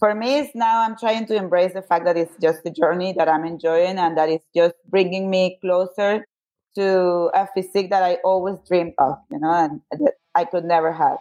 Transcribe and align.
for 0.00 0.14
me, 0.14 0.38
it's 0.38 0.54
now 0.54 0.80
I'm 0.80 0.96
trying 0.96 1.26
to 1.26 1.36
embrace 1.36 1.74
the 1.74 1.82
fact 1.82 2.06
that 2.06 2.16
it's 2.16 2.32
just 2.40 2.60
a 2.64 2.70
journey 2.70 3.14
that 3.18 3.28
I'm 3.28 3.44
enjoying 3.44 3.98
and 3.98 4.16
that 4.16 4.30
it's 4.30 4.46
just 4.56 4.74
bringing 4.88 5.28
me 5.28 5.58
closer 5.60 6.24
to 6.76 7.30
a 7.34 7.46
physique 7.54 7.90
that 7.90 8.02
I 8.02 8.14
always 8.24 8.56
dreamed 8.66 8.94
of, 8.96 9.18
you 9.30 9.38
know, 9.38 9.52
and 9.52 9.82
that 9.90 10.14
I 10.34 10.46
could 10.46 10.64
never 10.64 10.90
have. 10.90 11.18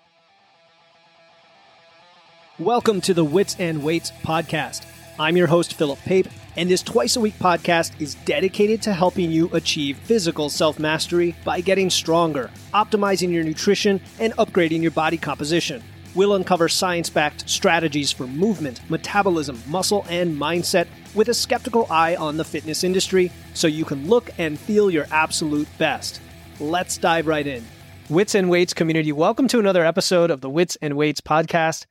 Welcome 2.57 3.01
to 3.01 3.13
the 3.13 3.25
Wits 3.25 3.57
and 3.59 3.83
Weights 3.83 4.13
podcast. 4.23 4.85
I'm 5.19 5.35
your 5.35 5.47
host, 5.47 5.73
Philip 5.73 5.99
Pape, 6.05 6.29
and 6.55 6.69
this 6.69 6.81
twice 6.81 7.17
a 7.17 7.19
week 7.19 7.37
podcast 7.37 7.99
is 7.99 8.15
dedicated 8.23 8.81
to 8.83 8.93
helping 8.93 9.29
you 9.29 9.49
achieve 9.51 9.97
physical 9.97 10.49
self 10.49 10.79
mastery 10.79 11.35
by 11.43 11.59
getting 11.59 11.89
stronger, 11.89 12.49
optimizing 12.73 13.33
your 13.33 13.43
nutrition, 13.43 13.99
and 14.19 14.31
upgrading 14.37 14.81
your 14.81 14.91
body 14.91 15.17
composition. 15.17 15.83
We'll 16.19 16.33
uncover 16.33 16.67
science 16.67 17.09
backed 17.09 17.49
strategies 17.49 18.11
for 18.11 18.27
movement, 18.27 18.81
metabolism, 18.89 19.57
muscle, 19.67 20.05
and 20.09 20.35
mindset 20.35 20.89
with 21.15 21.29
a 21.29 21.33
skeptical 21.33 21.87
eye 21.89 22.17
on 22.17 22.35
the 22.35 22.43
fitness 22.43 22.83
industry 22.83 23.31
so 23.53 23.67
you 23.67 23.85
can 23.85 24.09
look 24.09 24.29
and 24.37 24.59
feel 24.59 24.91
your 24.91 25.05
absolute 25.11 25.69
best. 25.77 26.19
Let's 26.59 26.97
dive 26.97 27.25
right 27.25 27.47
in. 27.47 27.65
Wits 28.09 28.35
and 28.35 28.49
Weights 28.49 28.73
community, 28.73 29.13
welcome 29.13 29.47
to 29.47 29.59
another 29.59 29.85
episode 29.85 30.29
of 30.29 30.41
the 30.41 30.49
Wits 30.49 30.77
and 30.81 30.97
Weights 30.97 31.21
podcast. 31.21 31.85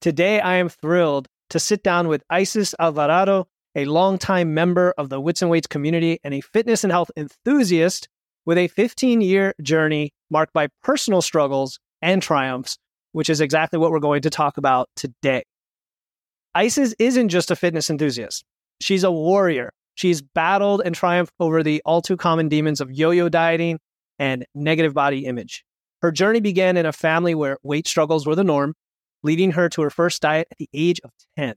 Today, 0.00 0.40
I 0.40 0.54
am 0.54 0.70
thrilled 0.70 1.28
to 1.50 1.60
sit 1.60 1.82
down 1.82 2.08
with 2.08 2.24
Isis 2.30 2.74
Alvarado, 2.78 3.48
a 3.74 3.84
longtime 3.84 4.54
member 4.54 4.94
of 4.96 5.10
the 5.10 5.20
Wits 5.20 5.42
and 5.42 5.50
Weights 5.50 5.66
community 5.66 6.20
and 6.24 6.32
a 6.32 6.40
fitness 6.40 6.84
and 6.84 6.90
health 6.90 7.10
enthusiast 7.18 8.08
with 8.46 8.56
a 8.56 8.68
15 8.68 9.20
year 9.20 9.52
journey 9.60 10.14
marked 10.30 10.54
by 10.54 10.68
personal 10.82 11.20
struggles 11.20 11.78
and 12.00 12.22
triumphs 12.22 12.78
which 13.14 13.30
is 13.30 13.40
exactly 13.40 13.78
what 13.78 13.92
we're 13.92 14.00
going 14.00 14.22
to 14.22 14.30
talk 14.30 14.58
about 14.58 14.90
today. 14.96 15.44
Isis 16.52 16.96
isn't 16.98 17.28
just 17.28 17.50
a 17.50 17.56
fitness 17.56 17.88
enthusiast, 17.88 18.44
she's 18.80 19.04
a 19.04 19.12
warrior. 19.12 19.72
She's 19.96 20.20
battled 20.20 20.82
and 20.84 20.92
triumphed 20.92 21.34
over 21.38 21.62
the 21.62 21.80
all 21.84 22.02
too 22.02 22.16
common 22.16 22.48
demons 22.48 22.80
of 22.80 22.90
yo 22.90 23.12
yo 23.12 23.28
dieting 23.28 23.78
and 24.18 24.44
negative 24.52 24.92
body 24.92 25.24
image. 25.26 25.64
Her 26.02 26.10
journey 26.10 26.40
began 26.40 26.76
in 26.76 26.84
a 26.84 26.92
family 26.92 27.32
where 27.32 27.58
weight 27.62 27.86
struggles 27.86 28.26
were 28.26 28.34
the 28.34 28.42
norm, 28.42 28.74
leading 29.22 29.52
her 29.52 29.68
to 29.68 29.82
her 29.82 29.90
first 29.90 30.20
diet 30.20 30.48
at 30.50 30.58
the 30.58 30.68
age 30.74 31.00
of 31.04 31.12
10. 31.38 31.54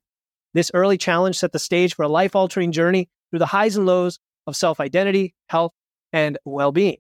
This 0.53 0.69
early 0.75 0.99
challenge 0.99 1.37
set 1.39 1.51
the 1.51 1.57
stage 1.57 1.95
for 1.95 2.03
a 2.03 2.07
life 2.07 2.35
altering 2.35 2.71
journey 2.71 3.09
through 3.31 3.39
the 3.39 3.47
highs 3.47 3.75
and 3.75 3.87
lows 3.87 4.19
of 4.45 4.55
self 4.55 4.79
identity, 4.79 5.33
health, 5.49 5.73
and 6.13 6.37
well 6.45 6.71
being. 6.71 6.97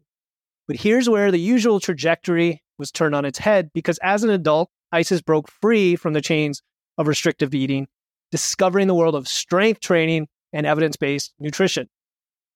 But 0.67 0.77
here's 0.77 1.07
where 1.07 1.31
the 1.31 1.39
usual 1.39 1.79
trajectory 1.79 2.63
was 2.77 2.91
turned 2.91 3.15
on 3.15 3.25
its 3.25 3.39
head 3.39 3.71
because 3.73 3.97
as 3.99 4.23
an 4.23 4.29
adult, 4.29 4.69
Isis 4.91 5.21
broke 5.21 5.49
free 5.49 5.95
from 5.95 6.13
the 6.13 6.21
chains 6.21 6.61
of 6.97 7.07
restrictive 7.07 7.53
eating, 7.53 7.87
discovering 8.31 8.87
the 8.87 8.95
world 8.95 9.15
of 9.15 9.27
strength 9.27 9.81
training 9.81 10.27
and 10.53 10.65
evidence 10.65 10.95
based 10.95 11.33
nutrition. 11.39 11.87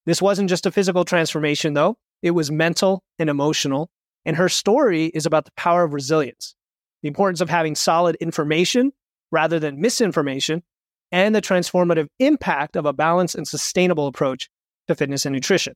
This 0.05 0.21
wasn't 0.21 0.49
just 0.49 0.65
a 0.65 0.71
physical 0.71 1.05
transformation, 1.05 1.73
though, 1.73 1.97
it 2.21 2.31
was 2.31 2.51
mental 2.51 3.03
and 3.19 3.29
emotional. 3.29 3.89
And 4.25 4.35
her 4.35 4.49
story 4.49 5.05
is 5.07 5.25
about 5.25 5.45
the 5.45 5.51
power 5.57 5.83
of 5.83 5.93
resilience, 5.93 6.55
the 7.01 7.07
importance 7.07 7.41
of 7.41 7.49
having 7.49 7.75
solid 7.75 8.15
information 8.17 8.91
rather 9.31 9.59
than 9.59 9.81
misinformation, 9.81 10.61
and 11.11 11.33
the 11.33 11.41
transformative 11.41 12.07
impact 12.19 12.75
of 12.75 12.85
a 12.85 12.93
balanced 12.93 13.35
and 13.35 13.47
sustainable 13.47 14.07
approach 14.07 14.49
to 14.87 14.95
fitness 14.95 15.25
and 15.25 15.33
nutrition. 15.33 15.73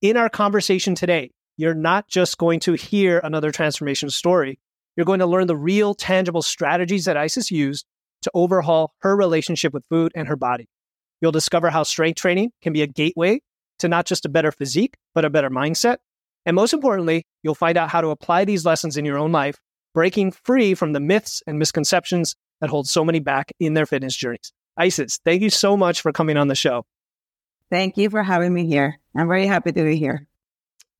In 0.00 0.16
our 0.16 0.28
conversation 0.28 0.94
today, 0.94 1.30
you're 1.56 1.74
not 1.74 2.08
just 2.08 2.38
going 2.38 2.60
to 2.60 2.74
hear 2.74 3.20
another 3.22 3.50
transformation 3.50 4.10
story. 4.10 4.58
You're 4.96 5.06
going 5.06 5.20
to 5.20 5.26
learn 5.26 5.46
the 5.46 5.56
real, 5.56 5.94
tangible 5.94 6.42
strategies 6.42 7.04
that 7.04 7.16
Isis 7.16 7.50
used 7.50 7.86
to 8.22 8.30
overhaul 8.34 8.94
her 9.00 9.16
relationship 9.16 9.72
with 9.72 9.84
food 9.90 10.12
and 10.14 10.28
her 10.28 10.36
body. 10.36 10.68
You'll 11.20 11.32
discover 11.32 11.70
how 11.70 11.82
strength 11.82 12.16
training 12.16 12.52
can 12.62 12.72
be 12.72 12.82
a 12.82 12.86
gateway 12.86 13.40
to 13.78 13.88
not 13.88 14.06
just 14.06 14.24
a 14.24 14.28
better 14.28 14.52
physique, 14.52 14.94
but 15.14 15.24
a 15.24 15.30
better 15.30 15.50
mindset. 15.50 15.98
And 16.46 16.54
most 16.54 16.74
importantly, 16.74 17.26
you'll 17.42 17.54
find 17.54 17.78
out 17.78 17.90
how 17.90 18.00
to 18.00 18.08
apply 18.08 18.44
these 18.44 18.64
lessons 18.64 18.96
in 18.96 19.04
your 19.04 19.18
own 19.18 19.32
life, 19.32 19.58
breaking 19.94 20.32
free 20.32 20.74
from 20.74 20.92
the 20.92 21.00
myths 21.00 21.42
and 21.46 21.58
misconceptions 21.58 22.36
that 22.60 22.70
hold 22.70 22.88
so 22.88 23.04
many 23.04 23.20
back 23.20 23.52
in 23.58 23.74
their 23.74 23.86
fitness 23.86 24.16
journeys. 24.16 24.52
Isis, 24.76 25.18
thank 25.24 25.42
you 25.42 25.50
so 25.50 25.76
much 25.76 26.00
for 26.00 26.12
coming 26.12 26.36
on 26.36 26.48
the 26.48 26.54
show. 26.54 26.84
Thank 27.70 27.96
you 27.96 28.10
for 28.10 28.22
having 28.22 28.52
me 28.52 28.66
here. 28.66 28.98
I'm 29.16 29.28
very 29.28 29.46
happy 29.46 29.72
to 29.72 29.84
be 29.84 29.96
here. 29.96 30.26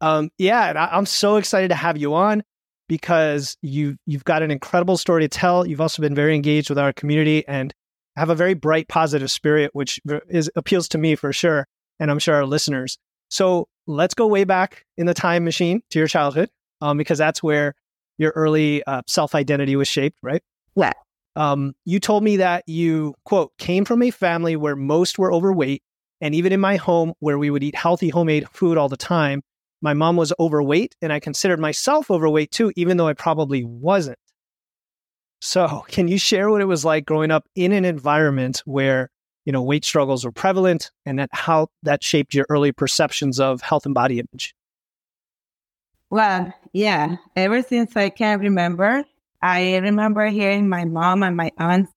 Um, 0.01 0.31
yeah, 0.39 0.69
and 0.69 0.79
I, 0.79 0.97
am 0.97 1.07
so 1.07 1.37
excited 1.37 1.69
to 1.69 1.75
have 1.75 1.97
you 1.97 2.15
on 2.15 2.43
because 2.89 3.57
you 3.63 3.97
you've 4.07 4.25
got 4.25 4.43
an 4.43 4.51
incredible 4.51 4.97
story 4.97 5.23
to 5.23 5.29
tell. 5.29 5.67
You've 5.67 5.81
also 5.81 6.03
been 6.03 6.15
very 6.15 6.35
engaged 6.35 6.69
with 6.69 6.79
our 6.79 6.93
community 6.93 7.47
and 7.49 7.73
have 8.17 8.31
a 8.31 8.35
very 8.35 8.55
bright, 8.55 8.89
positive 8.89 9.31
spirit, 9.31 9.71
which 9.73 10.01
is 10.29 10.51
appeals 10.57 10.89
to 10.89 10.99
me 10.99 11.15
for 11.15 11.33
sure, 11.33 11.67
and 11.99 12.11
I'm 12.11 12.19
sure 12.19 12.35
our 12.35 12.47
listeners. 12.47 12.99
So 13.31 13.69
let's 13.87 14.15
go 14.15 14.27
way 14.27 14.45
back 14.45 14.85
in 14.97 15.07
the 15.07 15.15
time 15.15 15.45
machine 15.45 15.83
to 15.91 15.99
your 15.99 16.09
childhood, 16.09 16.51
um, 16.81 16.99
because 16.99 17.19
that's 17.19 17.43
where 17.43 17.75
your 18.19 18.33
early 18.37 18.85
uh, 18.85 19.03
self 19.07 19.35
identity 19.35 19.77
was 19.77 19.89
shaped, 19.89 20.19
right? 20.23 20.43
Yeah. 20.77 20.93
Um, 21.37 21.75
you 21.85 21.99
told 21.99 22.23
me 22.23 22.37
that 22.37 22.63
you 22.69 23.15
quote 23.25 23.53
came 23.59 23.85
from 23.85 24.03
a 24.03 24.11
family 24.11 24.55
where 24.55 24.77
most 24.77 25.19
were 25.19 25.33
overweight, 25.33 25.83
and 26.21 26.35
even 26.35 26.53
in 26.53 26.61
my 26.61 26.77
home 26.77 27.15
where 27.19 27.39
we 27.39 27.51
would 27.51 27.65
eat 27.65 27.75
healthy 27.75 28.11
homemade 28.11 28.49
food 28.51 28.79
all 28.79 28.89
the 28.89 28.97
time, 28.97 29.43
my 29.85 29.93
mom 29.93 30.17
was 30.17 30.33
overweight 30.41 30.97
and 31.03 31.13
I 31.13 31.21
considered 31.21 31.61
myself 31.61 32.11
overweight 32.11 32.51
too, 32.51 32.73
even 32.75 32.97
though 32.97 33.07
I 33.07 33.13
probably 33.13 33.65
wasn't. 33.65 34.19
So, 35.43 35.85
can 35.89 36.09
you 36.09 36.19
share 36.19 36.51
what 36.51 36.63
it 36.63 36.65
was 36.65 36.87
like 36.87 37.05
growing 37.05 37.31
up 37.31 37.45
in 37.55 37.71
an 37.71 37.85
environment 37.85 38.63
where, 38.65 39.11
you 39.45 39.53
know, 39.53 39.63
weight 39.63 39.85
struggles 39.85 40.25
were 40.25 40.33
prevalent 40.33 40.91
and 41.05 41.19
that 41.19 41.29
how 41.33 41.69
that 41.83 42.03
shaped 42.03 42.33
your 42.33 42.47
early 42.49 42.73
perceptions 42.73 43.39
of 43.39 43.61
health 43.61 43.85
and 43.85 43.95
body 43.95 44.19
image? 44.19 44.55
Well, 46.09 46.55
yeah, 46.73 47.17
ever 47.37 47.61
since 47.63 47.95
I 47.95 48.09
can 48.09 48.41
remember, 48.41 49.05
I 49.43 49.77
remember 49.77 50.27
hearing 50.29 50.67
my 50.67 50.87
mom 50.87 51.23
and 51.23 51.37
my 51.37 51.51
aunts 51.59 51.93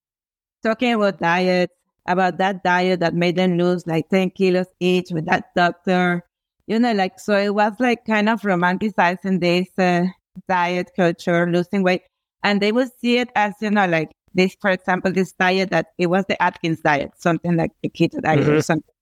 talking 0.62 0.94
about 0.94 1.20
diets, 1.20 1.74
about 2.06 2.38
that 2.40 2.64
diet 2.64 3.00
that 3.00 3.14
made 3.14 3.38
them 3.38 3.58
lose 3.58 3.88
like 3.88 4.10
10 4.10 4.32
kilos 4.32 4.68
each 4.82 5.12
with 5.12 5.26
that 5.28 5.56
doctor 5.56 6.27
you 6.68 6.78
know, 6.80 6.92
like, 6.92 7.20
so 7.20 7.36
it 7.36 7.56
was 7.56 7.74
like 7.80 8.06
kind 8.06 8.30
of 8.30 8.42
romanticizing 8.42 9.40
this 9.40 9.68
uh, 9.78 10.08
diet 10.48 10.92
culture, 10.96 11.50
losing 11.50 11.82
weight. 11.82 12.04
And 12.44 12.62
they 12.62 12.72
would 12.72 12.90
see 13.00 13.18
it 13.18 13.30
as, 13.36 13.54
you 13.62 13.72
know, 13.72 13.88
like 13.88 14.12
this, 14.34 14.56
for 14.60 14.70
example, 14.70 15.12
this 15.12 15.32
diet 15.34 15.72
that 15.72 15.88
it 15.98 16.08
was 16.08 16.26
the 16.28 16.42
Atkins 16.42 16.82
diet, 16.82 17.12
something 17.18 17.56
like 17.56 17.72
the 17.82 17.90
keto 17.90 18.22
diet 18.22 18.42
mm-hmm. 18.42 18.52
or 18.52 18.62
something. 18.62 18.94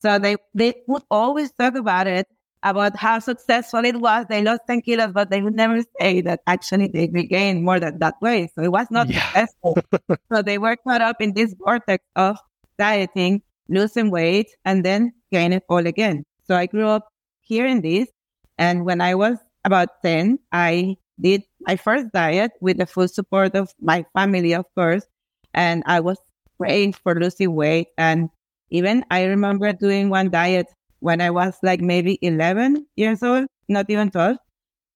So 0.00 0.18
they, 0.18 0.36
they 0.54 0.74
would 0.86 1.02
always 1.10 1.50
talk 1.52 1.74
about 1.74 2.06
it, 2.06 2.28
about 2.62 2.96
how 2.96 3.18
successful 3.18 3.84
it 3.84 4.00
was. 4.00 4.26
They 4.28 4.42
lost 4.42 4.62
10 4.68 4.82
kilos, 4.82 5.12
but 5.12 5.30
they 5.30 5.42
would 5.42 5.54
never 5.54 5.82
say 6.00 6.20
that 6.22 6.40
actually 6.46 6.88
they 6.88 7.08
regained 7.12 7.64
more 7.64 7.80
than 7.80 7.98
that 7.98 8.14
way. 8.22 8.50
So 8.54 8.62
it 8.62 8.70
was 8.70 8.86
not 8.90 9.10
yeah. 9.10 9.20
successful. 9.26 9.78
so 10.32 10.42
they 10.42 10.58
were 10.58 10.76
caught 10.76 11.00
up 11.00 11.20
in 11.20 11.34
this 11.34 11.54
vortex 11.58 12.04
of 12.16 12.38
dieting, 12.78 13.42
losing 13.68 14.10
weight, 14.10 14.48
and 14.64 14.84
then 14.84 15.12
gain 15.32 15.52
it 15.52 15.64
all 15.68 15.86
again. 15.86 16.24
So 16.46 16.56
I 16.56 16.66
grew 16.66 16.88
up 16.88 17.08
hearing 17.40 17.80
this. 17.80 18.08
And 18.58 18.84
when 18.84 19.00
I 19.00 19.14
was 19.14 19.38
about 19.64 20.02
10, 20.02 20.38
I 20.52 20.96
did 21.20 21.42
my 21.60 21.76
first 21.76 22.12
diet 22.12 22.52
with 22.60 22.78
the 22.78 22.86
full 22.86 23.08
support 23.08 23.54
of 23.54 23.72
my 23.80 24.04
family, 24.14 24.52
of 24.54 24.66
course. 24.74 25.04
And 25.52 25.82
I 25.86 26.00
was 26.00 26.18
praying 26.58 26.94
for 26.94 27.14
losing 27.14 27.54
weight. 27.54 27.88
And 27.98 28.30
even 28.70 29.04
I 29.10 29.24
remember 29.24 29.72
doing 29.72 30.10
one 30.10 30.30
diet 30.30 30.66
when 31.00 31.20
I 31.20 31.30
was 31.30 31.56
like 31.62 31.80
maybe 31.80 32.18
11 32.22 32.86
years 32.96 33.22
old, 33.22 33.46
not 33.68 33.90
even 33.90 34.10
12, 34.10 34.36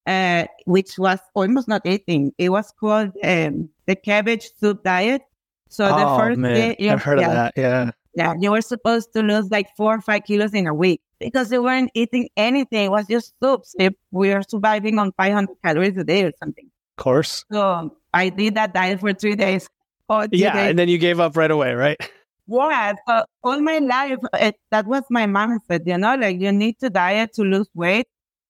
uh, 0.07 0.47
which 0.65 0.99
was 0.99 1.19
almost 1.35 1.69
not 1.69 1.83
eating. 1.85 2.33
It 2.39 2.49
was 2.49 2.73
called 2.79 3.13
um, 3.23 3.69
the 3.87 3.95
cabbage 3.95 4.51
soup 4.59 4.83
diet. 4.85 5.23
So 5.69 5.85
oh, 5.85 5.99
the 5.99 6.19
first 6.19 6.39
man. 6.39 6.55
day, 6.55 6.89
I've 6.89 7.03
heard 7.03 7.21
yeah, 7.21 7.29
of 7.29 7.33
that. 7.35 7.53
Yeah. 7.56 7.91
Yeah. 8.19 8.35
You 8.37 8.50
were 8.50 8.61
supposed 8.61 9.12
to 9.12 9.23
lose 9.23 9.49
like 9.49 9.69
four 9.76 9.94
or 9.94 10.00
five 10.00 10.25
kilos 10.25 10.53
in 10.53 10.67
a 10.67 10.75
week 10.75 11.00
because 11.20 11.50
they 11.50 11.61
weren't 11.61 11.93
eating 11.94 12.29
anything. 12.37 12.87
It 12.87 12.91
was 12.91 13.06
just 13.06 13.32
soups. 13.41 13.76
We 14.11 14.35
were 14.35 14.43
surviving 14.43 14.99
on 14.99 15.12
500 15.12 15.55
calories 15.65 15.97
a 15.97 16.03
day 16.03 16.25
or 16.25 16.32
something. 16.41 16.67
Of 16.67 17.05
course. 17.05 17.44
So 17.53 17.97
I 18.12 18.31
did 18.31 18.56
that 18.56 18.75
diet 18.75 18.99
for 18.99 19.12
three 19.12 19.37
days. 19.37 19.69
Oh, 20.09 20.26
yeah, 20.32 20.53
days. 20.53 20.70
and 20.70 20.79
then 20.79 20.88
you 20.88 20.99
gave 20.99 21.20
up 21.20 21.37
right 21.37 21.50
away, 21.50 21.75
right? 21.75 21.97
Yeah, 22.49 22.94
so 23.06 23.25
all 23.44 23.61
my 23.61 23.79
life, 23.79 24.19
it, 24.32 24.56
that 24.70 24.87
was 24.87 25.03
my 25.11 25.26
mom 25.26 25.61
said, 25.69 25.82
you 25.85 25.99
know, 25.99 26.17
like 26.17 26.41
you 26.41 26.50
need 26.50 26.81
to 26.81 26.88
diet 26.88 27.35
to 27.35 27.43
lose 27.43 27.69
weight. 27.75 28.06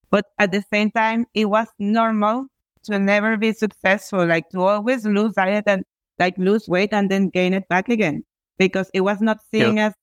But 0.09 0.25
at 0.39 0.53
the 0.53 0.63
same 0.73 0.93
time, 0.93 1.27
it 1.35 1.47
was 1.47 1.67
normal 1.79 2.47
to 2.85 2.99
never 2.99 3.37
be 3.37 3.53
successful, 3.53 4.25
like 4.25 4.49
to 4.51 4.63
always 4.63 5.05
lose 5.05 5.35
diet 5.35 5.65
and 5.67 5.85
like 6.19 6.39
lose 6.39 6.69
weight 6.69 6.91
and 6.93 7.11
then 7.11 7.29
gain 7.29 7.53
it 7.53 7.69
back 7.69 7.89
again 7.89 8.25
because 8.59 8.91
it 8.95 9.01
was 9.01 9.21
not 9.21 9.39
seen 9.53 9.77
yeah. 9.77 9.87
as 9.87 9.95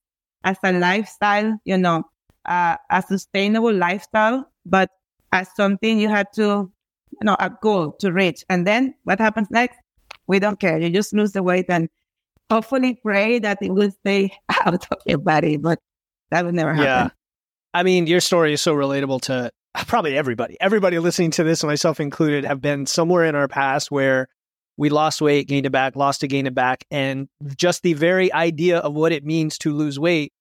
as 0.43 0.57
a 0.63 0.71
lifestyle, 0.71 1.59
you 1.65 1.77
know, 1.77 2.03
uh, 2.45 2.77
a 2.89 3.01
sustainable 3.01 3.73
lifestyle, 3.73 4.49
but 4.65 4.89
as 5.31 5.49
something 5.55 5.99
you 5.99 6.07
had 6.07 6.27
to, 6.35 6.71
you 7.11 7.23
know, 7.23 7.35
a 7.39 7.51
goal 7.61 7.93
to 7.99 8.11
reach. 8.11 8.43
And 8.49 8.65
then 8.65 8.93
what 9.03 9.19
happens 9.19 9.49
next? 9.49 9.77
We 10.27 10.39
don't 10.39 10.59
care. 10.59 10.77
You 10.77 10.89
just 10.89 11.13
lose 11.13 11.31
the 11.31 11.43
weight 11.43 11.65
and 11.69 11.89
hopefully 12.49 12.99
pray 13.01 13.39
that 13.39 13.57
it 13.61 13.71
will 13.71 13.91
stay 13.91 14.31
out 14.65 14.85
of 14.91 14.97
your 15.05 15.17
body, 15.17 15.57
but 15.57 15.79
that 16.31 16.45
would 16.45 16.53
never 16.53 16.73
happen. 16.73 16.85
Yeah. 16.85 17.09
I 17.73 17.83
mean, 17.83 18.07
your 18.07 18.21
story 18.21 18.53
is 18.53 18.61
so 18.61 18.73
relatable 18.73 19.21
to 19.21 19.51
probably 19.87 20.17
everybody. 20.17 20.57
Everybody 20.61 20.99
listening 20.99 21.31
to 21.31 21.43
this, 21.43 21.63
myself 21.63 21.99
included, 21.99 22.45
have 22.45 22.61
been 22.61 22.85
somewhere 22.85 23.25
in 23.25 23.35
our 23.35 23.47
past 23.47 23.91
where 23.91 24.27
we 24.77 24.89
lost 24.89 25.21
weight, 25.21 25.47
gained 25.47 25.65
it 25.65 25.71
back, 25.71 25.95
lost 25.95 26.23
it, 26.23 26.27
gained 26.27 26.47
it 26.47 26.55
back. 26.55 26.85
And 26.91 27.27
just 27.55 27.83
the 27.83 27.93
very 27.93 28.31
idea 28.33 28.79
of 28.79 28.93
what 28.93 29.11
it 29.11 29.25
means 29.25 29.57
to 29.59 29.73
lose 29.73 29.99
weight. 29.99 30.33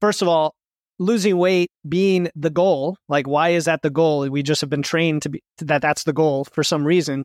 First 0.00 0.22
of 0.22 0.28
all, 0.28 0.54
losing 0.98 1.38
weight 1.38 1.70
being 1.88 2.28
the 2.36 2.50
goal, 2.50 2.96
like 3.08 3.26
why 3.26 3.50
is 3.50 3.64
that 3.64 3.82
the 3.82 3.90
goal? 3.90 4.28
We 4.28 4.42
just 4.42 4.60
have 4.60 4.70
been 4.70 4.82
trained 4.82 5.22
to 5.22 5.30
be 5.30 5.42
that 5.58 5.82
that's 5.82 6.04
the 6.04 6.12
goal 6.12 6.44
for 6.44 6.62
some 6.62 6.84
reason, 6.84 7.24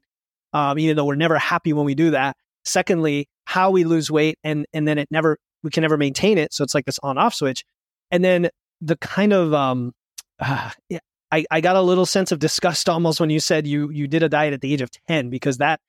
um, 0.53 0.79
even 0.79 0.95
though 0.95 1.05
we're 1.05 1.15
never 1.15 1.37
happy 1.37 1.73
when 1.73 1.85
we 1.85 1.95
do 1.95 2.11
that. 2.11 2.35
Secondly, 2.63 3.27
how 3.45 3.69
we 3.69 3.83
lose 3.83 4.09
weight 4.09 4.39
and 4.43 4.65
and 4.73 4.87
then 4.87 4.97
it 4.97 5.09
never 5.11 5.37
we 5.61 5.69
can 5.69 5.81
never 5.81 5.97
maintain 5.97 6.37
it. 6.37 6.53
So 6.53 6.63
it's 6.63 6.73
like 6.73 6.85
this 6.85 6.99
on 7.03 7.17
off 7.17 7.35
switch. 7.35 7.63
And 8.11 8.23
then 8.23 8.49
the 8.81 8.95
kind 8.97 9.33
of 9.33 9.53
um, 9.53 9.93
uh, 10.39 10.71
yeah, 10.89 10.99
I, 11.31 11.45
I 11.51 11.61
got 11.61 11.75
a 11.75 11.81
little 11.81 12.05
sense 12.05 12.31
of 12.31 12.39
disgust 12.39 12.89
almost 12.89 13.19
when 13.19 13.29
you 13.29 13.39
said 13.39 13.67
you 13.67 13.89
you 13.91 14.07
did 14.07 14.23
a 14.23 14.29
diet 14.29 14.53
at 14.53 14.61
the 14.61 14.73
age 14.73 14.81
of 14.81 14.89
10 15.07 15.29
because 15.29 15.57
that 15.57 15.79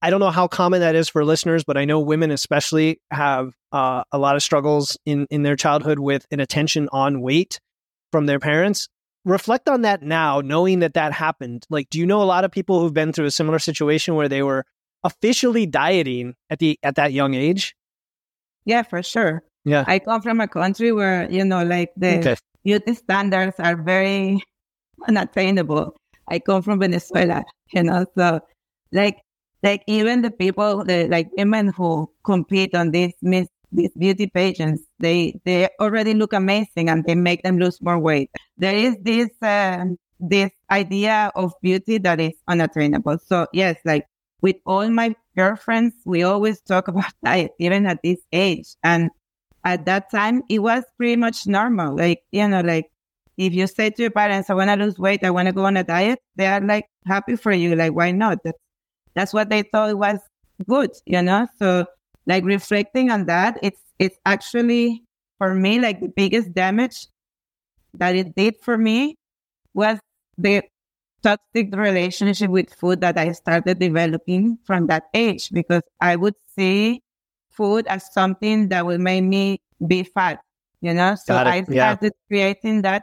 I 0.00 0.10
don't 0.10 0.20
know 0.20 0.30
how 0.30 0.46
common 0.46 0.80
that 0.80 0.94
is 0.94 1.08
for 1.08 1.24
listeners, 1.24 1.64
but 1.64 1.76
I 1.76 1.84
know 1.84 1.98
women 1.98 2.30
especially 2.30 3.00
have 3.10 3.52
uh, 3.72 4.04
a 4.12 4.18
lot 4.18 4.36
of 4.36 4.42
struggles 4.42 4.96
in 5.04 5.26
in 5.30 5.42
their 5.42 5.56
childhood 5.56 5.98
with 5.98 6.24
an 6.30 6.40
attention 6.40 6.88
on 6.92 7.20
weight 7.20 7.60
from 8.12 8.26
their 8.26 8.38
parents. 8.38 8.88
Reflect 9.24 9.68
on 9.68 9.82
that 9.82 10.02
now, 10.02 10.40
knowing 10.40 10.78
that 10.78 10.94
that 10.94 11.12
happened. 11.12 11.66
Like, 11.68 11.90
do 11.90 11.98
you 11.98 12.06
know 12.06 12.22
a 12.22 12.24
lot 12.24 12.44
of 12.44 12.52
people 12.52 12.80
who've 12.80 12.94
been 12.94 13.12
through 13.12 13.26
a 13.26 13.30
similar 13.30 13.58
situation 13.58 14.14
where 14.14 14.28
they 14.28 14.42
were 14.42 14.64
officially 15.04 15.66
dieting 15.66 16.34
at 16.48 16.60
the 16.60 16.78
at 16.82 16.94
that 16.94 17.12
young 17.12 17.34
age? 17.34 17.74
Yeah, 18.64 18.82
for 18.82 19.02
sure. 19.02 19.42
Yeah, 19.64 19.84
I 19.86 19.98
come 19.98 20.22
from 20.22 20.40
a 20.40 20.48
country 20.48 20.92
where 20.92 21.30
you 21.30 21.44
know, 21.44 21.64
like 21.64 21.90
the 21.96 22.18
okay. 22.18 22.36
beauty 22.64 22.94
standards 22.94 23.56
are 23.58 23.76
very 23.76 24.40
unattainable. 25.08 25.96
I 26.28 26.38
come 26.38 26.62
from 26.62 26.78
Venezuela, 26.78 27.42
you 27.72 27.82
know, 27.82 28.06
so 28.16 28.40
like 28.92 29.18
like 29.62 29.82
even 29.86 30.22
the 30.22 30.30
people, 30.30 30.84
the 30.84 31.08
like 31.08 31.28
women 31.36 31.68
who 31.68 32.10
compete 32.24 32.74
on 32.74 32.90
these 32.90 33.14
these 33.72 33.92
beauty 33.98 34.26
pageants, 34.26 34.82
they 34.98 35.38
they 35.44 35.68
already 35.80 36.14
look 36.14 36.32
amazing 36.32 36.88
and 36.88 37.04
they 37.04 37.14
make 37.14 37.42
them 37.42 37.58
lose 37.58 37.80
more 37.82 37.98
weight. 37.98 38.30
There 38.56 38.74
is 38.74 38.96
this 39.02 39.28
uh, 39.42 39.84
this 40.20 40.50
idea 40.70 41.30
of 41.34 41.52
beauty 41.62 41.98
that 41.98 42.20
is 42.20 42.32
unattainable. 42.48 43.18
So 43.26 43.46
yes, 43.52 43.76
like 43.84 44.06
with 44.40 44.56
all 44.66 44.88
my 44.90 45.14
girlfriends, 45.36 45.94
we 46.04 46.22
always 46.22 46.60
talk 46.62 46.88
about 46.92 47.12
diet, 47.24 47.52
even 47.58 47.86
at 47.86 47.98
this 48.02 48.20
age. 48.32 48.66
And 48.82 49.10
at 49.64 49.84
that 49.86 50.10
time, 50.10 50.42
it 50.48 50.60
was 50.60 50.84
pretty 50.96 51.16
much 51.16 51.46
normal. 51.46 51.96
Like 51.96 52.22
you 52.30 52.48
know, 52.48 52.60
like 52.60 52.86
if 53.36 53.52
you 53.54 53.66
say 53.66 53.90
to 53.90 54.02
your 54.02 54.10
parents, 54.10 54.50
"I 54.50 54.54
want 54.54 54.70
to 54.70 54.76
lose 54.76 54.98
weight, 54.98 55.24
I 55.24 55.30
want 55.30 55.46
to 55.46 55.52
go 55.52 55.64
on 55.66 55.76
a 55.76 55.84
diet," 55.84 56.20
they 56.36 56.46
are 56.46 56.60
like 56.60 56.86
happy 57.06 57.36
for 57.36 57.52
you. 57.52 57.74
Like 57.76 57.92
why 57.94 58.12
not? 58.12 58.38
That's 58.44 58.58
that's 59.18 59.32
what 59.32 59.50
they 59.50 59.62
thought 59.62 59.98
was 59.98 60.20
good, 60.68 60.90
you 61.04 61.22
know? 61.22 61.46
So 61.58 61.86
like 62.26 62.44
reflecting 62.44 63.10
on 63.10 63.26
that, 63.26 63.58
it's 63.62 63.80
it's 63.98 64.16
actually 64.24 65.02
for 65.38 65.54
me 65.54 65.80
like 65.80 66.00
the 66.00 66.08
biggest 66.08 66.52
damage 66.54 67.08
that 67.94 68.14
it 68.14 68.34
did 68.34 68.56
for 68.62 68.78
me 68.78 69.16
was 69.74 69.98
the 70.36 70.62
toxic 71.22 71.74
relationship 71.74 72.50
with 72.50 72.72
food 72.74 73.00
that 73.00 73.18
I 73.18 73.32
started 73.32 73.78
developing 73.78 74.58
from 74.64 74.86
that 74.86 75.04
age 75.14 75.50
because 75.50 75.82
I 76.00 76.16
would 76.16 76.34
see 76.54 77.02
food 77.50 77.86
as 77.88 78.12
something 78.12 78.68
that 78.68 78.86
would 78.86 79.00
make 79.00 79.24
me 79.24 79.60
be 79.86 80.04
fat, 80.04 80.38
you 80.80 80.94
know? 80.94 81.16
So 81.16 81.34
I 81.34 81.64
started 81.64 82.12
yeah. 82.12 82.28
creating 82.28 82.82
that 82.82 83.02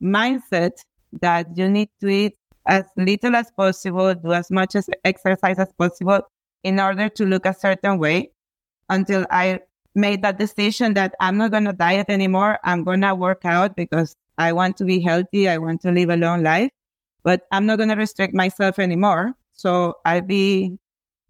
mindset 0.00 0.72
that 1.20 1.46
you 1.56 1.68
need 1.68 1.90
to 2.00 2.08
eat 2.08 2.36
as 2.66 2.84
little 2.96 3.36
as 3.36 3.50
possible, 3.50 4.14
do 4.14 4.32
as 4.32 4.50
much 4.50 4.74
as 4.74 4.88
exercise 5.04 5.58
as 5.58 5.72
possible 5.78 6.20
in 6.62 6.80
order 6.80 7.08
to 7.08 7.24
look 7.24 7.46
a 7.46 7.54
certain 7.54 7.98
way 7.98 8.30
until 8.88 9.26
I 9.30 9.60
made 9.94 10.22
that 10.22 10.38
decision 10.38 10.94
that 10.94 11.14
I'm 11.20 11.36
not 11.36 11.50
going 11.50 11.64
to 11.64 11.72
diet 11.72 12.06
anymore. 12.08 12.58
I'm 12.64 12.84
going 12.84 13.00
to 13.00 13.14
work 13.14 13.44
out 13.44 13.76
because 13.76 14.14
I 14.38 14.52
want 14.52 14.76
to 14.78 14.84
be 14.84 15.00
healthy. 15.00 15.48
I 15.48 15.58
want 15.58 15.80
to 15.82 15.90
live 15.90 16.10
a 16.10 16.16
long 16.16 16.42
life, 16.42 16.70
but 17.22 17.42
I'm 17.50 17.66
not 17.66 17.76
going 17.76 17.88
to 17.88 17.96
restrict 17.96 18.34
myself 18.34 18.78
anymore. 18.78 19.32
So 19.54 19.94
I'll 20.04 20.20
be, 20.20 20.76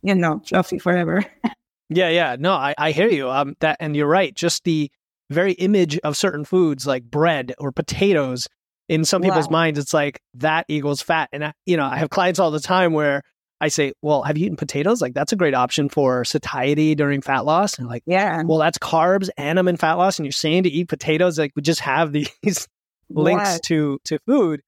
you 0.03 0.15
know, 0.15 0.43
fluffy 0.45 0.79
forever. 0.79 1.25
yeah. 1.89 2.09
Yeah. 2.09 2.37
No, 2.39 2.53
I, 2.53 2.75
I 2.77 2.91
hear 2.91 3.09
you. 3.09 3.31
Um, 3.31 3.55
that, 3.61 3.77
and 3.79 3.95
you're 3.95 4.09
right. 4.09 4.35
Just 4.35 4.65
the 4.65 4.91
very 5.31 5.53
image 5.53 5.99
of 5.99 6.17
certain 6.17 6.45
foods 6.45 6.87
like 6.87 7.05
bread 7.05 7.55
or 7.59 7.73
potatoes 7.73 8.49
in 8.89 9.05
some 9.05 9.23
people's 9.23 9.49
wow. 9.49 9.53
minds, 9.53 9.79
it's 9.79 9.95
like 9.95 10.21
that 10.35 10.67
equals 10.69 11.03
fat. 11.03 11.29
And, 11.33 11.45
I, 11.45 11.53
you 11.65 11.77
know, 11.77 11.87
I 11.87 11.97
have 11.97 12.11
clients 12.11 12.39
all 12.39 12.51
the 12.51 12.61
time 12.61 12.93
where 12.93 13.23
I 13.61 13.69
say, 13.69 13.93
well, 14.03 14.23
have 14.23 14.37
you 14.37 14.47
eaten 14.47 14.57
potatoes? 14.57 15.01
Like, 15.01 15.15
that's 15.15 15.33
a 15.33 15.37
great 15.37 15.55
option 15.55 15.89
for 15.89 16.25
satiety 16.25 16.95
during 16.95 17.23
fat 17.23 17.45
loss. 17.45 17.79
And 17.79 17.89
like, 17.89 18.03
yeah, 18.07 18.43
well, 18.45 18.59
that's 18.59 18.79
carbs 18.79 19.29
and 19.37 19.59
I'm 19.59 19.69
in 19.69 19.77
fat 19.77 19.95
loss. 19.95 20.19
And 20.19 20.27
you're 20.27 20.33
saying 20.33 20.65
to 20.65 20.69
eat 20.69 20.89
potatoes, 20.89 21.39
like, 21.39 21.53
we 21.57 21.63
just 21.63 21.81
have 21.81 22.13
these 22.43 22.69
links 23.11 23.53
what? 23.55 23.63
to, 23.65 23.99
to 24.05 24.19
food. 24.27 24.63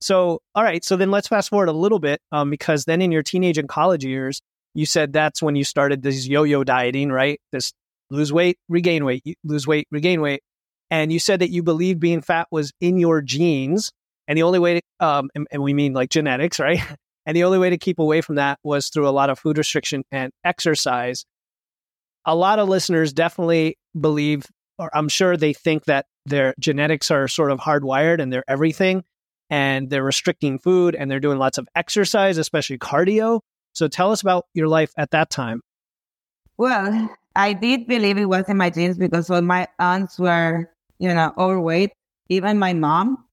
So, 0.00 0.42
all 0.54 0.64
right. 0.64 0.84
So 0.84 0.96
then 0.96 1.10
let's 1.10 1.28
fast 1.28 1.50
forward 1.50 1.68
a 1.68 1.72
little 1.72 2.00
bit 2.00 2.20
um, 2.32 2.50
because 2.50 2.84
then 2.84 3.00
in 3.00 3.12
your 3.12 3.22
teenage 3.22 3.58
and 3.58 3.68
college 3.68 4.04
years, 4.04 4.42
you 4.74 4.86
said 4.86 5.12
that's 5.12 5.42
when 5.42 5.54
you 5.54 5.64
started 5.64 6.02
this 6.02 6.26
yo 6.26 6.42
yo 6.42 6.64
dieting, 6.64 7.10
right? 7.10 7.40
This 7.52 7.72
lose 8.10 8.32
weight, 8.32 8.58
regain 8.68 9.04
weight, 9.04 9.22
lose 9.44 9.66
weight, 9.66 9.86
regain 9.90 10.20
weight. 10.20 10.42
And 10.92 11.10
you 11.10 11.18
said 11.18 11.40
that 11.40 11.48
you 11.48 11.62
believe 11.62 11.98
being 11.98 12.20
fat 12.20 12.48
was 12.50 12.70
in 12.78 12.98
your 12.98 13.22
genes. 13.22 13.90
And 14.28 14.36
the 14.36 14.42
only 14.42 14.58
way 14.58 14.74
to, 14.74 14.82
um, 15.00 15.30
and, 15.34 15.46
and 15.50 15.62
we 15.62 15.72
mean 15.72 15.94
like 15.94 16.10
genetics, 16.10 16.60
right? 16.60 16.80
And 17.24 17.36
the 17.36 17.44
only 17.44 17.58
way 17.58 17.70
to 17.70 17.78
keep 17.78 18.00
away 18.00 18.20
from 18.20 18.34
that 18.34 18.58
was 18.64 18.88
through 18.88 19.06
a 19.06 19.10
lot 19.10 19.30
of 19.30 19.38
food 19.38 19.56
restriction 19.56 20.02
and 20.10 20.32
exercise. 20.44 21.24
A 22.24 22.34
lot 22.34 22.58
of 22.58 22.68
listeners 22.68 23.12
definitely 23.12 23.78
believe, 23.96 24.44
or 24.76 24.90
I'm 24.92 25.08
sure 25.08 25.36
they 25.36 25.52
think 25.52 25.84
that 25.84 26.06
their 26.26 26.52
genetics 26.58 27.12
are 27.12 27.28
sort 27.28 27.52
of 27.52 27.60
hardwired 27.60 28.20
and 28.20 28.32
they're 28.32 28.42
everything. 28.48 29.04
And 29.50 29.88
they're 29.88 30.02
restricting 30.02 30.58
food 30.58 30.96
and 30.96 31.08
they're 31.08 31.20
doing 31.20 31.38
lots 31.38 31.58
of 31.58 31.68
exercise, 31.76 32.38
especially 32.38 32.78
cardio. 32.78 33.38
So 33.72 33.86
tell 33.86 34.10
us 34.10 34.20
about 34.20 34.46
your 34.52 34.66
life 34.66 34.90
at 34.96 35.12
that 35.12 35.30
time. 35.30 35.60
Well, 36.58 37.08
I 37.36 37.52
did 37.52 37.86
believe 37.86 38.18
it 38.18 38.28
was 38.28 38.48
in 38.48 38.56
my 38.56 38.70
genes 38.70 38.98
because 38.98 39.30
all 39.30 39.42
my 39.42 39.68
aunts 39.78 40.18
were 40.18 40.72
you 41.02 41.12
know, 41.12 41.34
overweight, 41.36 41.90
even 42.28 42.58
my 42.58 42.72
mom. 42.72 43.26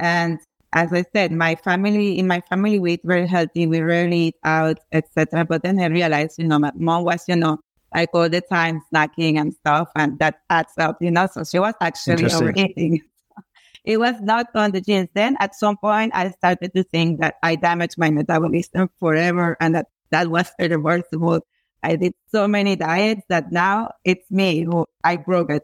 And 0.00 0.40
as 0.72 0.92
I 0.92 1.04
said, 1.14 1.30
my 1.30 1.54
family, 1.54 2.18
in 2.18 2.26
my 2.26 2.40
family, 2.50 2.80
we 2.80 2.94
eat 2.94 3.02
very 3.04 3.28
healthy. 3.28 3.68
We 3.68 3.80
rarely 3.80 4.18
eat 4.18 4.36
out, 4.42 4.78
etc. 4.90 5.44
But 5.44 5.62
then 5.62 5.78
I 5.78 5.86
realized, 5.86 6.34
you 6.38 6.48
know, 6.48 6.58
my 6.58 6.72
mom 6.74 7.04
was, 7.04 7.22
you 7.28 7.36
know, 7.36 7.60
like 7.94 8.08
all 8.12 8.28
the 8.28 8.40
time 8.40 8.82
snacking 8.92 9.40
and 9.40 9.54
stuff, 9.54 9.88
and 9.94 10.18
that 10.18 10.40
adds 10.50 10.72
up, 10.78 11.00
you 11.00 11.12
know. 11.12 11.28
So 11.32 11.44
she 11.44 11.60
was 11.60 11.74
actually 11.80 12.32
overeating. 12.32 13.02
it 13.84 13.98
was 13.98 14.20
not 14.20 14.48
on 14.56 14.72
the 14.72 14.80
genes. 14.80 15.08
Then 15.14 15.36
at 15.38 15.54
some 15.54 15.76
point, 15.76 16.10
I 16.16 16.30
started 16.30 16.74
to 16.74 16.82
think 16.82 17.20
that 17.20 17.36
I 17.44 17.54
damaged 17.54 17.96
my 17.96 18.10
metabolism 18.10 18.90
forever, 18.98 19.56
and 19.60 19.76
that 19.76 19.86
that 20.10 20.28
was 20.28 20.50
irreversible. 20.58 21.46
I 21.84 21.94
did 21.94 22.14
so 22.32 22.48
many 22.48 22.74
diets 22.74 23.22
that 23.28 23.52
now 23.52 23.92
it's 24.04 24.28
me 24.32 24.62
who 24.62 24.86
I 25.04 25.16
broke 25.16 25.50
it. 25.50 25.62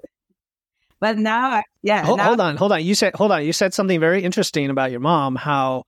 But 1.00 1.18
now, 1.18 1.62
yeah. 1.82 2.04
Hold, 2.04 2.18
now, 2.18 2.26
hold 2.26 2.40
on, 2.40 2.56
hold 2.56 2.72
on. 2.72 2.84
You 2.84 2.94
said, 2.94 3.14
hold 3.14 3.32
on. 3.32 3.44
You 3.44 3.52
said 3.52 3.72
something 3.72 3.98
very 3.98 4.22
interesting 4.22 4.68
about 4.70 4.90
your 4.90 5.00
mom. 5.00 5.34
How 5.36 5.84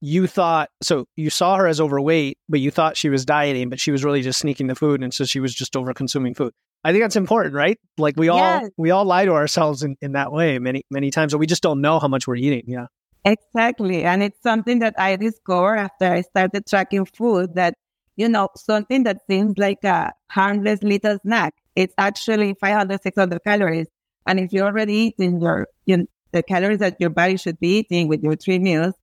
you 0.00 0.26
thought 0.26 0.68
so 0.82 1.06
you 1.16 1.30
saw 1.30 1.56
her 1.56 1.66
as 1.66 1.80
overweight, 1.80 2.38
but 2.48 2.60
you 2.60 2.70
thought 2.70 2.96
she 2.96 3.08
was 3.08 3.24
dieting, 3.24 3.70
but 3.70 3.80
she 3.80 3.90
was 3.90 4.04
really 4.04 4.22
just 4.22 4.38
sneaking 4.38 4.66
the 4.66 4.74
food, 4.74 5.02
and 5.02 5.12
so 5.12 5.24
she 5.24 5.40
was 5.40 5.54
just 5.54 5.76
over 5.76 5.92
consuming 5.94 6.34
food. 6.34 6.52
I 6.84 6.90
think 6.92 7.04
that's 7.04 7.16
important, 7.16 7.54
right? 7.54 7.78
Like 7.98 8.16
we 8.16 8.28
all 8.28 8.68
we 8.76 8.90
all 8.90 9.04
lie 9.04 9.24
to 9.24 9.32
ourselves 9.32 9.82
in, 9.82 9.96
in 10.00 10.12
that 10.12 10.32
way 10.32 10.58
many 10.58 10.84
many 10.90 11.10
times, 11.10 11.32
but 11.32 11.38
we 11.38 11.46
just 11.46 11.62
don't 11.62 11.80
know 11.80 11.98
how 11.98 12.08
much 12.08 12.26
we're 12.26 12.36
eating. 12.36 12.64
Yeah. 12.66 12.86
Exactly. 13.24 14.02
And 14.04 14.22
it's 14.22 14.42
something 14.42 14.80
that 14.80 14.94
I 14.98 15.16
discovered 15.16 15.76
after 15.76 16.06
I 16.06 16.22
started 16.22 16.66
tracking 16.66 17.04
food 17.04 17.54
that, 17.54 17.74
you 18.16 18.28
know, 18.28 18.48
something 18.56 19.04
that 19.04 19.18
seems 19.30 19.58
like 19.58 19.84
a 19.84 20.12
harmless 20.28 20.82
little 20.82 21.18
snack. 21.24 21.54
It's 21.76 21.94
actually 21.98 22.54
500, 22.60 23.00
600 23.00 23.44
calories. 23.44 23.86
And 24.26 24.40
if 24.40 24.52
you're 24.52 24.66
already 24.66 24.94
eating 24.94 25.40
your, 25.40 25.66
you 25.86 26.06
the 26.32 26.42
calories 26.42 26.78
that 26.78 26.96
your 26.98 27.10
body 27.10 27.36
should 27.36 27.60
be 27.60 27.78
eating 27.78 28.08
with 28.08 28.22
your 28.22 28.36
three 28.36 28.58
meals, 28.58 28.94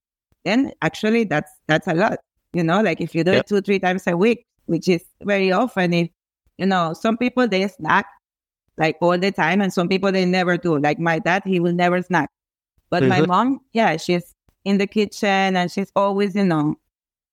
then 0.44 0.72
actually 0.82 1.24
that's 1.24 1.50
that's 1.66 1.86
a 1.86 1.94
lot. 1.94 2.18
You 2.52 2.64
know, 2.64 2.80
like 2.80 3.00
if 3.00 3.14
you 3.14 3.22
do 3.22 3.32
yep. 3.32 3.40
it 3.40 3.46
two, 3.46 3.60
three 3.60 3.78
times 3.78 4.06
a 4.06 4.16
week, 4.16 4.46
which 4.66 4.88
is 4.88 5.04
very 5.22 5.52
often 5.52 5.92
if 5.92 6.08
you 6.58 6.66
know, 6.66 6.92
some 6.92 7.16
people 7.16 7.48
they 7.48 7.66
snack 7.68 8.06
like 8.76 8.96
all 9.00 9.16
the 9.16 9.30
time 9.32 9.60
and 9.60 9.72
some 9.72 9.88
people 9.88 10.12
they 10.12 10.24
never 10.24 10.56
do. 10.56 10.78
Like 10.78 10.98
my 10.98 11.18
dad, 11.18 11.42
he 11.44 11.60
will 11.60 11.72
never 11.72 12.02
snack. 12.02 12.30
But 12.90 13.02
mm-hmm. 13.02 13.08
my 13.08 13.26
mom, 13.26 13.60
yeah, 13.72 13.96
she's 13.96 14.34
in 14.64 14.78
the 14.78 14.86
kitchen 14.86 15.56
and 15.56 15.70
she's 15.70 15.90
always, 15.96 16.34
you 16.34 16.44
know, 16.44 16.76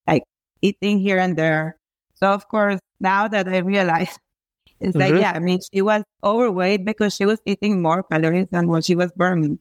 like 0.07 0.23
eating 0.61 0.99
here 0.99 1.17
and 1.17 1.37
there. 1.37 1.77
So 2.15 2.27
of 2.27 2.47
course, 2.47 2.79
now 2.99 3.27
that 3.27 3.47
I 3.47 3.57
realize 3.57 4.17
It's 4.79 4.95
mm-hmm. 4.95 5.13
like, 5.13 5.21
yeah, 5.21 5.31
I 5.35 5.39
mean, 5.39 5.59
she 5.73 5.81
was 5.81 6.03
overweight 6.23 6.85
because 6.85 7.15
she 7.15 7.25
was 7.25 7.39
eating 7.45 7.81
more 7.81 8.03
calories 8.03 8.47
than 8.51 8.67
what 8.67 8.85
she 8.85 8.95
was 8.95 9.11
burning. 9.15 9.59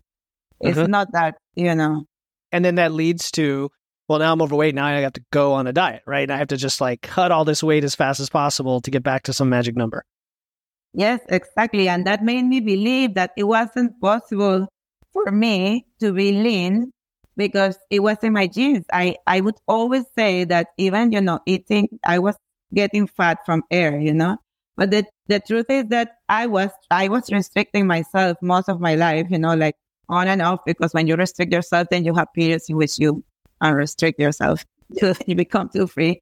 It's 0.60 0.78
mm-hmm. 0.78 0.90
not 0.90 1.12
that, 1.12 1.36
you 1.54 1.74
know. 1.74 2.04
And 2.52 2.64
then 2.64 2.76
that 2.76 2.92
leads 2.92 3.30
to, 3.32 3.70
well, 4.08 4.18
now 4.18 4.32
I'm 4.32 4.42
overweight. 4.42 4.74
Now 4.74 4.86
I 4.86 5.00
have 5.00 5.12
to 5.14 5.24
go 5.32 5.52
on 5.52 5.66
a 5.66 5.72
diet, 5.72 6.02
right? 6.06 6.22
And 6.22 6.32
I 6.32 6.38
have 6.38 6.48
to 6.48 6.56
just 6.56 6.80
like 6.80 7.02
cut 7.02 7.32
all 7.32 7.44
this 7.44 7.62
weight 7.62 7.84
as 7.84 7.94
fast 7.94 8.20
as 8.20 8.28
possible 8.28 8.80
to 8.80 8.90
get 8.90 9.02
back 9.02 9.24
to 9.24 9.32
some 9.32 9.48
magic 9.48 9.76
number. 9.76 10.04
Yes, 10.92 11.20
exactly. 11.28 11.88
And 11.88 12.06
that 12.06 12.22
made 12.22 12.44
me 12.44 12.60
believe 12.60 13.14
that 13.14 13.32
it 13.36 13.44
wasn't 13.44 14.00
possible 14.00 14.66
for 15.12 15.30
me 15.30 15.86
to 16.00 16.12
be 16.12 16.32
lean 16.32 16.92
because 17.36 17.78
it 17.90 18.00
was 18.00 18.16
in 18.22 18.32
my 18.32 18.46
genes. 18.46 18.86
I, 18.92 19.16
I 19.26 19.40
would 19.40 19.56
always 19.68 20.04
say 20.16 20.44
that 20.44 20.68
even, 20.78 21.12
you 21.12 21.20
know, 21.20 21.40
eating, 21.44 21.88
I 22.06 22.18
was 22.18 22.36
getting 22.72 23.06
fat 23.06 23.44
from 23.44 23.62
air, 23.70 24.00
you 24.00 24.14
know, 24.14 24.38
but 24.76 24.90
the, 24.90 25.04
the 25.26 25.40
truth 25.40 25.66
is 25.68 25.86
that 25.86 26.16
I 26.28 26.46
was, 26.46 26.70
I 26.90 27.08
was 27.08 27.30
restricting 27.30 27.86
myself 27.86 28.36
most 28.42 28.68
of 28.68 28.80
my 28.80 28.94
life, 28.94 29.26
you 29.30 29.38
know, 29.38 29.54
like 29.54 29.76
on 30.08 30.28
and 30.28 30.42
off, 30.42 30.60
because 30.66 30.92
when 30.92 31.06
you 31.06 31.16
restrict 31.16 31.52
yourself, 31.52 31.88
then 31.90 32.04
you 32.04 32.14
have 32.14 32.28
periods 32.34 32.68
in 32.68 32.76
which 32.76 32.98
you 32.98 33.24
unrestrict 33.62 34.18
yourself. 34.18 34.64
you 35.26 35.34
become 35.34 35.68
too 35.68 35.86
free. 35.86 36.20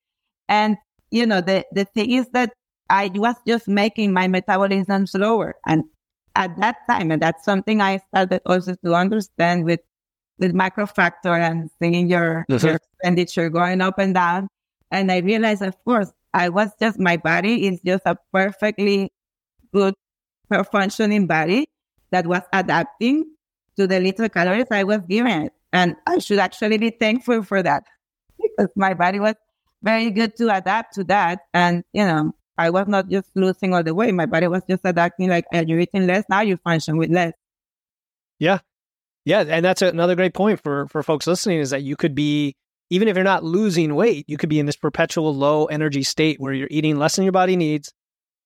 And, 0.48 0.76
you 1.10 1.26
know, 1.26 1.40
the, 1.40 1.64
the 1.72 1.84
thing 1.84 2.10
is 2.10 2.28
that 2.32 2.52
I 2.88 3.10
was 3.14 3.36
just 3.46 3.68
making 3.68 4.12
my 4.12 4.28
metabolism 4.28 5.06
slower. 5.06 5.54
And 5.66 5.84
at 6.36 6.56
that 6.60 6.76
time, 6.88 7.10
and 7.10 7.20
that's 7.20 7.44
something 7.44 7.80
I 7.80 7.98
started 8.08 8.40
also 8.46 8.74
to 8.84 8.94
understand 8.94 9.64
with 9.64 9.80
with 10.38 10.52
MacroFactor 10.52 11.38
and 11.38 11.70
seeing 11.80 12.08
your, 12.08 12.44
mm-hmm. 12.50 12.66
your 12.66 12.76
expenditure 12.76 13.48
going 13.50 13.80
up 13.80 13.98
and 13.98 14.14
down. 14.14 14.48
And 14.90 15.10
I 15.10 15.18
realized, 15.18 15.62
of 15.62 15.76
course, 15.84 16.10
I 16.34 16.48
was 16.48 16.70
just, 16.80 16.98
my 16.98 17.16
body 17.16 17.66
is 17.66 17.80
just 17.84 18.02
a 18.04 18.16
perfectly 18.32 19.12
good 19.72 19.94
functioning 20.70 21.26
body 21.26 21.66
that 22.10 22.26
was 22.26 22.42
adapting 22.52 23.24
to 23.76 23.86
the 23.86 24.00
little 24.00 24.28
calories 24.28 24.66
I 24.70 24.84
was 24.84 25.00
given. 25.08 25.50
And 25.72 25.96
I 26.06 26.18
should 26.18 26.38
actually 26.38 26.78
be 26.78 26.90
thankful 26.90 27.42
for 27.42 27.62
that 27.62 27.84
because 28.42 28.68
my 28.76 28.94
body 28.94 29.20
was 29.20 29.34
very 29.82 30.10
good 30.10 30.36
to 30.36 30.54
adapt 30.54 30.94
to 30.94 31.04
that. 31.04 31.40
And, 31.54 31.84
you 31.92 32.04
know, 32.04 32.32
I 32.58 32.70
was 32.70 32.86
not 32.88 33.08
just 33.08 33.30
losing 33.34 33.72
all 33.72 33.82
the 33.82 33.94
weight. 33.94 34.14
My 34.14 34.26
body 34.26 34.48
was 34.48 34.62
just 34.68 34.82
adapting 34.84 35.28
like, 35.28 35.44
and 35.52 35.68
you're 35.68 35.80
eating 35.80 36.06
less. 36.06 36.24
Now 36.28 36.42
you 36.42 36.56
function 36.58 36.96
with 36.96 37.10
less. 37.10 37.32
Yeah. 38.38 38.58
Yeah, 39.24 39.44
and 39.48 39.64
that's 39.64 39.80
another 39.80 40.16
great 40.16 40.34
point 40.34 40.60
for 40.62 40.86
for 40.88 41.02
folks 41.02 41.26
listening 41.26 41.58
is 41.58 41.70
that 41.70 41.82
you 41.82 41.96
could 41.96 42.14
be 42.14 42.56
even 42.90 43.08
if 43.08 43.16
you're 43.16 43.24
not 43.24 43.44
losing 43.44 43.94
weight, 43.94 44.24
you 44.28 44.36
could 44.36 44.48
be 44.48 44.58
in 44.58 44.66
this 44.66 44.76
perpetual 44.76 45.34
low 45.34 45.66
energy 45.66 46.02
state 46.02 46.40
where 46.40 46.52
you're 46.52 46.68
eating 46.70 46.96
less 46.96 47.16
than 47.16 47.24
your 47.24 47.32
body 47.32 47.56
needs, 47.56 47.92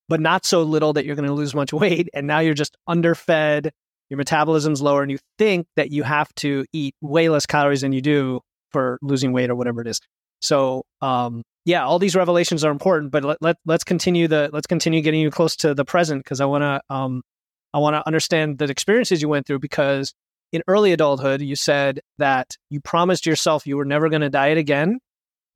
but 0.09 0.21
not 0.21 0.45
so 0.45 0.63
little 0.63 0.93
that 0.95 1.05
you're 1.05 1.17
going 1.17 1.29
to 1.29 1.35
lose 1.35 1.55
much 1.55 1.73
weight 1.75 2.09
and 2.15 2.27
now 2.27 2.39
you're 2.39 2.55
just 2.55 2.77
underfed, 2.87 3.71
your 4.11 4.17
metabolism's 4.17 4.81
lower 4.81 5.03
and 5.03 5.11
you 5.11 5.19
think 5.39 5.67
that 5.77 5.91
you 5.91 6.03
have 6.03 6.33
to 6.37 6.65
eat 6.73 6.95
way 7.01 7.29
less 7.29 7.47
calories 7.47 7.83
than 7.83 7.93
you 7.93 8.01
do 8.01 8.41
for 8.71 8.99
losing 9.03 9.33
weight 9.33 9.51
or 9.51 9.55
whatever 9.55 9.81
it 9.81 9.87
is. 9.87 10.01
So, 10.41 10.85
um, 11.03 11.43
yeah, 11.65 11.85
all 11.85 11.99
these 11.99 12.17
revelations 12.17 12.65
are 12.65 12.71
important, 12.71 13.13
but 13.13 13.25
let, 13.25 13.39
let 13.43 13.57
let's 13.67 13.85
continue 13.85 14.29
the 14.29 14.49
let's 14.53 14.67
continue 14.67 15.03
getting 15.03 15.21
you 15.21 15.31
close 15.31 15.57
to 15.57 15.75
the 15.75 15.85
present 15.85 16.25
because 16.25 16.41
I 16.41 16.47
want 16.47 16.63
to 16.63 16.81
um 16.89 17.23
I 17.75 17.79
want 17.79 17.95
to 17.95 18.07
understand 18.07 18.59
the 18.59 18.65
experiences 18.71 19.21
you 19.21 19.29
went 19.29 19.47
through 19.47 19.59
because 19.59 20.15
in 20.53 20.63
early 20.67 20.93
adulthood, 20.93 21.41
you 21.41 21.57
said 21.57 22.01
that 22.19 22.57
you 22.71 22.81
promised 22.81 23.27
yourself 23.27 23.67
you 23.67 23.77
were 23.77 23.85
never 23.85 24.09
going 24.09 24.23
to 24.23 24.31
diet 24.31 24.59
again 24.59 24.99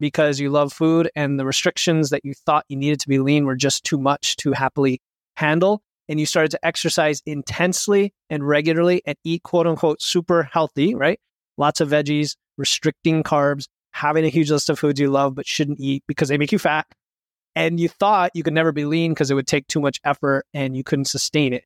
because 0.00 0.40
you 0.40 0.50
love 0.50 0.72
food 0.72 1.11
and 1.14 1.38
the 1.38 1.46
restrictions 1.46 2.11
that 2.11 2.25
you 2.25 2.34
thought 2.34 2.64
you 2.68 2.76
needed 2.76 3.00
to 3.00 3.08
be 3.08 3.18
lean 3.18 3.44
were 3.44 3.56
just 3.56 3.84
too 3.84 3.99
much 3.99 4.37
to 4.37 4.52
happily 4.52 5.00
handle. 5.37 5.82
And 6.08 6.18
you 6.18 6.26
started 6.26 6.50
to 6.50 6.66
exercise 6.66 7.22
intensely 7.25 8.12
and 8.28 8.46
regularly 8.46 9.02
and 9.06 9.16
eat 9.25 9.44
quote 9.44 9.66
unquote 9.66 10.02
super 10.02 10.42
healthy, 10.42 10.94
right? 10.94 11.20
Lots 11.56 11.80
of 11.80 11.90
veggies, 11.90 12.37
restricting 12.58 13.22
carbs, 13.22 13.68
having 13.92 14.25
a 14.25 14.28
huge 14.28 14.50
list 14.50 14.68
of 14.68 14.78
foods 14.78 15.00
you 15.00 15.11
love 15.11 15.34
but 15.34 15.46
shouldn't 15.46 15.80
eat 15.80 16.02
because 16.06 16.28
they 16.28 16.38
make 16.38 16.52
you 16.52 16.58
fat. 16.58 16.87
And 17.54 17.78
you 17.78 17.88
thought 17.88 18.32
you 18.34 18.42
could 18.42 18.54
never 18.54 18.72
be 18.72 18.84
lean 18.84 19.12
because 19.12 19.30
it 19.30 19.34
would 19.34 19.46
take 19.46 19.66
too 19.68 19.80
much 19.80 20.00
effort 20.04 20.46
and 20.52 20.76
you 20.76 20.82
couldn't 20.82 21.04
sustain 21.04 21.52
it. 21.52 21.64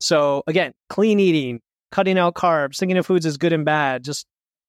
So 0.00 0.42
again, 0.46 0.72
clean 0.88 1.20
eating, 1.20 1.60
cutting 1.94 2.18
out 2.18 2.34
carbs, 2.34 2.78
thinking 2.78 2.98
of 2.98 3.06
foods 3.06 3.24
as 3.24 3.36
good 3.36 3.52
and 3.52 3.64
bad. 3.64 4.02
Just 4.02 4.26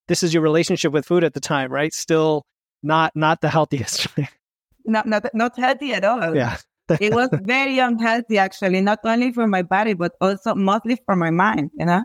this 0.07 0.21
is 0.21 0.31
your 0.31 0.43
relationship 0.43 0.93
with 0.93 1.05
food 1.05 1.23
at 1.23 1.33
the 1.33 1.39
time, 1.39 1.71
right? 1.71 1.91
Still 1.91 2.45
not 2.83 3.11
not 3.15 3.41
the 3.41 3.49
healthiest. 3.49 4.07
not 4.85 5.07
not 5.07 5.25
not 5.33 5.57
healthy 5.57 5.93
at 5.93 6.05
all. 6.05 6.35
Yeah. 6.35 6.57
it 7.01 7.13
was 7.13 7.29
very 7.41 7.79
unhealthy 7.79 8.37
actually, 8.37 8.79
not 8.81 8.99
only 9.03 9.33
for 9.33 9.47
my 9.47 9.63
body, 9.63 9.93
but 9.93 10.13
also 10.21 10.53
mostly 10.53 11.01
for 11.05 11.15
my 11.15 11.31
mind, 11.31 11.71
you 11.73 11.85
know? 11.85 12.03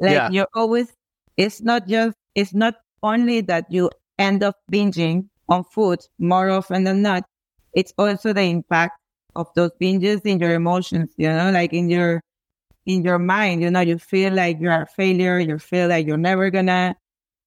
Like 0.00 0.18
yeah. 0.18 0.30
you're 0.30 0.50
always 0.54 0.92
it's 1.36 1.62
not 1.62 1.86
just 1.86 2.16
it's 2.34 2.52
not 2.52 2.74
only 3.04 3.42
that 3.42 3.66
you 3.70 3.90
end 4.18 4.42
up 4.42 4.56
binging 4.72 5.28
on 5.48 5.62
food 5.62 6.00
more 6.18 6.50
often 6.50 6.82
than 6.82 7.02
not, 7.02 7.22
it's 7.74 7.94
also 7.96 8.32
the 8.32 8.42
impact 8.42 8.98
of 9.36 9.46
those 9.54 9.70
binges 9.80 10.26
in 10.26 10.40
your 10.40 10.52
emotions, 10.52 11.14
you 11.16 11.28
know, 11.28 11.52
like 11.52 11.72
in 11.72 11.88
your 11.88 12.20
in 12.86 13.04
your 13.04 13.18
mind, 13.18 13.62
you 13.62 13.70
know, 13.70 13.80
you 13.80 13.98
feel 13.98 14.32
like 14.32 14.58
you're 14.60 14.82
a 14.82 14.86
failure, 14.86 15.38
you 15.38 15.58
feel 15.58 15.88
like 15.88 16.06
you're 16.06 16.16
never 16.16 16.50
gonna 16.50 16.96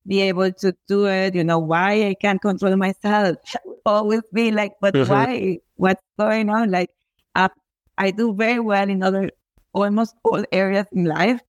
be 0.08 0.22
able 0.22 0.52
to 0.52 0.76
do 0.88 1.08
it, 1.08 1.36
you 1.36 1.44
know, 1.44 1.60
why 1.60 2.08
I 2.08 2.14
can't 2.14 2.42
control 2.42 2.76
myself. 2.76 3.38
Always 3.86 4.22
be 4.34 4.52
like, 4.52 4.74
but 4.80 4.94
mm-hmm. 4.94 5.12
why? 5.12 5.60
What's 5.76 6.02
going 6.18 6.50
on? 6.50 6.72
Like, 6.72 6.90
uh, 7.36 7.50
I 7.98 8.12
do 8.12 8.34
very 8.34 8.60
well 8.60 8.90
in 8.90 9.04
other, 9.04 9.32
almost 9.74 10.16
all 10.24 10.44
areas 10.52 10.86
in 10.92 11.06
life. 11.06 11.42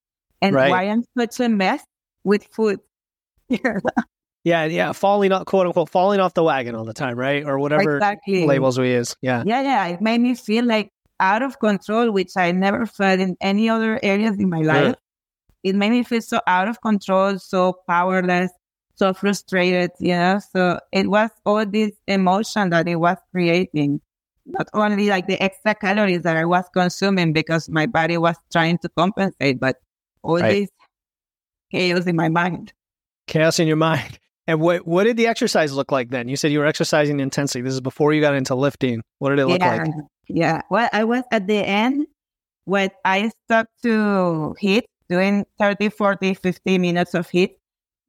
And 0.42 0.54
right. 0.54 0.70
why 0.70 0.82
I'm 0.84 1.04
such 1.16 1.40
a 1.40 1.48
mess 1.48 1.82
with 2.24 2.44
food. 2.44 2.80
yeah, 3.48 4.64
yeah, 4.64 4.92
falling 4.92 5.32
off, 5.32 5.46
quote 5.46 5.66
unquote, 5.66 5.88
falling 5.88 6.20
off 6.20 6.34
the 6.34 6.42
wagon 6.42 6.74
all 6.74 6.84
the 6.84 6.92
time, 6.92 7.18
right? 7.18 7.44
Or 7.44 7.58
whatever 7.58 7.96
exactly. 7.96 8.46
labels 8.46 8.78
we 8.78 8.92
use. 8.92 9.16
Yeah. 9.22 9.44
Yeah, 9.46 9.62
yeah. 9.62 9.86
It 9.86 10.00
made 10.02 10.20
me 10.20 10.34
feel 10.34 10.64
like 10.64 10.90
out 11.20 11.42
of 11.42 11.58
control, 11.58 12.10
which 12.10 12.36
I 12.36 12.52
never 12.52 12.86
felt 12.86 13.20
in 13.20 13.36
any 13.40 13.68
other 13.68 13.98
areas 14.02 14.38
in 14.38 14.50
my 14.50 14.60
life. 14.60 14.94
Yeah. 15.62 15.70
It 15.70 15.74
made 15.74 15.90
me 15.90 16.02
feel 16.02 16.22
so 16.22 16.40
out 16.46 16.68
of 16.68 16.80
control, 16.80 17.38
so 17.38 17.78
powerless, 17.88 18.52
so 18.94 19.12
frustrated, 19.14 19.90
you 19.98 20.14
know. 20.14 20.40
So 20.52 20.78
it 20.92 21.08
was 21.08 21.30
all 21.44 21.66
this 21.66 21.92
emotion 22.06 22.70
that 22.70 22.86
it 22.88 22.96
was 22.96 23.16
creating. 23.32 24.00
Not 24.44 24.68
only 24.74 25.08
like 25.08 25.26
the 25.26 25.42
extra 25.42 25.74
calories 25.74 26.22
that 26.22 26.36
I 26.36 26.44
was 26.44 26.64
consuming 26.72 27.32
because 27.32 27.68
my 27.68 27.86
body 27.86 28.16
was 28.16 28.36
trying 28.52 28.78
to 28.78 28.88
compensate, 28.90 29.58
but 29.58 29.76
all 30.22 30.38
right. 30.38 30.50
this 30.52 30.70
chaos 31.72 32.06
in 32.06 32.14
my 32.14 32.28
mind. 32.28 32.72
Chaos 33.26 33.58
in 33.58 33.66
your 33.66 33.76
mind. 33.76 34.20
And 34.46 34.60
what 34.60 34.86
what 34.86 35.04
did 35.04 35.16
the 35.16 35.26
exercise 35.26 35.72
look 35.72 35.90
like 35.90 36.10
then? 36.10 36.28
You 36.28 36.36
said 36.36 36.52
you 36.52 36.60
were 36.60 36.66
exercising 36.66 37.18
intensely. 37.18 37.60
This 37.62 37.74
is 37.74 37.80
before 37.80 38.12
you 38.12 38.20
got 38.20 38.34
into 38.34 38.54
lifting. 38.54 39.02
What 39.18 39.30
did 39.30 39.40
it 39.40 39.46
look 39.46 39.58
yeah. 39.58 39.82
like? 39.82 39.94
Yeah. 40.28 40.62
Well, 40.70 40.88
I 40.92 41.04
was 41.04 41.22
at 41.30 41.46
the 41.46 41.56
end 41.56 42.06
when 42.64 42.90
I 43.04 43.30
stopped 43.44 43.70
to 43.82 44.54
HIIT, 44.60 44.84
doing 45.08 45.44
30, 45.58 45.88
40, 45.90 46.34
50 46.34 46.78
minutes 46.78 47.14
of 47.14 47.28
HIIT. 47.28 47.50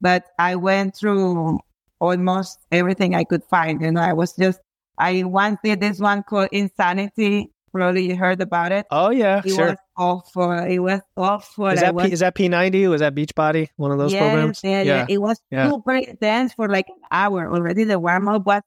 But 0.02 0.26
I 0.38 0.56
went 0.56 0.96
through 0.96 1.60
almost 2.00 2.60
everything 2.72 3.16
I 3.16 3.24
could 3.24 3.44
find. 3.46 3.82
You 3.82 3.92
know, 3.92 4.02
I 4.02 4.14
was 4.14 4.34
just, 4.36 4.60
I 4.98 5.24
once 5.24 5.60
did 5.64 5.80
this 5.80 6.00
one 6.00 6.24
called 6.24 6.50
Insanity. 6.52 7.52
Probably 7.72 8.08
you 8.10 8.16
heard 8.16 8.42
about 8.42 8.72
it. 8.72 8.86
Oh, 8.92 9.10
yeah. 9.10 9.42
It 9.44 9.54
sure. 9.54 9.70
was 9.70 9.78
awful. 9.98 10.52
It 10.52 10.80
was 10.80 11.02
awful. 11.16 11.68
Is 11.68 11.82
that, 11.82 11.94
was, 11.94 12.08
P, 12.08 12.14
is 12.14 12.20
that 12.22 12.36
P90? 12.36 12.90
Was 12.90 13.02
that 13.02 13.14
Beachbody? 13.14 13.70
One 13.76 13.92
of 13.92 13.98
those 13.98 14.14
yes, 14.14 14.22
programs? 14.22 14.62
Yeah, 14.64 14.82
yeah. 14.82 15.06
It 15.10 15.20
was 15.20 15.40
yeah. 15.52 15.70
super 15.70 15.96
intense 15.96 16.54
for 16.54 16.70
like 16.70 16.88
an 16.90 17.02
hour. 17.12 17.52
Already 17.52 17.84
the 17.84 18.00
warm 18.00 18.28
up 18.28 18.46
was 18.46 18.62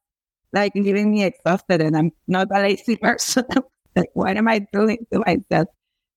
like 0.52 0.72
leaving 0.74 1.12
me 1.12 1.24
exhausted 1.24 1.80
and 1.80 1.96
I'm 1.96 2.12
not 2.26 2.48
a 2.50 2.60
lazy 2.60 2.96
person. 3.02 3.44
like, 3.96 4.10
what 4.14 4.36
am 4.36 4.48
I 4.48 4.66
doing 4.72 5.06
to 5.12 5.20
myself? 5.20 5.68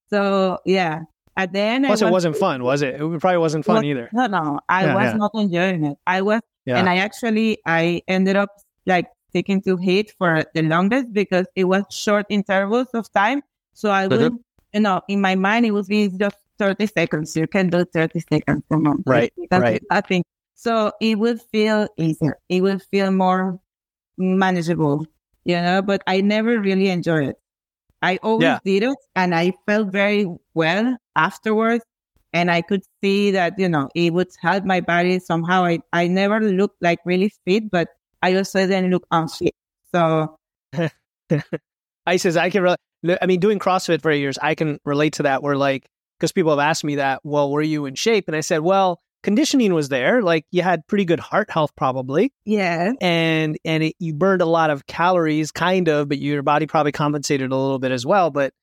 So 0.10 0.60
yeah. 0.66 1.02
At 1.36 1.52
the 1.52 1.60
end, 1.60 1.86
plus 1.86 2.04
it 2.04 2.12
wasn't 2.12 2.38
fun, 2.38 2.64
was 2.64 2.84
it? 2.84 3.02
It 3.02 3.20
probably 3.20 3.40
wasn't 3.40 3.66
fun 3.66 3.78
was, 3.78 3.86
either. 3.86 4.08
No, 4.14 4.28
no, 4.28 4.60
I 4.70 4.86
yeah, 4.86 4.94
was 4.94 5.04
yeah. 5.06 5.14
not 5.14 5.32
enjoying 5.34 5.84
it. 5.84 5.98
I 6.06 6.22
was, 6.22 6.42
yeah. 6.68 6.78
and 6.78 6.88
I 6.88 6.98
actually 6.98 7.58
I 7.66 8.04
ended 8.08 8.36
up 8.36 8.50
like 8.86 9.08
sticking 9.30 9.60
to 9.64 9.76
HIIT 9.76 10.12
for 10.20 10.44
the 10.54 10.62
longest 10.62 11.12
because 11.12 11.48
it 11.56 11.64
was 11.64 11.86
short 11.90 12.28
intervals 12.30 12.90
of 12.94 13.12
time. 13.14 13.42
So 13.74 13.90
I 13.90 14.06
would, 14.06 14.20
mm-hmm. 14.20 14.36
you 14.74 14.82
know, 14.82 15.02
in 15.08 15.22
my 15.22 15.34
mind 15.34 15.66
it 15.66 15.72
would 15.72 15.88
be 15.88 16.08
just 16.10 16.38
30 16.60 16.86
seconds. 16.88 17.36
You 17.36 17.48
can 17.48 17.70
do 17.70 17.84
30 17.84 18.20
seconds 18.30 18.64
per 18.70 18.78
month. 18.78 19.02
Right, 19.08 19.34
right. 19.52 19.82
think. 20.08 20.26
So 20.54 20.92
it 21.02 21.18
would 21.18 21.42
feel 21.52 21.88
easier. 21.98 22.38
It 22.48 22.62
would 22.62 22.84
feel 22.84 23.10
more 23.10 23.60
manageable, 24.18 25.06
you 25.46 25.56
know, 25.56 25.82
but 25.82 26.04
I 26.08 26.22
never 26.22 26.60
really 26.60 26.90
enjoyed 26.90 27.30
it. 27.30 27.36
I 28.02 28.20
always 28.22 28.44
yeah. 28.44 28.60
did 28.66 28.84
it 28.84 28.98
and 29.16 29.34
I 29.34 29.54
felt 29.66 29.92
very 29.92 30.28
well 30.54 30.98
afterwards. 31.16 31.86
And 32.34 32.50
I 32.50 32.62
could 32.62 32.82
see 33.02 33.32
that, 33.32 33.60
you 33.60 33.70
know, 33.70 33.90
it 33.94 34.12
would 34.12 34.30
help 34.42 34.66
my 34.66 34.82
body 34.82 35.20
somehow. 35.20 35.66
I, 35.66 35.80
I 35.94 36.08
never 36.08 36.40
looked 36.42 36.82
like 36.82 37.00
really 37.06 37.32
fit, 37.46 37.70
but 37.70 37.90
I 38.24 38.36
also 38.36 38.66
didn't 38.66 38.90
look 38.90 39.06
unfit. 39.12 39.54
So 39.94 40.38
Isis 42.08 42.36
I 42.36 42.50
can 42.50 42.64
really 42.64 42.78
I 43.22 43.26
mean, 43.26 43.40
doing 43.40 43.60
CrossFit 43.60 44.02
for 44.02 44.12
years, 44.12 44.38
I 44.42 44.56
can 44.56 44.80
relate 44.86 45.14
to 45.14 45.24
that. 45.24 45.44
Where 45.44 45.58
like, 45.58 45.90
because 46.18 46.32
people 46.32 46.52
have 46.52 46.60
asked 46.60 46.84
me 46.84 46.96
that, 46.96 47.20
well, 47.24 47.52
were 47.52 47.62
you 47.62 47.86
in 47.86 47.96
shape? 47.96 48.26
And 48.28 48.36
I 48.36 48.42
said, 48.42 48.60
well, 48.60 49.02
conditioning 49.24 49.74
was 49.74 49.90
there. 49.90 50.22
Like 50.22 50.46
you 50.52 50.62
had 50.62 50.86
pretty 50.88 51.06
good 51.06 51.20
heart 51.20 51.50
health, 51.50 51.72
probably. 51.76 52.32
Yeah. 52.46 52.92
And 53.02 53.58
and 53.66 53.84
it, 53.84 53.96
you 54.00 54.14
burned 54.14 54.42
a 54.42 54.46
lot 54.46 54.70
of 54.70 54.86
calories, 54.86 55.52
kind 55.52 55.88
of, 55.88 56.10
but 56.10 56.20
your 56.20 56.44
body 56.44 56.68
probably 56.68 56.92
compensated 56.92 57.52
a 57.52 57.56
little 57.56 57.80
bit 57.80 57.92
as 57.92 58.06
well. 58.06 58.30
But 58.30 58.54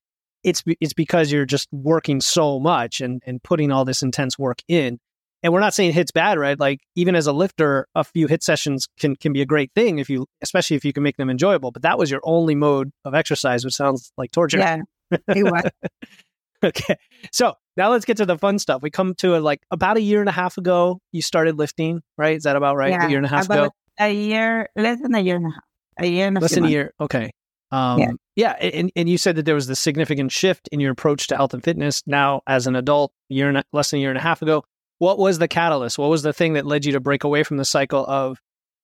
it's 0.45 0.63
it's 0.81 0.93
because 0.93 1.33
you're 1.33 1.47
just 1.47 1.69
working 1.73 2.21
so 2.21 2.61
much 2.61 3.01
and 3.01 3.23
and 3.27 3.43
putting 3.43 3.73
all 3.73 3.85
this 3.85 4.03
intense 4.03 4.39
work 4.39 4.63
in. 4.69 4.99
And 5.43 5.55
we're 5.55 5.61
not 5.61 5.73
saying 5.73 5.95
HIIT's 5.95 6.11
bad, 6.11 6.39
right? 6.39 6.61
Like 6.61 6.81
even 6.97 7.15
as 7.15 7.27
a 7.27 7.33
lifter, 7.33 7.87
a 7.95 8.05
few 8.05 8.29
HIIT 8.29 8.43
sessions 8.43 8.89
can 8.99 9.17
can 9.17 9.33
be 9.33 9.41
a 9.41 9.47
great 9.47 9.73
thing 9.75 9.99
if 9.99 10.11
you, 10.11 10.27
especially 10.43 10.77
if 10.77 10.85
you 10.85 10.93
can 10.93 11.03
make 11.03 11.17
them 11.17 11.31
enjoyable. 11.31 11.73
But 11.73 11.83
that 11.83 11.99
was 11.99 12.11
your 12.11 12.21
only 12.25 12.55
mode 12.55 12.93
of 13.07 13.15
exercise, 13.15 13.65
which 13.65 13.75
sounds 13.75 14.13
like 14.19 14.33
torture. 14.33 14.59
Yeah, 14.59 14.83
it 15.11 15.45
was. 15.45 15.65
okay, 16.65 16.97
so 17.33 17.55
now 17.77 17.91
let's 17.91 18.05
get 18.05 18.19
to 18.19 18.27
the 18.27 18.37
fun 18.37 18.59
stuff. 18.59 18.83
We 18.83 18.91
come 18.91 19.15
to 19.17 19.37
a, 19.37 19.41
like 19.41 19.63
about 19.71 19.97
a 19.97 20.03
year 20.03 20.21
and 20.21 20.29
a 20.29 20.33
half 20.33 20.59
ago. 20.59 21.01
You 21.13 21.23
started 21.23 21.57
lifting, 21.59 22.03
right? 22.19 22.37
Is 22.37 22.43
that 22.43 22.57
about 22.57 22.77
right? 22.77 22.91
Yeah, 22.91 23.07
a 23.07 23.09
year 23.09 23.19
and 23.19 23.27
a 23.27 23.29
half 23.29 23.47
about 23.47 23.59
ago. 23.59 23.71
A 23.99 24.13
year, 24.13 24.69
less 24.77 25.01
than 25.01 25.15
a 25.15 25.21
year 25.21 25.37
and 25.37 25.47
a 25.47 25.51
half. 25.51 25.65
A 25.99 26.07
year 26.07 26.27
and 26.27 26.37
a 26.37 26.41
half. 26.41 26.43
less 26.43 26.55
than 26.55 26.65
a 26.65 26.69
year. 26.69 26.93
Okay. 27.01 27.31
Um, 27.71 27.99
Yeah. 27.99 28.11
yeah. 28.37 28.51
And, 28.53 28.91
and 28.97 29.09
you 29.09 29.19
said 29.19 29.37
that 29.37 29.45
there 29.45 29.55
was 29.55 29.67
this 29.67 29.79
significant 29.79 30.33
shift 30.33 30.69
in 30.73 30.81
your 30.81 30.93
approach 30.93 31.27
to 31.29 31.37
health 31.37 31.55
and 31.55 31.63
fitness 31.63 32.03
now 32.07 32.43
as 32.47 32.67
an 32.67 32.77
adult, 32.77 33.13
year 33.29 33.49
and 33.49 33.59
a, 33.59 33.65
less 33.73 33.91
than 33.91 33.99
a 33.99 34.01
year 34.01 34.11
and 34.11 34.19
a 34.19 34.23
half 34.23 34.43
ago. 34.43 34.65
What 34.99 35.19
was 35.19 35.39
the 35.39 35.49
catalyst? 35.49 35.99
What 35.99 36.11
was 36.11 36.23
the 36.23 36.33
thing 36.33 36.55
that 36.55 36.67
led 36.67 36.85
you 36.85 36.93
to 36.93 37.01
break 37.01 37.25
away 37.25 37.43
from 37.43 37.57
the 37.57 37.65
cycle 37.65 38.05
of 38.07 38.39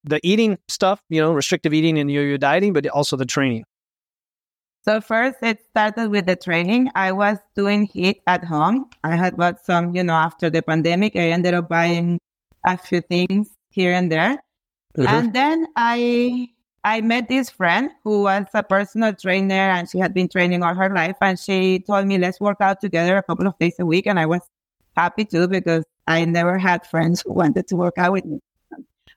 the 0.04 0.20
eating 0.22 0.58
stuff, 0.68 1.02
you 1.08 1.20
know, 1.20 1.32
restrictive 1.32 1.74
eating 1.74 1.98
and 1.98 2.10
yo-yo 2.10 2.36
dieting, 2.36 2.72
but 2.72 2.86
also 2.88 3.16
the 3.16 3.26
training? 3.26 3.64
So 4.86 5.00
first, 5.00 5.38
it 5.42 5.58
started 5.68 6.10
with 6.10 6.26
the 6.26 6.36
training. 6.36 6.90
I 6.94 7.10
was 7.10 7.38
doing 7.56 7.88
HIIT 7.88 8.20
at 8.28 8.44
home. 8.44 8.88
I 9.02 9.16
had 9.16 9.36
bought 9.36 9.64
some, 9.64 9.96
you 9.96 10.04
know, 10.04 10.14
after 10.14 10.48
the 10.48 10.62
pandemic. 10.62 11.16
I 11.16 11.30
ended 11.30 11.54
up 11.54 11.68
buying 11.68 12.20
a 12.64 12.78
few 12.78 13.00
things 13.00 13.50
here 13.70 13.92
and 13.92 14.12
there. 14.12 14.38
Uh-huh. 14.96 15.06
And 15.08 15.32
then 15.32 15.66
I 15.74 16.48
I 16.84 17.00
met 17.00 17.28
this 17.28 17.50
friend 17.50 17.90
who 18.04 18.22
was 18.22 18.46
a 18.54 18.62
personal 18.62 19.12
trainer 19.12 19.54
and 19.74 19.90
she 19.90 19.98
had 19.98 20.14
been 20.14 20.28
training 20.28 20.62
all 20.62 20.74
her 20.74 20.88
life. 20.88 21.16
And 21.20 21.36
she 21.36 21.80
told 21.80 22.06
me, 22.06 22.16
let's 22.16 22.38
work 22.38 22.58
out 22.60 22.80
together 22.80 23.16
a 23.16 23.24
couple 23.24 23.48
of 23.48 23.58
days 23.58 23.74
a 23.80 23.84
week. 23.86 24.06
And 24.06 24.20
I 24.20 24.26
was 24.26 24.42
happy 24.96 25.24
to 25.26 25.48
because 25.48 25.84
I 26.06 26.24
never 26.24 26.58
had 26.58 26.86
friends 26.86 27.22
who 27.22 27.32
wanted 27.32 27.66
to 27.68 27.76
work 27.76 27.98
out 27.98 28.12
with 28.12 28.24
me. 28.24 28.38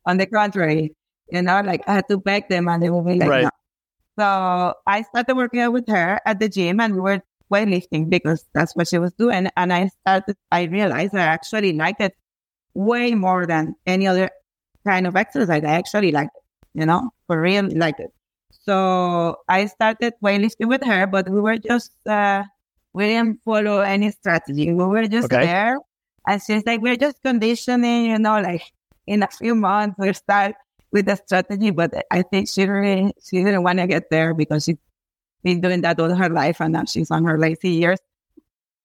On 0.08 0.18
the 0.18 0.26
contrary, 0.26 0.96
you 1.32 1.44
know, 1.44 1.62
like 1.62 1.88
I 1.88 1.94
had 1.94 2.08
to 2.10 2.18
beg 2.18 2.50
them 2.50 2.68
and 2.68 2.82
they 2.82 2.90
would 2.90 3.06
be 3.06 3.20
like, 3.20 3.30
Right. 3.30 3.44
no. 3.44 3.50
So 4.20 4.74
I 4.86 5.04
started 5.04 5.36
working 5.38 5.62
out 5.62 5.72
with 5.72 5.88
her 5.88 6.20
at 6.26 6.40
the 6.40 6.50
gym 6.50 6.80
and 6.82 6.94
we 6.94 7.00
were 7.00 7.22
weightlifting 7.52 8.10
because 8.10 8.46
that's 8.54 8.76
what 8.76 8.88
she 8.90 8.98
was 8.98 9.14
doing. 9.14 9.48
And 9.56 9.72
I 9.72 9.88
started, 10.02 10.36
I 10.52 10.64
realized 10.64 11.16
I 11.16 11.22
actually 11.22 11.72
liked 11.74 12.02
it 12.02 12.14
way 12.74 13.16
more 13.16 13.46
than 13.46 13.76
any 13.88 14.08
other 14.08 14.30
kind 14.86 15.08
of 15.08 15.16
exercise. 15.16 15.64
I 15.64 15.72
actually 15.72 16.12
liked 16.12 16.36
it, 16.36 16.80
you 16.80 16.86
know, 16.86 17.12
for 17.28 17.40
real, 17.40 17.70
liked 17.78 18.02
it. 18.02 18.12
So 18.52 19.38
I 19.48 19.68
started 19.68 20.14
weightlifting 20.22 20.68
with 20.68 20.84
her, 20.84 21.08
but 21.08 21.30
we 21.30 21.40
were 21.40 21.58
just, 21.58 21.92
uh, 22.06 22.44
we 22.94 23.06
didn't 23.08 23.40
follow 23.46 23.80
any 23.80 24.12
strategy. 24.12 24.74
We 24.74 24.84
were 24.84 25.08
just 25.08 25.32
Okay. 25.32 25.46
there. 25.46 25.78
And 26.28 26.42
she's 26.46 26.66
like, 26.66 26.82
we're 26.82 26.98
just 26.98 27.22
conditioning, 27.24 28.06
you 28.08 28.20
know, 28.20 28.42
like 28.42 28.64
in 29.08 29.24
a 29.24 29.28
few 29.30 29.56
months 29.56 29.96
we'll 29.98 30.14
start 30.14 30.56
with 30.92 31.06
the 31.06 31.16
strategy. 31.16 31.72
But 31.72 31.94
I 32.12 32.22
think 32.24 32.50
she 32.50 32.66
really, 32.66 33.14
she 33.24 33.44
didn't 33.44 33.64
want 33.64 33.80
to 33.80 33.88
get 33.88 34.10
there 34.10 34.34
because 34.34 34.66
she's 34.66 34.78
been 35.44 35.62
doing 35.62 35.82
that 35.82 36.00
all 36.00 36.14
her 36.14 36.30
life 36.30 36.62
and 36.62 36.74
now 36.74 36.86
she's 36.86 37.12
on 37.12 37.26
her 37.26 37.38
lazy 37.40 37.70
years. 37.70 38.00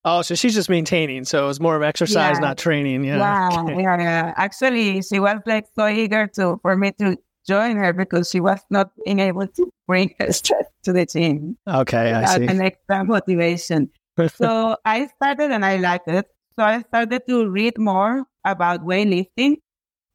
Oh, 0.05 0.21
so 0.21 0.35
she's 0.35 0.55
just 0.55 0.69
maintaining. 0.69 1.25
So 1.25 1.45
it 1.45 1.47
was 1.47 1.61
more 1.61 1.77
of 1.77 1.83
exercise, 1.83 2.37
Yeah. 2.37 2.41
not 2.41 2.59
training. 2.59 3.05
Yeah. 3.05 3.19
Wow. 3.19 3.65
Okay. 3.65 3.75
Yeah, 3.83 3.99
yeah. 3.99 4.35
Actually, 4.37 5.01
she 5.03 5.19
was 5.19 5.41
like 5.47 5.67
so 5.75 5.87
eager 5.89 6.27
to 6.37 6.59
for 6.61 6.77
me 6.77 6.93
to 6.99 7.17
join 7.47 7.77
her 7.77 7.93
because 7.93 8.31
she 8.31 8.41
was 8.41 8.61
not 8.71 8.91
being 9.05 9.19
able 9.19 9.47
to 9.47 9.71
bring 9.87 10.15
her 10.19 10.31
stress 10.33 10.65
to 10.85 10.93
the 10.93 11.07
gym. 11.07 11.57
Okay, 11.67 12.13
I 12.13 12.37
see. 12.37 12.47
An 12.47 12.61
extra 12.61 13.05
motivation. 13.05 13.91
so 14.35 14.77
I 14.85 15.09
started 15.17 15.51
and 15.51 15.65
I 15.65 15.77
liked 15.77 16.09
it. 16.09 16.27
So 16.57 16.63
I 16.63 16.83
started 16.83 17.23
to 17.29 17.49
read 17.49 17.79
more 17.79 18.25
about 18.45 18.85
weightlifting. 18.85 19.57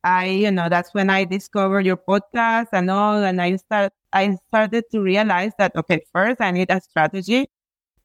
I, 0.03 0.27
you 0.27 0.51
know, 0.51 0.69
that's 0.69 0.93
when 0.93 1.09
I 1.09 1.25
discovered 1.25 1.85
your 1.85 1.97
podcast 1.97 2.67
and 2.71 2.89
all, 2.89 3.23
and 3.23 3.41
I 3.41 3.57
start, 3.57 3.91
I 4.13 4.37
started 4.47 4.85
to 4.91 5.01
realize 5.01 5.51
that 5.57 5.75
okay, 5.75 6.01
first 6.13 6.41
I 6.41 6.51
need 6.51 6.69
a 6.71 6.81
strategy. 6.81 7.47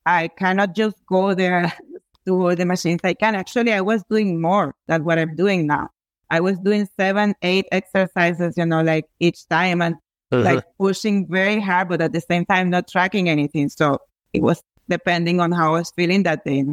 I 0.07 0.29
cannot 0.29 0.75
just 0.75 0.97
go 1.07 1.35
there 1.35 1.73
to 2.27 2.43
all 2.43 2.57
the 2.57 2.67
machines. 2.67 3.01
I 3.05 3.15
can 3.15 3.35
actually. 3.35 3.73
I 3.73 3.81
was 3.81 4.03
doing 4.11 4.41
more 4.41 4.75
than 4.89 5.05
what 5.05 5.19
I'm 5.19 5.37
doing 5.37 5.67
now. 5.67 5.89
I 6.31 6.41
was 6.41 6.59
doing 6.59 6.89
seven, 6.99 7.35
eight 7.43 7.67
exercises, 7.71 8.55
you 8.57 8.67
know, 8.67 8.83
like 8.83 9.07
each 9.21 9.47
time, 9.49 9.81
and 9.81 9.95
uh-huh. 10.33 10.43
like 10.43 10.65
pushing 10.79 11.27
very 11.29 11.61
hard, 11.61 11.89
but 11.89 12.01
at 12.01 12.13
the 12.13 12.21
same 12.21 12.45
time 12.45 12.71
not 12.71 12.89
tracking 12.89 13.29
anything. 13.29 13.69
So 13.69 13.99
it 14.33 14.43
was 14.43 14.63
depending 14.89 15.41
on 15.41 15.53
how 15.53 15.75
I 15.75 15.79
was 15.79 15.93
feeling 15.95 16.25
that 16.25 16.45
day. 16.45 16.65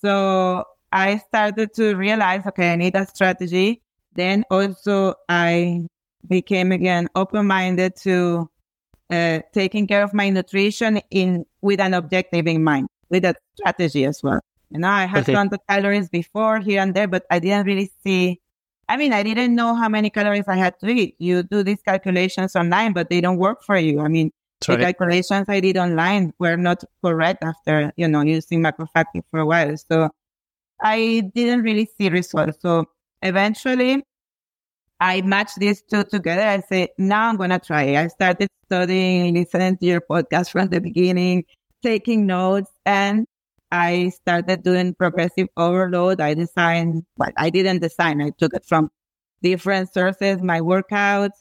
So 0.00 0.64
I 0.92 1.18
started 1.18 1.72
to 1.74 1.94
realize, 1.94 2.42
okay, 2.46 2.72
I 2.72 2.76
need 2.76 2.96
a 2.96 3.06
strategy. 3.06 3.82
Then 4.14 4.44
also 4.50 5.14
I 5.28 5.86
became 6.28 6.72
again 6.72 7.08
open 7.14 7.46
minded 7.46 7.96
to 8.02 8.48
uh, 9.10 9.40
taking 9.52 9.86
care 9.86 10.02
of 10.02 10.14
my 10.14 10.30
nutrition 10.30 11.00
in 11.10 11.44
with 11.62 11.80
an 11.80 11.94
objective 11.94 12.46
in 12.46 12.62
mind, 12.62 12.88
with 13.10 13.24
a 13.24 13.34
strategy 13.56 14.04
as 14.04 14.22
well. 14.22 14.40
You 14.70 14.80
know, 14.80 14.88
I 14.88 15.06
had 15.06 15.22
Okay. 15.22 15.32
counted 15.32 15.60
calories 15.68 16.08
before 16.08 16.60
here 16.60 16.80
and 16.80 16.94
there, 16.94 17.08
but 17.08 17.24
I 17.30 17.38
didn't 17.40 17.66
really 17.66 17.90
see. 18.04 18.40
I 18.88 18.96
mean, 18.96 19.12
I 19.12 19.22
didn't 19.22 19.54
know 19.54 19.74
how 19.74 19.88
many 19.88 20.10
calories 20.10 20.48
I 20.48 20.56
had 20.56 20.78
to 20.80 20.88
eat. 20.88 21.16
You 21.18 21.42
do 21.42 21.62
these 21.62 21.82
calculations 21.82 22.56
online, 22.56 22.92
but 22.92 23.08
they 23.10 23.20
don't 23.20 23.38
work 23.38 23.62
for 23.62 23.76
you. 23.76 24.00
I 24.00 24.08
mean, 24.08 24.32
That's 24.66 24.66
the 24.68 24.76
calculations 24.78 25.46
I 25.48 25.60
did 25.60 25.76
online 25.76 26.32
were 26.38 26.56
not 26.56 26.84
correct 27.04 27.42
after, 27.44 27.92
you 27.96 28.08
know, 28.08 28.22
using 28.22 28.62
MacroFactor 28.62 29.22
for 29.30 29.40
a 29.40 29.46
while. 29.46 29.76
So 29.76 30.10
I 30.82 31.30
didn't 31.34 31.62
really 31.62 31.88
see 31.98 32.08
results. 32.08 32.58
So 32.62 32.86
eventually 33.22 34.02
I 35.00 35.22
matched 35.22 35.58
these 35.58 35.82
two 35.82 36.04
together. 36.04 36.42
I 36.42 36.60
said, 36.60 36.90
now 36.98 37.28
I'm 37.28 37.36
going 37.36 37.50
to 37.50 37.58
try 37.58 37.84
it. 37.84 37.96
I 37.96 38.08
started 38.08 38.48
studying, 38.66 39.34
listening 39.34 39.78
to 39.78 39.86
your 39.86 40.00
podcast 40.02 40.50
from 40.50 40.68
the 40.68 40.80
beginning, 40.80 41.44
taking 41.82 42.26
notes, 42.26 42.70
and 42.84 43.26
I 43.72 44.10
started 44.10 44.62
doing 44.62 44.94
progressive 44.94 45.48
overload. 45.56 46.20
I 46.20 46.34
designed, 46.34 47.04
well, 47.16 47.30
I 47.38 47.50
didn't 47.50 47.80
design. 47.80 48.20
I 48.20 48.30
took 48.38 48.52
it 48.54 48.64
from 48.66 48.90
different 49.42 49.92
sources, 49.92 50.42
my 50.42 50.60
workouts. 50.60 51.38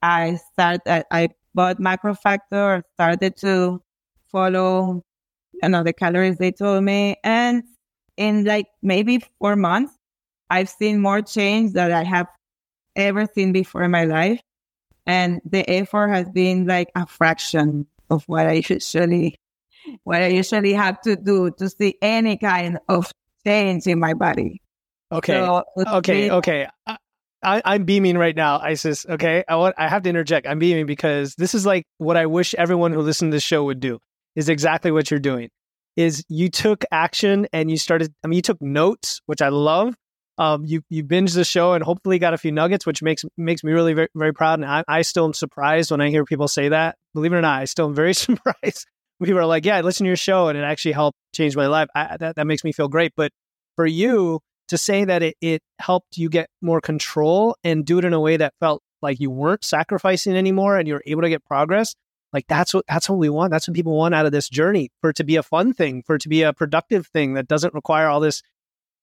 I 0.00 0.38
started, 0.52 1.04
I 1.10 1.28
bought 1.54 1.78
MacroFactor, 1.78 2.82
started 2.94 3.36
to 3.38 3.82
follow, 4.30 5.02
you 5.62 5.68
know, 5.68 5.82
the 5.82 5.92
calories 5.92 6.38
they 6.38 6.52
told 6.52 6.82
me. 6.84 7.16
And 7.22 7.62
in 8.16 8.44
like 8.44 8.66
maybe 8.82 9.22
four 9.38 9.56
months, 9.56 9.92
I've 10.52 10.68
seen 10.68 11.00
more 11.00 11.22
change 11.22 11.72
that 11.72 11.90
I 11.92 12.04
have 12.04 12.26
ever 12.94 13.26
seen 13.34 13.52
before 13.52 13.82
in 13.82 13.90
my 13.90 14.04
life. 14.04 14.40
And 15.06 15.40
the 15.44 15.68
effort 15.68 16.08
has 16.08 16.28
been 16.28 16.66
like 16.66 16.90
a 16.94 17.06
fraction 17.06 17.86
of 18.10 18.22
what 18.28 18.46
I 18.46 18.62
usually, 18.68 19.36
what 20.04 20.22
I 20.22 20.28
usually 20.28 20.74
have 20.74 21.00
to 21.02 21.16
do 21.16 21.50
to 21.58 21.70
see 21.70 21.96
any 22.02 22.36
kind 22.36 22.78
of 22.88 23.10
change 23.46 23.86
in 23.86 23.98
my 23.98 24.14
body. 24.14 24.60
Okay. 25.10 25.32
So 25.32 25.64
okay. 25.96 26.28
been- 26.28 26.30
Okay. 26.32 26.66
I, 26.86 26.96
I, 27.42 27.62
I'm 27.64 27.84
beaming 27.84 28.16
right 28.18 28.36
now, 28.36 28.60
Isis. 28.60 29.04
Okay. 29.04 29.42
I 29.48 29.56
want. 29.56 29.74
I 29.78 29.88
have 29.88 30.02
to 30.02 30.08
interject. 30.08 30.46
I'm 30.46 30.60
beaming 30.60 30.86
because 30.86 31.34
this 31.34 31.54
is 31.54 31.66
like 31.66 31.84
what 31.98 32.16
I 32.16 32.26
wish 32.26 32.54
everyone 32.54 32.92
who 32.92 33.00
listened 33.00 33.32
to 33.32 33.36
this 33.36 33.42
show 33.42 33.64
would 33.64 33.80
do. 33.80 33.98
Is 34.36 34.48
exactly 34.48 34.92
what 34.92 35.10
you're 35.10 35.18
doing. 35.20 35.48
Is 35.96 36.24
you 36.28 36.48
took 36.50 36.84
action 36.92 37.48
and 37.52 37.70
you 37.70 37.76
started. 37.78 38.14
I 38.22 38.28
mean, 38.28 38.36
you 38.36 38.42
took 38.42 38.62
notes, 38.62 39.20
which 39.26 39.42
I 39.42 39.48
love. 39.48 39.96
Um, 40.38 40.64
you 40.64 40.82
you 40.88 41.04
binged 41.04 41.34
the 41.34 41.44
show 41.44 41.74
and 41.74 41.84
hopefully 41.84 42.18
got 42.18 42.34
a 42.34 42.38
few 42.38 42.52
nuggets, 42.52 42.86
which 42.86 43.02
makes 43.02 43.24
makes 43.36 43.62
me 43.62 43.72
really 43.72 43.92
very, 43.92 44.08
very 44.14 44.32
proud. 44.32 44.60
And 44.60 44.68
I, 44.68 44.82
I 44.88 45.02
still 45.02 45.24
am 45.24 45.34
surprised 45.34 45.90
when 45.90 46.00
I 46.00 46.10
hear 46.10 46.24
people 46.24 46.48
say 46.48 46.70
that. 46.70 46.96
Believe 47.14 47.32
it 47.32 47.36
or 47.36 47.42
not, 47.42 47.60
I 47.60 47.64
still 47.66 47.86
am 47.86 47.94
very 47.94 48.14
surprised. 48.14 48.86
People 49.22 49.38
are 49.38 49.46
like, 49.46 49.64
"Yeah, 49.64 49.76
I 49.76 49.82
listened 49.82 50.06
to 50.06 50.08
your 50.08 50.16
show 50.16 50.48
and 50.48 50.58
it 50.58 50.62
actually 50.62 50.92
helped 50.92 51.18
change 51.34 51.54
my 51.54 51.66
life." 51.66 51.88
I, 51.94 52.16
that 52.18 52.36
that 52.36 52.46
makes 52.46 52.64
me 52.64 52.72
feel 52.72 52.88
great. 52.88 53.12
But 53.16 53.30
for 53.76 53.86
you, 53.86 54.40
to 54.68 54.78
say 54.78 55.04
that 55.04 55.22
it, 55.22 55.36
it 55.40 55.62
helped 55.78 56.16
you 56.16 56.30
get 56.30 56.48
more 56.62 56.80
control 56.80 57.56
and 57.62 57.84
do 57.84 57.98
it 57.98 58.04
in 58.04 58.14
a 58.14 58.20
way 58.20 58.38
that 58.38 58.54
felt 58.58 58.82
like 59.02 59.20
you 59.20 59.30
weren't 59.30 59.64
sacrificing 59.64 60.34
anymore 60.34 60.78
and 60.78 60.88
you 60.88 60.94
were 60.94 61.02
able 61.06 61.22
to 61.22 61.28
get 61.28 61.44
progress 61.44 61.94
like 62.32 62.46
that's 62.48 62.72
what 62.72 62.84
that's 62.88 63.08
what 63.08 63.18
we 63.18 63.28
want 63.28 63.50
that's 63.50 63.68
what 63.68 63.74
people 63.74 63.96
want 63.96 64.14
out 64.14 64.26
of 64.26 64.32
this 64.32 64.48
journey 64.48 64.90
for 65.00 65.10
it 65.10 65.16
to 65.16 65.24
be 65.24 65.36
a 65.36 65.42
fun 65.42 65.72
thing 65.72 66.02
for 66.06 66.16
it 66.16 66.22
to 66.22 66.28
be 66.28 66.42
a 66.42 66.52
productive 66.52 67.06
thing 67.08 67.34
that 67.34 67.46
doesn't 67.46 67.74
require 67.74 68.08
all 68.08 68.20
this 68.20 68.42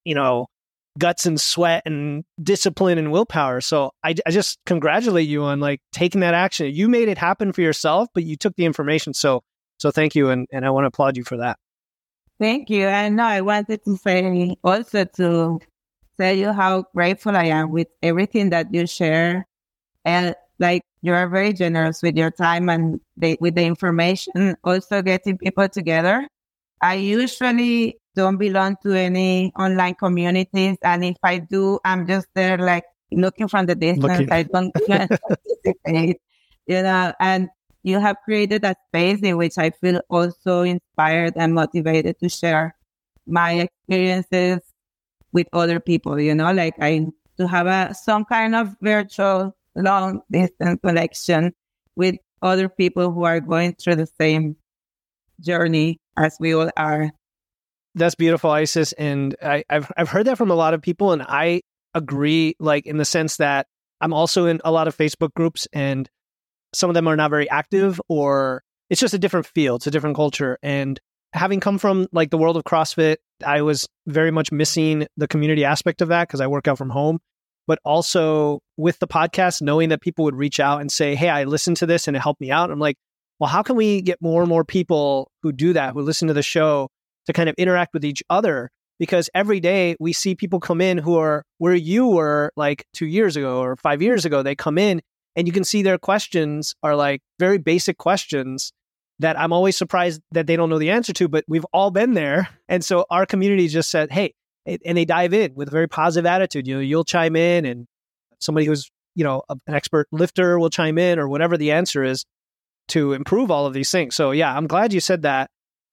you 0.03 0.15
know 0.15 0.47
guts 0.97 1.25
and 1.25 1.39
sweat 1.39 1.83
and 1.85 2.23
discipline 2.41 2.97
and 2.97 3.11
willpower 3.11 3.61
so 3.61 3.91
I, 4.03 4.15
I 4.25 4.31
just 4.31 4.57
congratulate 4.65 5.27
you 5.27 5.43
on 5.43 5.59
like 5.59 5.81
taking 5.91 6.21
that 6.21 6.33
action 6.33 6.73
you 6.73 6.89
made 6.89 7.07
it 7.07 7.17
happen 7.17 7.53
for 7.53 7.61
yourself 7.61 8.09
but 8.13 8.23
you 8.23 8.35
took 8.35 8.55
the 8.55 8.65
information 8.65 9.13
so 9.13 9.43
So 9.79 9.91
thank 9.91 10.13
you. 10.13 10.29
And, 10.29 10.45
and 10.51 10.65
I 10.65 10.69
want 10.69 10.83
to 10.83 10.87
applaud 10.87 11.17
you 11.17 11.23
for 11.23 11.37
that. 11.37 11.57
Thank 12.39 12.69
you. 12.69 12.87
And 12.87 13.15
no, 13.15 13.23
I 13.23 13.41
wanted 13.41 13.83
to 13.85 13.97
say 13.97 14.55
also 14.63 15.05
to 15.05 15.59
tell 16.19 16.35
you 16.35 16.51
how 16.51 16.83
grateful 16.93 17.35
I 17.35 17.45
am 17.45 17.71
with 17.71 17.87
everything 18.01 18.49
that 18.51 18.73
you 18.73 18.87
share. 18.87 19.47
And 20.05 20.35
like 20.59 20.83
you 21.01 21.13
are 21.13 21.27
very 21.29 21.53
generous 21.53 22.01
with 22.01 22.17
your 22.17 22.31
time 22.31 22.69
and 22.69 22.99
the, 23.15 23.37
with 23.39 23.55
the 23.55 23.63
information, 23.63 24.55
also 24.63 25.01
getting 25.01 25.37
people 25.37 25.67
together. 25.69 26.27
I 26.81 26.95
usually 26.95 27.98
don't 28.15 28.37
belong 28.37 28.75
to 28.83 28.93
any 28.93 29.51
online 29.57 29.95
communities. 29.95 30.77
And 30.83 31.03
if 31.03 31.17
I 31.23 31.39
do, 31.39 31.79
I'm 31.85 32.07
just 32.07 32.27
there 32.33 32.57
like 32.57 32.83
looking 33.11 33.47
from 33.47 33.65
the 33.65 33.75
distance. 33.75 34.19
Looking. 34.19 34.31
I 34.31 34.43
don't 34.43 34.73
participate, 34.87 36.21
you 36.67 36.81
know, 36.81 37.13
and 37.19 37.49
you 37.83 37.99
have 37.99 38.17
created 38.25 38.63
a 38.65 38.75
space 38.87 39.19
in 39.21 39.37
which 39.37 39.57
I 39.57 39.69
feel 39.69 40.01
also 40.09 40.61
inspired 40.61 41.33
and 41.35 41.53
motivated 41.53 42.19
to 42.19 42.29
share 42.29 42.75
my 43.25 43.53
experiences 43.53 44.59
with 45.31 45.47
other 45.53 45.79
people, 45.79 46.19
you 46.19 46.35
know, 46.35 46.51
like 46.51 46.75
I 46.81 47.07
to 47.37 47.47
have 47.47 47.67
a 47.67 47.93
some 47.93 48.25
kind 48.25 48.55
of 48.55 48.75
virtual 48.81 49.55
long 49.75 50.21
distance 50.29 50.79
connection 50.83 51.53
with 51.95 52.15
other 52.41 52.67
people 52.67 53.11
who 53.11 53.23
are 53.23 53.39
going 53.39 53.73
through 53.75 53.95
the 53.95 54.07
same 54.19 54.55
journey 55.39 55.99
as 56.17 56.37
we 56.39 56.53
all 56.53 56.69
are. 56.75 57.11
That's 57.95 58.15
beautiful, 58.15 58.51
Isis. 58.51 58.91
And 58.93 59.35
I, 59.41 59.63
I've 59.69 59.91
I've 59.97 60.09
heard 60.09 60.27
that 60.27 60.37
from 60.37 60.51
a 60.51 60.55
lot 60.55 60.73
of 60.73 60.81
people, 60.81 61.11
and 61.11 61.21
I 61.23 61.61
agree, 61.93 62.55
like 62.59 62.85
in 62.85 62.97
the 62.97 63.05
sense 63.05 63.37
that 63.37 63.67
I'm 64.01 64.13
also 64.13 64.45
in 64.45 64.61
a 64.63 64.71
lot 64.71 64.87
of 64.87 64.95
Facebook 64.95 65.33
groups, 65.33 65.67
and 65.73 66.09
some 66.73 66.89
of 66.89 66.93
them 66.93 67.07
are 67.07 67.15
not 67.15 67.31
very 67.31 67.49
active, 67.49 67.99
or 68.07 68.63
it's 68.89 69.01
just 69.01 69.13
a 69.13 69.19
different 69.19 69.45
feel, 69.47 69.75
it's 69.75 69.87
a 69.87 69.91
different 69.91 70.15
culture. 70.15 70.57
And 70.61 70.99
having 71.33 71.59
come 71.59 71.77
from 71.77 72.07
like 72.11 72.29
the 72.29 72.37
world 72.37 72.57
of 72.57 72.63
CrossFit, 72.63 73.17
I 73.45 73.61
was 73.61 73.87
very 74.07 74.31
much 74.31 74.51
missing 74.51 75.07
the 75.17 75.27
community 75.27 75.65
aspect 75.65 76.01
of 76.01 76.09
that 76.09 76.27
because 76.27 76.41
I 76.41 76.47
work 76.47 76.67
out 76.67 76.77
from 76.77 76.89
home. 76.89 77.19
But 77.67 77.79
also 77.85 78.61
with 78.77 78.97
the 78.97 79.07
podcast, 79.07 79.61
knowing 79.61 79.89
that 79.89 80.01
people 80.01 80.25
would 80.25 80.35
reach 80.35 80.59
out 80.59 80.81
and 80.81 80.91
say, 80.91 81.13
Hey, 81.13 81.29
I 81.29 81.43
listened 81.43 81.77
to 81.77 81.85
this 81.85 82.07
and 82.07 82.17
it 82.17 82.19
helped 82.19 82.41
me 82.41 82.49
out. 82.49 82.71
I'm 82.71 82.79
like, 82.79 82.97
well, 83.39 83.49
how 83.49 83.61
can 83.61 83.75
we 83.75 84.01
get 84.01 84.21
more 84.21 84.41
and 84.41 84.49
more 84.49 84.65
people 84.65 85.31
who 85.43 85.51
do 85.51 85.73
that, 85.73 85.93
who 85.93 86.01
listen 86.01 86.27
to 86.27 86.33
the 86.33 86.41
show 86.41 86.89
to 87.25 87.33
kind 87.33 87.49
of 87.49 87.55
interact 87.57 87.93
with 87.93 88.05
each 88.05 88.23
other? 88.29 88.69
Because 88.99 89.29
every 89.33 89.59
day 89.59 89.95
we 89.99 90.11
see 90.11 90.35
people 90.35 90.59
come 90.59 90.81
in 90.81 90.97
who 90.97 91.17
are 91.17 91.43
where 91.57 91.75
you 91.75 92.07
were 92.07 92.51
like 92.55 92.85
two 92.93 93.05
years 93.05 93.37
ago 93.37 93.61
or 93.61 93.77
five 93.77 94.01
years 94.01 94.25
ago. 94.25 94.43
They 94.43 94.55
come 94.55 94.77
in 94.77 95.01
and 95.35 95.47
you 95.47 95.53
can 95.53 95.63
see 95.63 95.81
their 95.81 95.97
questions 95.97 96.75
are 96.83 96.95
like 96.95 97.21
very 97.39 97.57
basic 97.57 97.97
questions 97.97 98.73
that 99.19 99.39
I'm 99.39 99.53
always 99.53 99.77
surprised 99.77 100.21
that 100.31 100.47
they 100.47 100.55
don't 100.55 100.69
know 100.69 100.79
the 100.79 100.91
answer 100.91 101.13
to, 101.13 101.27
but 101.27 101.45
we've 101.47 101.65
all 101.73 101.91
been 101.91 102.13
there. 102.13 102.49
And 102.69 102.85
so 102.85 103.05
our 103.09 103.25
community 103.25 103.67
just 103.67 103.89
said, 103.89 104.11
hey, 104.11 104.35
and 104.67 104.95
they 104.95 105.03
dive 105.03 105.33
in 105.33 105.55
with 105.55 105.69
a 105.69 105.71
very 105.71 105.87
positive 105.87 106.27
attitude. 106.27 106.67
You 106.67 106.75
know, 106.75 106.81
you'll 106.81 107.03
chime 107.03 107.35
in 107.35 107.65
and 107.65 107.87
somebody 108.39 108.67
who's, 108.67 108.91
you 109.15 109.23
know, 109.23 109.41
an 109.49 109.59
expert 109.67 110.07
lifter 110.11 110.59
will 110.59 110.69
chime 110.69 110.99
in 110.99 111.17
or 111.17 111.27
whatever 111.27 111.57
the 111.57 111.71
answer 111.71 112.03
is 112.03 112.25
to 112.89 113.13
improve 113.13 113.49
all 113.49 113.65
of 113.65 113.73
these 113.73 113.89
things. 113.89 114.15
So 114.15 114.29
yeah, 114.31 114.55
I'm 114.55 114.67
glad 114.67 114.93
you 114.93 114.99
said 114.99 115.23
that. 115.23 115.49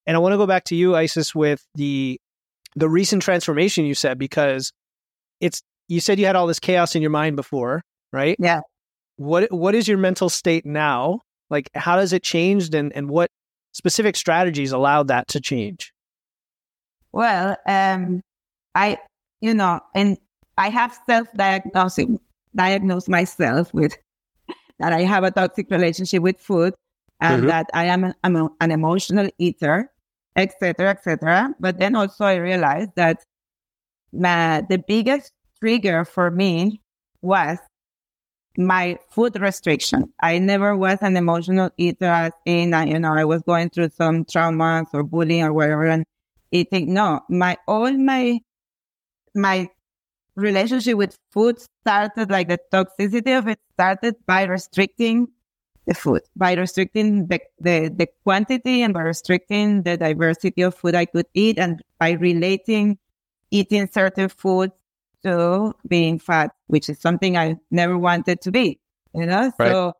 And 0.07 0.15
I 0.15 0.19
want 0.19 0.33
to 0.33 0.37
go 0.37 0.47
back 0.47 0.63
to 0.65 0.75
you, 0.75 0.95
Isis, 0.95 1.35
with 1.35 1.63
the 1.75 2.19
the 2.75 2.89
recent 2.89 3.21
transformation 3.21 3.85
you 3.85 3.93
said 3.93 4.17
because 4.17 4.71
it's 5.41 5.61
you 5.87 5.99
said 5.99 6.19
you 6.19 6.25
had 6.25 6.35
all 6.35 6.47
this 6.47 6.59
chaos 6.59 6.95
in 6.95 7.01
your 7.01 7.11
mind 7.11 7.35
before, 7.35 7.83
right? 8.13 8.37
Yeah. 8.39 8.61
What 9.17 9.51
what 9.51 9.75
is 9.75 9.87
your 9.87 9.97
mental 9.97 10.29
state 10.29 10.65
now? 10.65 11.21
Like 11.49 11.69
how 11.75 11.97
does 11.97 12.13
it 12.13 12.23
changed 12.23 12.73
and, 12.73 12.93
and 12.93 13.09
what 13.09 13.29
specific 13.73 14.15
strategies 14.15 14.71
allowed 14.71 15.09
that 15.09 15.27
to 15.29 15.41
change? 15.41 15.93
Well, 17.11 17.57
um 17.67 18.21
I 18.73 18.97
you 19.41 19.53
know, 19.53 19.81
and 19.93 20.17
I 20.57 20.69
have 20.69 20.97
self 21.05 21.27
diagnosing 21.33 22.19
diagnosed 22.55 23.09
myself 23.09 23.73
with 23.73 23.97
that 24.79 24.93
I 24.93 25.01
have 25.01 25.23
a 25.23 25.31
toxic 25.31 25.69
relationship 25.69 26.21
with 26.21 26.39
food 26.39 26.73
and 27.19 27.41
mm-hmm. 27.41 27.47
that 27.47 27.67
I 27.73 27.85
am 27.85 28.13
I'm 28.23 28.49
an 28.61 28.71
emotional 28.71 29.29
eater, 29.37 29.91
etc., 30.37 30.91
etc. 30.91 31.55
But 31.59 31.79
then 31.79 31.95
also 31.95 32.25
I 32.25 32.35
realized 32.35 32.91
that 32.95 33.23
my, 34.13 34.63
the 34.69 34.77
biggest 34.77 35.33
trigger 35.59 36.05
for 36.05 36.31
me 36.31 36.81
was 37.21 37.57
my 38.57 38.97
food 39.11 39.39
restriction. 39.39 40.13
I 40.21 40.39
never 40.39 40.75
was 40.75 40.99
an 41.01 41.17
emotional 41.17 41.69
eater 41.77 42.05
as 42.05 42.31
in, 42.45 42.73
uh, 42.73 42.83
you 42.85 42.99
know, 42.99 43.13
I 43.13 43.25
was 43.25 43.41
going 43.43 43.69
through 43.69 43.89
some 43.89 44.25
traumas 44.25 44.87
or 44.93 45.03
bullying 45.03 45.43
or 45.43 45.53
whatever 45.53 45.85
and 45.85 46.05
eating. 46.51 46.93
No, 46.93 47.21
my, 47.29 47.57
all 47.67 47.91
my, 47.91 48.39
my 49.35 49.69
relationship 50.35 50.97
with 50.97 51.17
food 51.31 51.59
started 51.81 52.31
like 52.31 52.47
the 52.47 52.59
toxicity 52.71 53.37
of 53.37 53.47
it 53.47 53.59
started 53.73 54.15
by 54.25 54.43
restricting 54.43 55.27
the 55.87 55.93
food 55.93 56.21
by 56.35 56.53
restricting 56.53 57.27
the, 57.27 57.39
the, 57.59 57.89
the 57.95 58.07
quantity 58.23 58.83
and 58.83 58.93
by 58.93 59.01
restricting 59.01 59.83
the 59.83 59.97
diversity 59.97 60.61
of 60.61 60.75
food 60.75 60.95
I 60.95 61.05
could 61.05 61.25
eat 61.33 61.57
and 61.57 61.81
by 61.99 62.11
relating 62.11 62.99
eating 63.49 63.87
certain 63.87 64.29
foods 64.29 64.73
to 65.23 65.73
being 65.87 66.19
fat, 66.19 66.51
which 66.67 66.89
is 66.89 66.99
something 66.99 67.37
I 67.37 67.55
never 67.71 67.97
wanted 67.97 68.41
to 68.41 68.51
be, 68.51 68.79
you 69.13 69.25
know? 69.25 69.51
Right. 69.57 69.71
So 69.71 69.93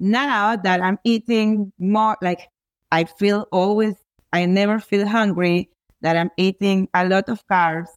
now 0.00 0.56
that 0.56 0.82
I'm 0.82 0.98
eating 1.04 1.72
more, 1.78 2.16
like 2.22 2.48
I 2.90 3.04
feel 3.04 3.46
always, 3.52 3.94
I 4.32 4.46
never 4.46 4.80
feel 4.80 5.06
hungry, 5.06 5.70
that 6.00 6.16
I'm 6.16 6.30
eating 6.36 6.88
a 6.94 7.08
lot 7.08 7.28
of 7.28 7.46
carbs 7.46 7.88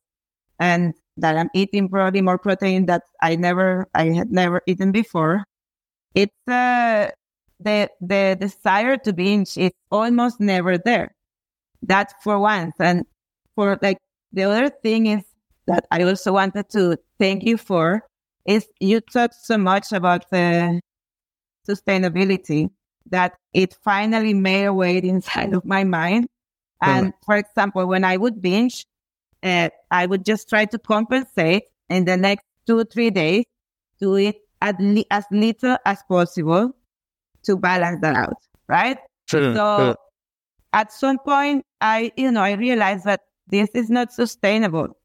and 0.60 0.94
that 1.18 1.38
I'm 1.38 1.50
eating 1.54 1.90
probably 1.90 2.22
more 2.22 2.38
protein 2.38 2.86
that 2.88 3.04
I 3.22 3.36
never, 3.36 3.88
I 3.94 4.10
had 4.10 4.32
never 4.32 4.62
eaten 4.68 4.92
before. 4.92 5.44
It's, 6.16 6.34
uh, 6.48 7.12
the 7.60 7.90
the 8.02 8.38
desire 8.40 8.98
to 8.98 9.14
binge 9.14 9.58
is 9.58 9.72
almost 9.92 10.40
never 10.40 10.78
there. 10.78 11.16
That's 11.82 12.14
for 12.24 12.40
once. 12.40 12.76
And 12.80 13.06
for 13.56 13.78
like 13.82 13.98
the 14.32 14.44
other 14.44 14.70
thing 14.70 15.08
is 15.08 15.24
that 15.68 15.86
I 15.92 16.04
also 16.04 16.34
wanted 16.34 16.70
to 16.72 16.98
thank 17.20 17.44
you 17.44 17.58
for 17.58 18.04
is 18.46 18.68
you 18.80 19.02
talked 19.02 19.36
so 19.36 19.58
much 19.58 19.92
about 19.92 20.30
the 20.32 20.80
sustainability 21.68 22.70
that 23.12 23.34
it 23.54 23.76
finally 23.84 24.34
made 24.34 24.66
a 24.66 24.74
way 24.74 24.98
inside 24.98 25.54
of 25.54 25.66
my 25.66 25.84
mind. 25.84 26.28
And 26.82 27.14
for 27.26 27.36
example, 27.36 27.86
when 27.88 28.04
I 28.04 28.16
would 28.18 28.42
binge, 28.42 28.86
uh, 29.44 29.70
I 29.92 30.06
would 30.06 30.24
just 30.26 30.48
try 30.50 30.66
to 30.66 30.80
compensate 30.80 31.64
in 31.90 32.06
the 32.06 32.16
next 32.16 32.46
two 32.66 32.84
three 32.86 33.10
days 33.10 33.44
to 34.00 34.18
eat 34.18 34.38
at 34.62 34.80
le- 34.80 35.06
as 35.12 35.26
little 35.32 35.78
as 35.86 36.02
possible 36.08 36.74
to 37.50 37.58
balance 37.58 38.00
that 38.02 38.16
out, 38.16 38.38
right? 38.68 38.98
Sure, 39.28 39.54
so 39.56 39.78
sure. 39.78 39.96
at 40.74 40.94
some 40.94 41.18
point, 41.18 41.66
I, 41.82 42.12
you 42.16 42.32
know, 42.32 42.42
I 42.42 42.54
realized 42.54 43.06
that 43.06 43.22
this 43.48 43.70
is 43.74 43.90
not 43.90 44.14
sustainable. 44.14 44.96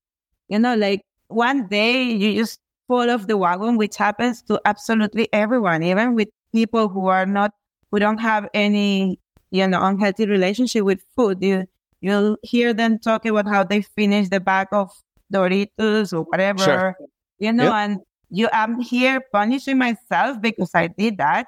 You 0.49 0.59
know, 0.59 0.77
like 0.77 1.01
one 1.29 1.67
day 1.69 2.03
you 2.03 2.39
just 2.39 2.61
fall 2.87 3.11
off 3.11 3.27
the 3.27 3.39
wagon, 3.39 3.79
which 3.79 3.97
happens 3.97 4.43
to 4.43 4.61
absolutely 4.67 5.29
everyone, 5.33 5.83
even 5.83 6.15
with 6.15 6.29
people 6.53 6.89
who 6.89 7.07
are 7.07 7.25
not, 7.25 7.53
who 7.91 7.99
don't 7.99 8.19
have 8.19 8.47
any, 8.53 9.19
you 9.51 9.67
know, 9.67 9.83
unhealthy 9.83 10.27
relationship 10.27 10.85
with 10.85 11.01
food. 11.17 11.43
You, 11.43 11.65
you'll 12.03 12.37
hear 12.43 12.75
them 12.75 12.99
talk 12.99 13.25
about 13.25 13.49
how 13.49 13.65
they 13.65 13.81
finish 13.81 14.29
the 14.29 14.41
bag 14.41 14.69
of 14.73 14.91
Doritos 15.33 16.13
or 16.13 16.23
whatever, 16.23 16.63
sure. 16.63 16.97
you 17.39 17.53
know, 17.55 17.65
yep. 17.65 17.73
and 17.73 18.01
you, 18.29 18.49
I'm 18.53 18.81
here 18.81 19.23
punishing 19.33 19.79
myself 19.79 20.43
because 20.43 20.71
I 20.75 20.89
did 20.89 21.17
that 21.17 21.47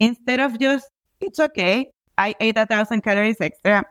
instead 0.00 0.40
of 0.40 0.58
just, 0.58 0.88
it's 1.20 1.38
okay. 1.38 1.90
I 2.18 2.34
ate 2.40 2.56
a 2.58 2.66
thousand 2.66 3.02
calories 3.02 3.36
extra. 3.40 3.84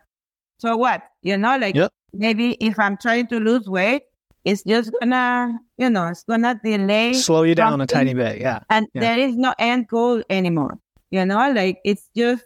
So 0.58 0.76
what? 0.76 1.04
You 1.22 1.38
know, 1.38 1.58
like 1.58 1.76
yep. 1.76 1.92
maybe 2.14 2.58
if 2.60 2.78
I'm 2.78 2.98
trying 2.98 3.28
to 3.28 3.40
lose 3.40 3.68
weight, 3.68 4.04
it's 4.46 4.64
just 4.64 4.92
gonna, 5.00 5.58
you 5.78 5.90
know, 5.90 6.08
it's 6.08 6.24
gonna 6.24 6.60
delay. 6.64 7.14
Slow 7.14 7.44
you 7.44 7.56
down 7.56 7.82
a 7.82 7.88
tiny 7.88 8.14
bit. 8.14 8.40
Yeah. 8.40 8.60
And 8.70 8.88
yeah. 8.94 9.02
there 9.02 9.20
is 9.20 9.36
no 9.36 9.54
end 9.60 9.88
goal 9.88 10.22
anymore. 10.30 10.78
You 11.12 11.26
know, 11.26 11.52
like 11.52 11.80
it's 11.86 12.10
just, 12.16 12.44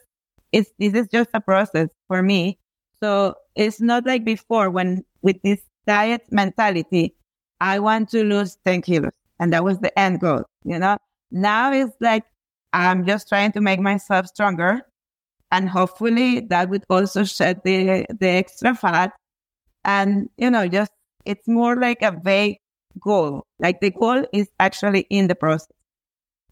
it's, 0.52 0.72
this 0.80 0.94
is 0.94 1.08
just 1.08 1.30
a 1.34 1.42
process 1.42 1.90
for 2.08 2.22
me. 2.22 2.60
So 3.02 3.36
it's 3.56 3.82
not 3.82 4.06
like 4.06 4.24
before 4.24 4.70
when 4.70 5.04
with 5.22 5.42
this 5.44 5.60
diet 5.86 6.22
mentality, 6.32 7.16
I 7.60 7.80
want 7.80 8.10
to 8.10 8.24
lose 8.24 8.58
10 8.66 8.82
kilos. 8.82 9.12
And 9.40 9.52
that 9.52 9.64
was 9.64 9.80
the 9.80 9.98
end 9.98 10.22
goal, 10.22 10.44
you 10.64 10.80
know? 10.80 10.98
Now 11.32 11.74
it's 11.74 11.96
like, 12.00 12.24
I'm 12.74 13.06
just 13.06 13.30
trying 13.30 13.52
to 13.54 13.62
make 13.62 13.80
myself 13.80 14.28
stronger. 14.28 14.82
And 15.52 15.70
hopefully 15.70 16.42
that 16.50 16.70
would 16.70 16.84
also 16.90 17.24
shed 17.24 17.62
the, 17.64 18.06
the 18.20 18.28
extra 18.28 18.76
fat. 18.76 19.14
And, 19.86 20.30
you 20.38 20.50
know, 20.50 20.68
just 20.68 20.92
it's 21.26 21.48
more 21.48 21.76
like 21.76 22.02
a 22.02 22.12
vague 22.24 22.58
goal. 23.00 23.46
Like 23.60 23.80
the 23.80 23.92
goal 23.92 24.26
is 24.34 24.48
actually 24.60 25.06
in 25.10 25.28
the 25.28 25.36
process 25.36 25.68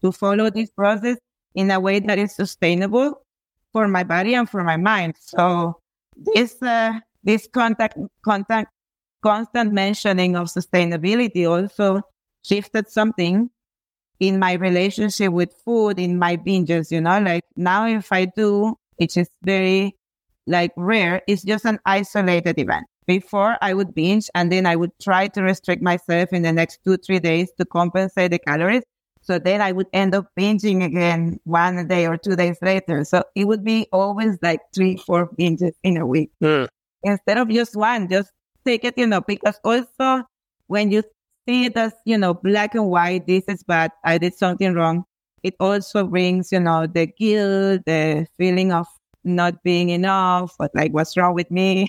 to 0.02 0.12
follow 0.12 0.50
this 0.50 0.70
process 0.70 1.18
in 1.54 1.70
a 1.70 1.80
way 1.80 2.00
that 2.00 2.18
is 2.18 2.34
sustainable 2.34 3.22
for 3.72 3.88
my 3.88 4.04
body 4.04 4.34
and 4.34 4.48
for 4.48 4.62
my 4.62 4.76
mind. 4.76 5.16
So 5.18 5.78
this 6.34 6.60
uh, 6.62 7.00
this 7.24 7.48
contact 7.52 7.98
contact 8.24 8.70
constant 9.22 9.72
mentioning 9.72 10.36
of 10.36 10.48
sustainability 10.48 11.48
also 11.48 12.02
shifted 12.44 12.90
something 12.90 13.50
in 14.22 14.38
my 14.38 14.52
relationship 14.52 15.32
with 15.32 15.52
food, 15.64 15.98
in 15.98 16.16
my 16.16 16.36
binges, 16.36 16.92
you 16.92 17.00
know, 17.00 17.18
like 17.18 17.42
now 17.56 17.88
if 17.88 18.12
I 18.12 18.26
do, 18.26 18.76
it's 18.96 19.16
is 19.16 19.28
very 19.42 19.96
like 20.46 20.70
rare, 20.76 21.22
it's 21.26 21.42
just 21.42 21.64
an 21.64 21.80
isolated 21.84 22.56
event. 22.56 22.86
Before 23.08 23.56
I 23.60 23.74
would 23.74 23.96
binge 23.96 24.30
and 24.32 24.52
then 24.52 24.64
I 24.64 24.76
would 24.76 24.92
try 25.02 25.26
to 25.26 25.42
restrict 25.42 25.82
myself 25.82 26.32
in 26.32 26.42
the 26.42 26.52
next 26.52 26.78
two, 26.84 26.98
three 26.98 27.18
days 27.18 27.50
to 27.58 27.64
compensate 27.64 28.30
the 28.30 28.38
calories. 28.38 28.84
So 29.22 29.40
then 29.40 29.60
I 29.60 29.72
would 29.72 29.88
end 29.92 30.14
up 30.14 30.26
binging 30.38 30.84
again 30.84 31.40
one 31.42 31.88
day 31.88 32.06
or 32.06 32.16
two 32.16 32.36
days 32.36 32.58
later. 32.62 33.02
So 33.02 33.24
it 33.34 33.48
would 33.48 33.64
be 33.64 33.88
always 33.92 34.38
like 34.40 34.60
three, 34.72 34.98
four 34.98 35.30
binges 35.36 35.72
in 35.82 35.96
a 35.96 36.06
week 36.06 36.30
mm. 36.40 36.68
instead 37.02 37.38
of 37.38 37.48
just 37.48 37.74
one. 37.74 38.08
Just 38.08 38.30
take 38.64 38.84
it, 38.84 38.96
you 38.96 39.08
know, 39.08 39.20
because 39.20 39.58
also 39.64 40.22
when 40.68 40.92
you 40.92 41.02
see 41.46 41.66
it 41.66 41.76
as, 41.76 41.92
you 42.04 42.18
know, 42.18 42.34
black 42.34 42.74
and 42.74 42.88
white, 42.88 43.26
this 43.26 43.44
is 43.48 43.62
bad, 43.62 43.92
I 44.04 44.18
did 44.18 44.34
something 44.34 44.74
wrong. 44.74 45.04
It 45.42 45.54
also 45.58 46.06
brings, 46.06 46.52
you 46.52 46.60
know, 46.60 46.86
the 46.86 47.06
guilt, 47.06 47.82
the 47.86 48.26
feeling 48.38 48.72
of 48.72 48.86
not 49.24 49.62
being 49.62 49.90
enough, 49.90 50.54
but 50.58 50.70
like, 50.74 50.92
what's 50.92 51.16
wrong 51.16 51.34
with 51.34 51.50
me? 51.50 51.88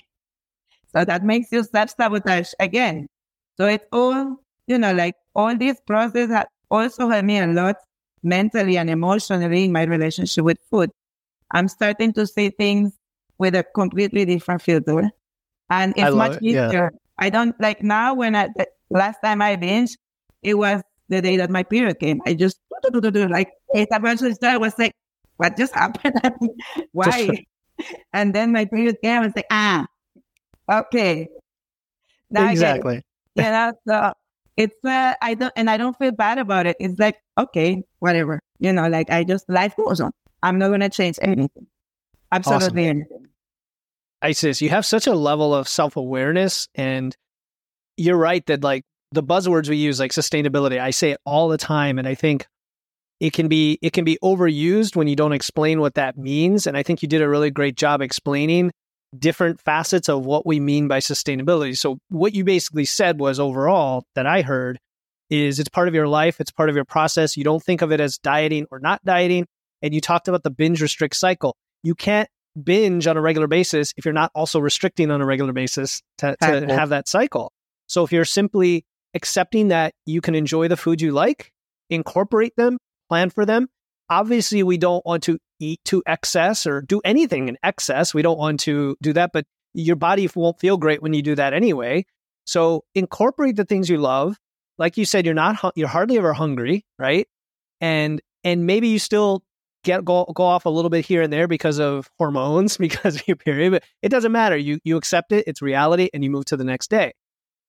So 0.92 1.04
that 1.04 1.24
makes 1.24 1.50
you 1.52 1.62
self 1.64 1.90
sabotage 1.90 2.52
again. 2.60 3.08
So 3.56 3.66
it's 3.66 3.86
all, 3.92 4.36
you 4.66 4.78
know, 4.78 4.92
like 4.92 5.14
all 5.34 5.56
this 5.56 5.80
process 5.86 6.30
has 6.30 6.46
also 6.70 7.08
helped 7.08 7.24
me 7.24 7.38
a 7.38 7.46
lot 7.46 7.76
mentally 8.22 8.78
and 8.78 8.88
emotionally 8.90 9.64
in 9.64 9.72
my 9.72 9.84
relationship 9.84 10.44
with 10.44 10.58
food. 10.70 10.90
I'm 11.52 11.68
starting 11.68 12.12
to 12.14 12.26
see 12.26 12.50
things 12.50 12.92
with 13.38 13.54
a 13.54 13.64
completely 13.74 14.24
different 14.24 14.62
filter. 14.62 15.10
And 15.70 15.94
it's 15.96 16.14
much 16.14 16.40
easier. 16.42 16.70
Yeah. 16.72 16.88
I 17.18 17.30
don't 17.30 17.58
like 17.60 17.82
now 17.82 18.14
when 18.14 18.34
I, 18.34 18.48
last 18.90 19.18
time 19.22 19.42
I 19.42 19.56
binged, 19.56 19.96
it 20.42 20.54
was 20.54 20.82
the 21.08 21.20
day 21.20 21.36
that 21.36 21.50
my 21.50 21.62
period 21.62 21.98
came. 21.98 22.20
I 22.26 22.34
just, 22.34 22.58
like, 22.82 23.50
it 23.74 23.88
eventually 23.90 24.34
started, 24.34 24.54
I 24.54 24.58
was 24.58 24.78
like, 24.78 24.92
what 25.36 25.56
just 25.56 25.74
happened? 25.74 26.20
Why? 26.92 27.44
and 28.12 28.34
then 28.34 28.52
my 28.52 28.66
period 28.66 28.96
came, 29.02 29.22
I 29.22 29.26
was 29.26 29.36
like, 29.36 29.46
ah, 29.50 29.86
Okay. 30.70 31.28
Now 32.30 32.50
exactly. 32.50 33.02
You 33.34 33.42
know, 33.42 33.72
so 33.86 34.12
it's 34.56 34.84
uh, 34.84 35.14
I 35.20 35.34
don't 35.34 35.52
and 35.56 35.68
I 35.68 35.76
don't 35.76 35.96
feel 35.98 36.12
bad 36.12 36.38
about 36.38 36.66
it. 36.66 36.76
It's 36.80 36.98
like 36.98 37.16
okay, 37.38 37.82
whatever. 37.98 38.40
You 38.58 38.72
know, 38.72 38.88
like 38.88 39.10
I 39.10 39.24
just 39.24 39.48
life 39.48 39.76
goes 39.76 40.00
on. 40.00 40.12
I'm 40.42 40.58
not 40.58 40.70
gonna 40.70 40.88
change 40.88 41.18
anything. 41.20 41.66
Absolutely 42.32 42.66
awesome. 42.66 42.78
anything. 42.78 43.26
Isis, 44.22 44.62
you 44.62 44.70
have 44.70 44.86
such 44.86 45.06
a 45.06 45.14
level 45.14 45.54
of 45.54 45.68
self 45.68 45.96
awareness, 45.96 46.68
and 46.74 47.16
you're 47.96 48.16
right 48.16 48.44
that 48.46 48.62
like 48.62 48.84
the 49.12 49.22
buzzwords 49.22 49.68
we 49.68 49.76
use, 49.76 50.00
like 50.00 50.12
sustainability, 50.12 50.78
I 50.80 50.90
say 50.90 51.12
it 51.12 51.20
all 51.24 51.48
the 51.48 51.58
time, 51.58 51.98
and 51.98 52.08
I 52.08 52.14
think 52.14 52.46
it 53.20 53.32
can 53.32 53.48
be 53.48 53.78
it 53.80 53.92
can 53.92 54.04
be 54.04 54.18
overused 54.22 54.96
when 54.96 55.08
you 55.08 55.16
don't 55.16 55.32
explain 55.32 55.80
what 55.80 55.94
that 55.94 56.16
means. 56.16 56.66
And 56.66 56.76
I 56.76 56.82
think 56.82 57.02
you 57.02 57.08
did 57.08 57.22
a 57.22 57.28
really 57.28 57.50
great 57.50 57.76
job 57.76 58.02
explaining 58.02 58.72
different 59.18 59.60
facets 59.60 60.08
of 60.08 60.26
what 60.26 60.46
we 60.46 60.60
mean 60.60 60.88
by 60.88 60.98
sustainability. 60.98 61.76
So, 61.76 61.98
what 62.08 62.34
you 62.34 62.44
basically 62.44 62.84
said 62.84 63.20
was 63.20 63.38
overall 63.38 64.04
that 64.14 64.26
I 64.26 64.42
heard 64.42 64.78
is 65.30 65.58
it's 65.58 65.68
part 65.68 65.88
of 65.88 65.94
your 65.94 66.08
life, 66.08 66.40
it's 66.40 66.50
part 66.50 66.68
of 66.68 66.74
your 66.74 66.84
process. 66.84 67.36
You 67.36 67.44
don't 67.44 67.62
think 67.62 67.82
of 67.82 67.92
it 67.92 68.00
as 68.00 68.18
dieting 68.18 68.66
or 68.70 68.78
not 68.78 69.04
dieting. 69.04 69.46
And 69.82 69.94
you 69.94 70.00
talked 70.00 70.28
about 70.28 70.42
the 70.42 70.50
binge 70.50 70.80
restrict 70.80 71.16
cycle. 71.16 71.56
You 71.82 71.94
can't 71.94 72.28
binge 72.62 73.06
on 73.06 73.16
a 73.16 73.20
regular 73.20 73.46
basis 73.46 73.92
if 73.96 74.04
you're 74.04 74.14
not 74.14 74.30
also 74.34 74.58
restricting 74.60 75.10
on 75.10 75.20
a 75.20 75.26
regular 75.26 75.52
basis 75.52 76.02
to, 76.18 76.36
to 76.40 76.66
have 76.68 76.90
that 76.90 77.08
cycle. 77.08 77.52
So, 77.94 78.02
if 78.02 78.10
you're 78.10 78.24
simply 78.24 78.84
accepting 79.14 79.68
that 79.68 79.94
you 80.04 80.20
can 80.20 80.34
enjoy 80.34 80.66
the 80.66 80.76
food 80.76 81.00
you 81.00 81.12
like, 81.12 81.52
incorporate 81.90 82.56
them, 82.56 82.78
plan 83.08 83.30
for 83.30 83.46
them. 83.46 83.68
Obviously, 84.10 84.64
we 84.64 84.78
don't 84.78 85.06
want 85.06 85.22
to 85.22 85.38
eat 85.60 85.78
to 85.84 86.02
excess 86.04 86.66
or 86.66 86.80
do 86.80 87.00
anything 87.04 87.48
in 87.48 87.56
excess. 87.62 88.12
We 88.12 88.22
don't 88.22 88.36
want 88.36 88.58
to 88.60 88.96
do 89.00 89.12
that, 89.12 89.30
but 89.32 89.44
your 89.74 89.94
body 89.94 90.28
won't 90.34 90.58
feel 90.58 90.76
great 90.76 91.02
when 91.02 91.14
you 91.14 91.22
do 91.22 91.36
that 91.36 91.54
anyway. 91.54 92.04
So 92.46 92.82
incorporate 92.96 93.54
the 93.54 93.64
things 93.64 93.88
you 93.88 93.98
love. 93.98 94.38
Like 94.76 94.96
you 94.96 95.04
said, 95.04 95.24
you're 95.24 95.32
not 95.32 95.72
you're 95.76 95.86
hardly 95.86 96.18
ever 96.18 96.32
hungry, 96.32 96.84
right? 96.98 97.28
And 97.80 98.20
and 98.42 98.66
maybe 98.66 98.88
you 98.88 98.98
still 98.98 99.44
get 99.84 100.04
go, 100.04 100.24
go 100.34 100.42
off 100.42 100.66
a 100.66 100.68
little 100.68 100.90
bit 100.90 101.06
here 101.06 101.22
and 101.22 101.32
there 101.32 101.46
because 101.46 101.78
of 101.78 102.10
hormones, 102.18 102.76
because 102.88 103.14
of 103.14 103.28
your 103.28 103.36
period, 103.36 103.70
but 103.70 103.84
it 104.02 104.08
doesn't 104.08 104.32
matter. 104.32 104.56
You 104.56 104.80
you 104.82 104.96
accept 104.96 105.30
it, 105.30 105.44
it's 105.46 105.62
reality, 105.62 106.08
and 106.12 106.24
you 106.24 106.30
move 106.30 106.46
to 106.46 106.56
the 106.56 106.64
next 106.64 106.90
day. 106.90 107.12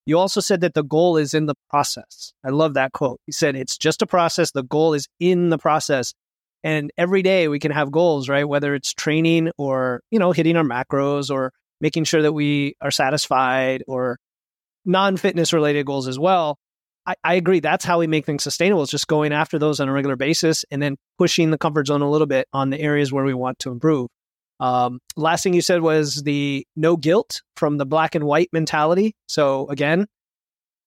You 0.06 0.20
also 0.20 0.40
said 0.40 0.62
that 0.62 0.76
the 0.76 0.84
goal 0.84 1.18
is 1.18 1.34
in 1.34 1.48
the 1.48 1.56
process. 1.70 2.34
I 2.44 2.50
love 2.50 2.76
that 2.76 2.92
quote. 2.92 3.20
You 3.26 3.34
said 3.34 3.56
it's 3.56 3.78
just 3.78 4.02
a 4.02 4.08
process. 4.08 4.52
The 4.52 4.64
goal 4.64 4.94
is 4.94 5.08
in 5.20 5.50
the 5.50 5.58
process. 5.58 6.14
And 6.64 6.92
every 6.98 7.22
day 7.22 7.48
we 7.48 7.60
can 7.60 7.72
have 7.72 7.92
goals, 7.92 8.30
right? 8.30 8.48
Whether 8.48 8.76
it's 8.76 8.94
training 8.94 9.52
or, 9.58 10.02
you 10.12 10.20
know, 10.20 10.32
hitting 10.32 10.58
our 10.58 10.64
macros 10.64 11.30
or 11.30 11.54
making 11.82 12.04
sure 12.04 12.22
that 12.22 12.34
we 12.34 12.76
are 12.82 12.92
satisfied 12.92 13.84
or 13.88 14.18
non 14.86 15.18
fitness 15.18 15.54
related 15.54 15.86
goals 15.86 16.08
as 16.08 16.20
well. 16.20 16.58
I, 17.08 17.16
I, 17.24 17.34
agree. 17.36 17.60
That's 17.60 17.86
how 17.86 18.00
we 18.00 18.08
make 18.08 18.26
things 18.26 18.44
sustainable. 18.44 18.82
It's 18.82 18.92
just 18.92 19.08
going 19.08 19.32
after 19.32 19.60
those 19.60 19.80
on 19.80 19.88
a 19.88 19.92
regular 19.94 20.16
basis 20.16 20.66
and 20.72 20.82
then 20.82 20.98
pushing 21.20 21.52
the 21.52 21.58
comfort 21.58 21.88
zone 21.88 22.02
a 22.02 22.10
little 22.10 22.26
bit 22.26 22.48
on 22.52 22.72
the 22.72 22.80
areas 22.80 23.12
where 23.12 23.24
we 23.24 23.34
want 23.34 23.60
to 23.60 23.72
improve. 23.72 24.10
Um, 24.60 25.00
last 25.16 25.44
thing 25.44 25.54
you 25.54 25.62
said 25.62 25.82
was 25.82 26.24
the 26.24 26.66
no 26.76 26.98
guilt 26.98 27.42
from 27.58 27.78
the 27.78 27.86
black 27.86 28.16
and 28.16 28.24
white 28.24 28.50
mentality. 28.54 29.16
So 29.28 29.68
again, 29.68 30.08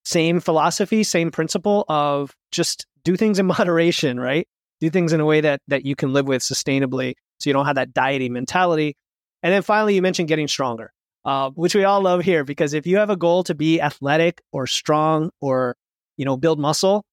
same 0.05 0.41
philosophy, 0.41 1.05
same 1.05 1.31
principle 1.31 1.85
of 1.89 2.35
just 2.51 2.87
do 3.05 3.17
things 3.17 3.39
in 3.39 3.47
moderation, 3.59 4.19
right? 4.19 4.49
do 4.81 4.91
things 4.91 5.13
in 5.13 5.21
a 5.21 5.25
way 5.25 5.41
that 5.41 5.61
that 5.69 5.85
you 5.85 5.97
can 5.97 6.13
live 6.13 6.27
with 6.27 6.43
sustainably 6.43 7.15
so 7.39 7.51
you 7.51 7.55
don't 7.55 7.67
have 7.67 7.77
that 7.77 7.93
dieting 7.93 8.33
mentality 8.33 8.97
and 9.43 9.53
then 9.53 9.63
finally 9.63 9.95
you 9.95 10.03
mentioned 10.03 10.29
getting 10.29 10.49
stronger 10.49 10.93
uh, 11.25 11.51
which 11.51 11.75
we 11.75 11.85
all 11.85 12.01
love 12.01 12.23
here 12.23 12.45
because 12.45 12.73
if 12.73 12.87
you 12.87 12.97
have 12.97 13.11
a 13.11 13.17
goal 13.17 13.45
to 13.45 13.55
be 13.55 13.81
athletic 13.81 14.41
or 14.53 14.67
strong 14.67 15.31
or 15.41 15.77
you 16.17 16.25
know 16.25 16.37
build 16.37 16.59
muscle 16.59 17.05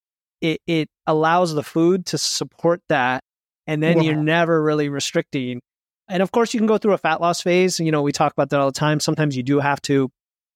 it, 0.41 0.61
it 0.67 0.89
allows 1.07 1.53
the 1.53 1.63
food 1.63 2.05
to 2.05 2.17
support 2.17 2.81
that 2.89 3.23
and 3.67 3.81
then 3.81 4.01
you're 4.03 4.15
never 4.15 4.61
really 4.61 4.89
restricting 4.89 5.61
and 6.09 6.21
of 6.23 6.31
course 6.31 6.53
you 6.53 6.59
can 6.59 6.67
go 6.67 6.77
through 6.77 6.93
a 6.93 6.97
fat 6.97 7.21
loss 7.21 7.41
phase 7.41 7.79
you 7.79 7.91
know 7.91 8.01
we 8.01 8.11
talk 8.11 8.31
about 8.31 8.49
that 8.49 8.59
all 8.59 8.67
the 8.67 8.79
time 8.79 8.99
sometimes 8.99 9.35
you 9.35 9.43
do 9.43 9.59
have 9.59 9.81
to 9.81 10.09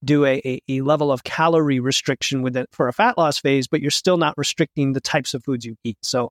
do 0.03 0.25
a, 0.25 0.41
a, 0.45 0.61
a 0.69 0.81
level 0.81 1.11
of 1.11 1.23
calorie 1.23 1.79
restriction 1.79 2.41
with 2.41 2.55
it 2.55 2.67
for 2.71 2.87
a 2.87 2.93
fat 2.93 3.17
loss 3.17 3.37
phase 3.39 3.67
but 3.67 3.81
you're 3.81 3.91
still 3.91 4.17
not 4.17 4.33
restricting 4.37 4.93
the 4.93 5.01
types 5.01 5.33
of 5.33 5.43
foods 5.43 5.65
you 5.65 5.75
eat 5.83 5.97
so 6.01 6.29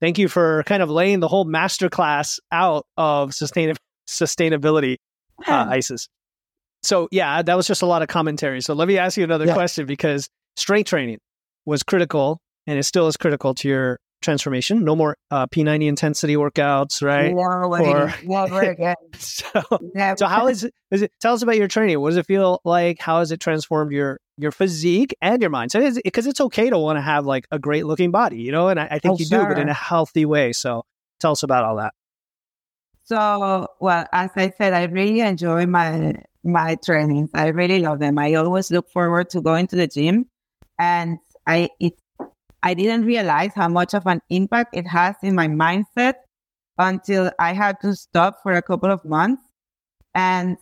thank 0.00 0.18
you 0.18 0.28
for 0.28 0.62
kind 0.64 0.82
of 0.82 0.90
laying 0.90 1.20
the 1.20 1.28
whole 1.28 1.44
masterclass 1.44 2.38
out 2.50 2.86
of 2.96 3.34
sustain- 3.34 3.76
sustainability, 4.08 4.96
uh, 5.46 5.66
Isis. 5.68 6.08
So 6.82 7.08
yeah, 7.10 7.42
that 7.42 7.56
was 7.56 7.66
just 7.66 7.82
a 7.82 7.86
lot 7.86 8.02
of 8.02 8.08
commentary. 8.08 8.60
So 8.62 8.74
let 8.74 8.88
me 8.88 8.98
ask 8.98 9.16
you 9.16 9.24
another 9.24 9.46
yeah. 9.46 9.54
question 9.54 9.86
because 9.86 10.28
strength 10.56 10.88
training 10.88 11.18
was 11.66 11.82
critical 11.82 12.40
and 12.66 12.78
it 12.78 12.84
still 12.84 13.06
is 13.06 13.16
critical 13.16 13.54
to 13.56 13.68
your 13.68 13.98
transformation. 14.20 14.84
No 14.84 14.94
more 14.96 15.16
uh, 15.30 15.46
P90 15.46 15.86
intensity 15.86 16.36
workouts, 16.36 17.02
right? 17.02 17.34
No, 17.34 17.40
or, 18.50 18.62
again. 18.62 18.96
so, 19.18 19.62
so 20.16 20.26
how 20.26 20.48
is 20.48 20.64
it, 20.64 20.74
is 20.90 21.02
it? 21.02 21.12
Tell 21.20 21.34
us 21.34 21.42
about 21.42 21.56
your 21.56 21.68
training. 21.68 22.00
What 22.00 22.10
does 22.10 22.16
it 22.18 22.26
feel 22.26 22.60
like? 22.64 22.98
How 23.00 23.18
has 23.20 23.32
it 23.32 23.40
transformed 23.40 23.92
your 23.92 24.20
your 24.40 24.50
physique 24.50 25.14
and 25.20 25.40
your 25.40 25.50
mind. 25.50 25.70
So 25.70 25.80
because 25.80 26.26
it's, 26.26 26.40
it's, 26.40 26.40
okay 26.40 26.70
to 26.70 26.78
want 26.78 26.96
to 26.96 27.02
have 27.02 27.26
like 27.26 27.46
a 27.50 27.58
great 27.58 27.84
looking 27.84 28.10
body, 28.10 28.38
you 28.38 28.52
know, 28.52 28.68
and 28.68 28.80
I, 28.80 28.88
I 28.92 28.98
think 28.98 29.12
oh, 29.12 29.16
you 29.18 29.26
sure. 29.26 29.40
do, 29.42 29.48
but 29.48 29.58
in 29.58 29.68
a 29.68 29.74
healthy 29.74 30.24
way. 30.24 30.52
So 30.52 30.84
tell 31.18 31.32
us 31.32 31.42
about 31.42 31.64
all 31.64 31.76
that. 31.76 31.92
So, 33.04 33.68
well, 33.80 34.06
as 34.12 34.30
I 34.36 34.52
said, 34.56 34.72
I 34.72 34.84
really 34.84 35.20
enjoy 35.20 35.66
my 35.66 36.14
my 36.42 36.76
trainings. 36.82 37.30
I 37.34 37.48
really 37.48 37.80
love 37.80 37.98
them. 37.98 38.18
I 38.18 38.34
always 38.34 38.70
look 38.70 38.88
forward 38.90 39.30
to 39.30 39.40
going 39.40 39.66
to 39.68 39.76
the 39.76 39.86
gym, 39.86 40.26
and 40.78 41.18
I 41.46 41.70
it 41.80 41.94
I 42.62 42.74
didn't 42.74 43.04
realize 43.04 43.52
how 43.54 43.68
much 43.68 43.94
of 43.94 44.06
an 44.06 44.20
impact 44.28 44.76
it 44.76 44.86
has 44.86 45.16
in 45.22 45.34
my 45.34 45.48
mindset 45.48 46.14
until 46.78 47.30
I 47.38 47.52
had 47.52 47.80
to 47.82 47.94
stop 47.94 48.42
for 48.42 48.52
a 48.52 48.62
couple 48.62 48.90
of 48.90 49.04
months. 49.04 49.42
And 50.14 50.56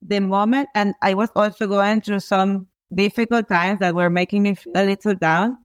the 0.00 0.20
moment, 0.20 0.68
and 0.74 0.94
I 1.02 1.14
was 1.14 1.30
also 1.36 1.66
going 1.66 2.00
through 2.00 2.20
some 2.20 2.68
difficult 2.94 3.48
times 3.48 3.80
that 3.80 3.94
were 3.94 4.10
making 4.10 4.42
me 4.42 4.54
feel 4.54 4.72
a 4.74 4.84
little 4.84 5.14
down. 5.14 5.58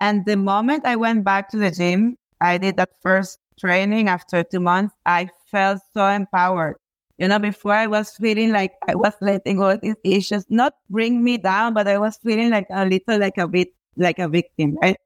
And 0.00 0.24
the 0.26 0.36
moment 0.36 0.84
I 0.84 0.96
went 0.96 1.24
back 1.24 1.50
to 1.50 1.56
the 1.58 1.70
gym, 1.70 2.16
I 2.40 2.58
did 2.58 2.76
that 2.76 2.90
first 3.02 3.38
training 3.58 4.08
after 4.08 4.42
two 4.42 4.60
months. 4.60 4.94
I 5.06 5.28
felt 5.50 5.80
so 5.94 6.06
empowered. 6.06 6.76
You 7.18 7.28
know, 7.28 7.38
before 7.38 7.74
I 7.74 7.86
was 7.86 8.16
feeling 8.16 8.52
like 8.52 8.72
I 8.88 8.94
was 8.94 9.14
letting 9.20 9.62
all 9.62 9.76
these 9.78 9.96
issues 10.02 10.44
not 10.48 10.74
bring 10.90 11.22
me 11.22 11.38
down, 11.38 11.74
but 11.74 11.86
I 11.86 11.98
was 11.98 12.16
feeling 12.16 12.50
like 12.50 12.66
a 12.70 12.84
little 12.84 13.18
like 13.18 13.38
a 13.38 13.46
bit 13.46 13.68
like 13.96 14.18
a 14.18 14.28
victim, 14.28 14.76
right? 14.82 14.96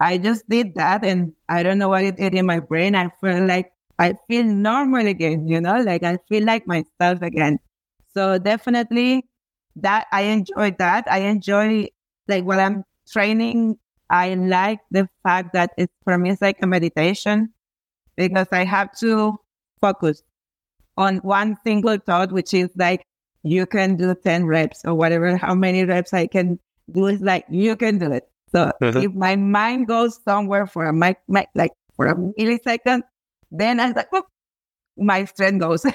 I 0.00 0.18
just 0.18 0.48
did 0.48 0.74
that 0.74 1.04
and 1.04 1.32
I 1.48 1.62
don't 1.62 1.78
know 1.78 1.88
what 1.88 2.04
it 2.04 2.16
did 2.16 2.34
in 2.34 2.46
my 2.46 2.60
brain. 2.60 2.94
I 2.94 3.10
feel 3.20 3.46
like 3.46 3.72
I 3.98 4.14
feel 4.28 4.44
normal 4.44 5.06
again, 5.06 5.48
you 5.48 5.60
know, 5.60 5.80
like 5.82 6.02
I 6.02 6.18
feel 6.28 6.44
like 6.44 6.66
myself 6.66 7.22
again. 7.22 7.58
So 8.14 8.38
definitely 8.38 9.26
that 9.76 10.06
I 10.12 10.22
enjoy 10.22 10.72
that. 10.78 11.06
I 11.10 11.20
enjoy 11.20 11.88
like 12.28 12.44
when 12.44 12.60
I'm 12.60 12.84
training, 13.10 13.78
I 14.10 14.34
like 14.34 14.80
the 14.90 15.08
fact 15.22 15.52
that 15.54 15.72
it's 15.78 15.92
for 16.04 16.18
me 16.18 16.30
it's 16.30 16.42
like 16.42 16.62
a 16.62 16.66
meditation 16.66 17.52
because 18.16 18.48
I 18.52 18.64
have 18.64 18.96
to 18.98 19.38
focus 19.80 20.22
on 20.96 21.18
one 21.18 21.56
single 21.64 21.98
thought, 21.98 22.32
which 22.32 22.54
is 22.54 22.70
like 22.76 23.06
you 23.42 23.66
can 23.66 23.96
do 23.96 24.14
10 24.14 24.46
reps 24.46 24.84
or 24.84 24.94
whatever, 24.94 25.36
how 25.36 25.54
many 25.54 25.84
reps 25.84 26.12
I 26.12 26.26
can 26.26 26.58
do 26.90 27.06
is 27.06 27.20
like 27.20 27.44
you 27.48 27.76
can 27.76 27.98
do 27.98 28.12
it. 28.12 28.28
So 28.52 28.70
mm-hmm. 28.80 28.98
if 28.98 29.12
my 29.14 29.36
mind 29.36 29.88
goes 29.88 30.18
somewhere 30.22 30.66
for 30.66 30.86
a 30.86 30.92
my, 30.92 31.16
my, 31.28 31.46
like 31.54 31.72
for 31.96 32.06
a 32.06 32.14
millisecond, 32.14 33.02
then 33.50 33.80
I'm 33.80 33.92
like, 33.92 34.08
my 34.96 35.24
strength 35.24 35.60
goes. 35.60 35.82
so 35.82 35.90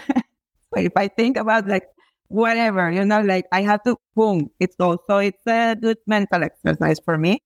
if 0.75 0.91
I 0.95 1.07
think 1.07 1.37
about 1.37 1.67
like 1.67 1.87
whatever, 2.27 2.91
you 2.91 3.05
know, 3.05 3.21
like 3.21 3.45
I 3.51 3.61
have 3.61 3.83
to 3.83 3.97
boom, 4.15 4.49
it's 4.59 4.75
also 4.79 5.17
it's 5.17 5.45
a 5.47 5.75
good 5.75 5.97
mental 6.07 6.43
exercise 6.43 6.99
for 7.03 7.17
me. 7.17 7.39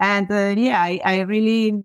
And 0.00 0.30
uh, 0.30 0.54
yeah, 0.56 0.80
I, 0.80 1.00
I 1.04 1.20
really 1.20 1.82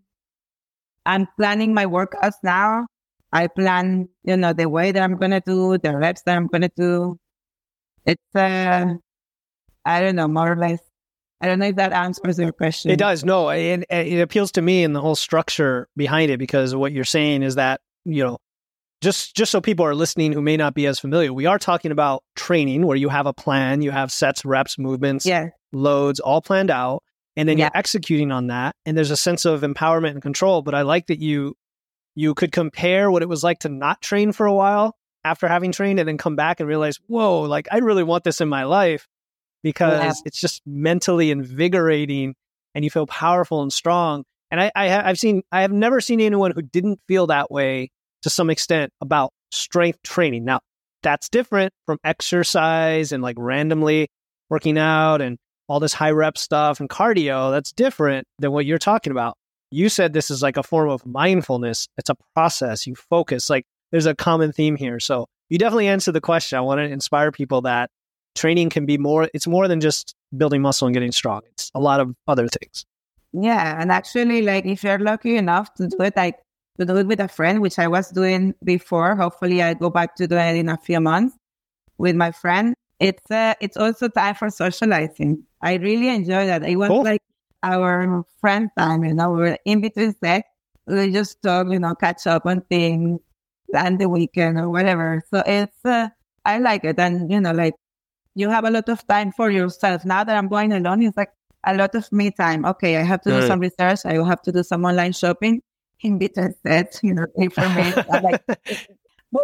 I'm 1.05 1.27
planning 1.37 1.73
my 1.73 1.85
workouts 1.85 2.37
now. 2.43 2.87
I 3.31 3.47
plan, 3.47 4.07
you 4.23 4.37
know, 4.37 4.53
the 4.53 4.69
way 4.69 4.91
that 4.91 5.01
I'm 5.01 5.17
gonna 5.17 5.41
do, 5.41 5.77
the 5.79 5.97
reps 5.97 6.21
that 6.23 6.37
I'm 6.37 6.47
gonna 6.47 6.69
do. 6.75 7.17
It's 8.05 8.35
uh 8.35 8.95
I 9.85 10.01
don't 10.01 10.15
know, 10.15 10.27
more 10.27 10.51
or 10.51 10.55
less. 10.55 10.79
I 11.41 11.47
don't 11.47 11.59
know 11.59 11.67
if 11.67 11.75
that 11.75 11.91
answers 11.91 12.39
your 12.39 12.53
question. 12.53 12.91
It 12.91 12.97
does. 12.97 13.25
No, 13.25 13.49
it, 13.49 13.83
it 13.89 14.21
appeals 14.21 14.53
to 14.53 14.61
me 14.61 14.83
and 14.83 14.95
the 14.95 15.01
whole 15.01 15.15
structure 15.15 15.89
behind 15.97 16.31
it 16.31 16.37
because 16.37 16.73
what 16.73 16.93
you're 16.93 17.03
saying 17.03 17.43
is 17.43 17.55
that 17.55 17.81
you 18.05 18.23
know 18.23 18.37
just 19.01 19.35
just 19.35 19.51
so 19.51 19.59
people 19.59 19.85
are 19.85 19.93
listening 19.93 20.31
who 20.31 20.41
may 20.41 20.55
not 20.55 20.73
be 20.73 20.87
as 20.87 20.99
familiar, 20.99 21.33
we 21.33 21.45
are 21.45 21.59
talking 21.59 21.91
about 21.91 22.23
training 22.35 22.87
where 22.87 22.95
you 22.95 23.09
have 23.09 23.25
a 23.25 23.33
plan, 23.33 23.81
you 23.81 23.91
have 23.91 24.11
sets, 24.11 24.45
reps, 24.45 24.79
movements, 24.79 25.25
yeah. 25.25 25.49
loads 25.73 26.21
all 26.21 26.41
planned 26.41 26.71
out, 26.71 27.03
and 27.35 27.47
then 27.47 27.57
yeah. 27.57 27.65
you're 27.65 27.77
executing 27.77 28.31
on 28.31 28.47
that. 28.47 28.75
And 28.85 28.95
there's 28.95 29.11
a 29.11 29.17
sense 29.17 29.43
of 29.43 29.61
empowerment 29.61 30.11
and 30.11 30.21
control. 30.21 30.61
But 30.61 30.73
I 30.73 30.83
like 30.83 31.07
that 31.07 31.19
you 31.19 31.55
you 32.15 32.33
could 32.33 32.53
compare 32.53 33.11
what 33.11 33.21
it 33.21 33.29
was 33.29 33.43
like 33.43 33.59
to 33.59 33.69
not 33.69 34.01
train 34.01 34.31
for 34.31 34.45
a 34.45 34.53
while 34.53 34.95
after 35.25 35.47
having 35.47 35.73
trained 35.73 35.99
and 35.99 36.07
then 36.07 36.17
come 36.17 36.37
back 36.37 36.61
and 36.61 36.69
realize, 36.69 36.99
whoa, 37.07 37.41
like 37.41 37.67
I 37.71 37.79
really 37.79 38.03
want 38.03 38.23
this 38.23 38.39
in 38.39 38.47
my 38.47 38.63
life 38.63 39.07
because 39.63 40.17
yeah. 40.17 40.21
it's 40.25 40.39
just 40.39 40.61
mentally 40.65 41.31
invigorating 41.31 42.35
and 42.75 42.83
you 42.83 42.91
feel 42.91 43.07
powerful 43.07 43.61
and 43.61 43.71
strong. 43.71 44.23
And 44.51 44.61
I, 44.61 44.71
I 44.75 44.87
have 44.87 45.17
seen, 45.17 45.41
I 45.51 45.61
have 45.61 45.71
never 45.71 45.99
seen 46.01 46.21
anyone 46.21 46.51
who 46.51 46.61
didn't 46.61 46.99
feel 47.07 47.27
that 47.27 47.49
way 47.49 47.89
to 48.21 48.29
some 48.29 48.49
extent 48.49 48.91
about 49.01 49.31
strength 49.51 49.99
training. 50.03 50.45
Now, 50.45 50.59
that's 51.01 51.29
different 51.29 51.73
from 51.85 51.97
exercise 52.03 53.11
and 53.11 53.23
like 53.23 53.35
randomly 53.39 54.09
working 54.49 54.77
out 54.77 55.21
and 55.21 55.37
all 55.67 55.79
this 55.79 55.93
high 55.93 56.11
rep 56.11 56.37
stuff 56.37 56.79
and 56.79 56.89
cardio. 56.89 57.51
That's 57.51 57.71
different 57.71 58.27
than 58.39 58.51
what 58.51 58.65
you're 58.65 58.77
talking 58.77 59.11
about. 59.11 59.37
You 59.71 59.89
said 59.89 60.13
this 60.13 60.29
is 60.29 60.41
like 60.41 60.57
a 60.57 60.63
form 60.63 60.89
of 60.89 61.05
mindfulness. 61.05 61.87
It's 61.97 62.09
a 62.09 62.15
process. 62.35 62.85
You 62.85 62.95
focus. 62.95 63.49
Like 63.49 63.65
there's 63.91 64.05
a 64.05 64.15
common 64.15 64.51
theme 64.51 64.75
here. 64.75 64.99
So 64.99 65.27
you 65.49 65.57
definitely 65.57 65.87
answered 65.87 66.13
the 66.13 66.21
question. 66.21 66.57
I 66.57 66.61
want 66.61 66.79
to 66.79 66.83
inspire 66.83 67.31
people 67.31 67.61
that 67.61 67.89
training 68.35 68.69
can 68.69 68.85
be 68.85 68.97
more, 68.97 69.29
it's 69.33 69.47
more 69.47 69.67
than 69.67 69.79
just 69.79 70.15
building 70.35 70.61
muscle 70.61 70.87
and 70.87 70.93
getting 70.93 71.11
strong. 71.11 71.41
It's 71.51 71.71
a 71.75 71.79
lot 71.79 71.99
of 71.99 72.15
other 72.27 72.47
things. 72.47 72.85
Yeah. 73.33 73.81
And 73.81 73.91
actually, 73.91 74.41
like 74.41 74.65
if 74.65 74.83
you're 74.83 74.99
lucky 74.99 75.37
enough 75.37 75.73
to 75.75 75.87
do 75.87 75.97
it, 76.01 76.15
like 76.15 76.37
to 76.79 76.85
do 76.85 76.97
it 76.97 77.07
with 77.07 77.19
a 77.19 77.27
friend, 77.27 77.61
which 77.61 77.79
I 77.79 77.87
was 77.87 78.09
doing 78.09 78.53
before. 78.63 79.15
Hopefully, 79.15 79.61
I 79.61 79.73
go 79.73 79.89
back 79.89 80.15
to 80.15 80.27
doing 80.27 80.55
it 80.55 80.59
in 80.59 80.69
a 80.69 80.77
few 80.77 80.99
months 80.99 81.35
with 81.97 82.15
my 82.15 82.31
friend. 82.31 82.75
It's 82.99 83.29
uh, 83.31 83.55
it's 83.59 83.77
also 83.77 84.07
time 84.07 84.35
for 84.35 84.49
socializing. 84.49 85.43
I 85.61 85.75
really 85.75 86.09
enjoy 86.09 86.45
that. 86.45 86.63
It 86.63 86.75
was 86.75 86.89
cool. 86.89 87.03
like 87.03 87.21
our 87.63 88.23
friend 88.39 88.69
time, 88.77 89.03
you 89.03 89.13
know, 89.13 89.31
we 89.31 89.49
are 89.49 89.57
in 89.65 89.81
between 89.81 90.13
sex. 90.23 90.47
We 90.85 91.11
just 91.11 91.41
talk, 91.41 91.67
you 91.71 91.79
know, 91.79 91.95
catch 91.95 92.27
up 92.27 92.45
on 92.45 92.61
things, 92.61 93.19
plan 93.71 93.97
the 93.97 94.09
weekend 94.09 94.59
or 94.59 94.69
whatever. 94.69 95.23
So 95.31 95.41
it's, 95.45 95.85
uh, 95.85 96.09
I 96.45 96.59
like 96.59 96.83
it. 96.83 96.99
And, 96.99 97.31
you 97.31 97.39
know, 97.39 97.53
like 97.53 97.73
you 98.35 98.49
have 98.49 98.65
a 98.65 98.71
lot 98.71 98.89
of 98.89 99.05
time 99.07 99.31
for 99.31 99.49
yourself. 99.51 100.05
Now 100.05 100.23
that 100.23 100.35
I'm 100.35 100.47
going 100.47 100.73
alone, 100.73 101.03
it's 101.03 101.17
like 101.17 101.31
a 101.65 101.75
lot 101.75 101.95
of 101.95 102.11
me 102.11 102.31
time. 102.31 102.65
Okay, 102.65 102.97
I 102.97 103.03
have 103.03 103.21
to 103.21 103.29
do 103.29 103.47
some 103.47 103.59
research. 103.59 103.99
I 104.05 104.17
will 104.17 104.25
have 104.25 104.41
to 104.43 104.51
do 104.51 104.63
some 104.63 104.85
online 104.85 105.13
shopping 105.13 105.61
in 106.01 106.17
between 106.17 106.53
sets, 106.65 106.99
you 107.03 107.13
know, 107.13 107.25
information. 107.37 108.05
like, 108.23 108.45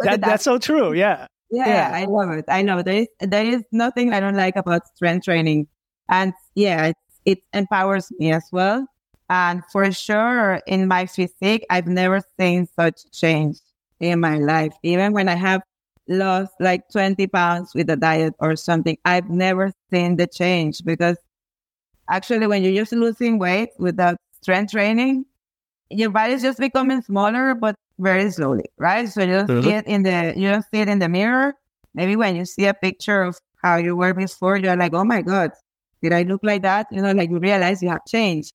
that, 0.02 0.20
that's 0.20 0.44
so 0.44 0.58
true. 0.58 0.92
Yeah. 0.92 1.26
yeah. 1.50 1.66
yeah. 1.66 1.90
I 1.92 2.04
love 2.04 2.30
it. 2.30 2.44
I 2.48 2.62
know 2.62 2.82
there 2.82 3.02
is, 3.02 3.08
there 3.20 3.44
is 3.44 3.62
nothing 3.72 4.12
I 4.12 4.20
don't 4.20 4.36
like 4.36 4.56
about 4.56 4.86
strength 4.94 5.24
training. 5.24 5.68
And 6.08 6.32
yeah, 6.54 6.86
it, 6.86 6.96
it 7.24 7.38
empowers 7.52 8.08
me 8.18 8.32
as 8.32 8.44
well. 8.52 8.86
And 9.28 9.62
for 9.72 9.90
sure, 9.92 10.60
in 10.66 10.88
my 10.88 11.06
physique, 11.06 11.64
I've 11.70 11.86
never 11.86 12.20
seen 12.38 12.66
such 12.74 13.10
change 13.12 13.58
in 14.00 14.20
my 14.20 14.38
life. 14.38 14.72
Even 14.82 15.12
when 15.12 15.28
I 15.28 15.36
have 15.36 15.62
lost 16.10 16.52
like 16.60 16.82
20 16.92 17.26
pounds 17.28 17.72
with 17.74 17.88
a 17.88 17.96
diet 17.96 18.34
or 18.40 18.56
something, 18.56 18.98
I've 19.04 19.30
never 19.30 19.72
seen 19.90 20.16
the 20.16 20.26
change 20.26 20.84
because 20.84 21.16
actually, 22.10 22.46
when 22.46 22.62
you're 22.62 22.74
just 22.74 22.92
losing 22.92 23.38
weight 23.38 23.70
without 23.78 24.16
strength 24.42 24.72
training, 24.72 25.24
your 25.88 26.10
body's 26.10 26.42
just 26.42 26.58
becoming 26.58 27.00
smaller, 27.02 27.54
but 27.54 27.74
very 27.98 28.30
slowly, 28.30 28.64
right? 28.78 29.08
So 29.08 29.22
you 29.22 29.34
mm-hmm. 29.34 29.62
see 29.62 29.70
it 29.70 29.86
in 29.86 30.02
the 30.02 30.34
you 30.36 30.50
don't 30.50 30.64
see 30.70 30.80
it 30.80 30.88
in 30.88 30.98
the 30.98 31.08
mirror. 31.08 31.54
Maybe 31.94 32.16
when 32.16 32.36
you 32.36 32.44
see 32.44 32.66
a 32.66 32.74
picture 32.74 33.22
of 33.22 33.38
how 33.62 33.76
you 33.76 33.96
were 33.96 34.14
before, 34.14 34.56
you're 34.56 34.76
like, 34.76 34.94
oh 34.94 35.04
my 35.04 35.22
god, 35.22 35.52
did 36.02 36.12
I 36.12 36.22
look 36.22 36.40
like 36.42 36.62
that? 36.62 36.86
You 36.90 37.02
know, 37.02 37.12
like 37.12 37.30
you 37.30 37.38
realize 37.38 37.82
you 37.82 37.88
have 37.88 38.04
changed. 38.06 38.52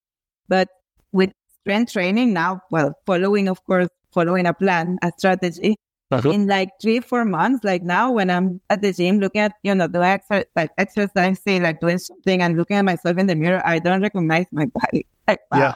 But 0.48 0.68
with 1.12 1.32
strength 1.62 1.94
training 1.94 2.34
now, 2.34 2.62
well, 2.72 2.94
following 3.06 3.48
of 3.48 3.64
course, 3.66 3.88
following 4.12 4.46
a 4.46 4.54
plan, 4.54 4.98
a 5.02 5.12
strategy. 5.18 5.78
Uh-huh. 6.12 6.30
In 6.30 6.46
like 6.46 6.70
three, 6.80 7.00
four 7.00 7.26
months, 7.26 7.64
like 7.64 7.82
now 7.82 8.12
when 8.12 8.30
I'm 8.30 8.62
at 8.70 8.82
the 8.82 8.94
gym 8.94 9.20
looking 9.20 9.42
at, 9.42 9.54
you 9.64 9.74
know, 9.74 9.88
the 9.88 10.00
exercise, 10.02 10.46
like 10.56 10.70
exercising, 10.78 11.64
like 11.64 11.82
doing 11.82 11.98
something 11.98 12.44
and 12.44 12.56
looking 12.56 12.78
at 12.78 12.86
myself 12.86 13.18
in 13.18 13.26
the 13.26 13.36
mirror, 13.36 13.62
I 13.66 13.80
don't 13.80 14.02
recognize 14.02 14.46
my 14.52 14.68
body. 14.68 15.08
Like, 15.28 15.40
wow. 15.52 15.58
Yeah 15.58 15.74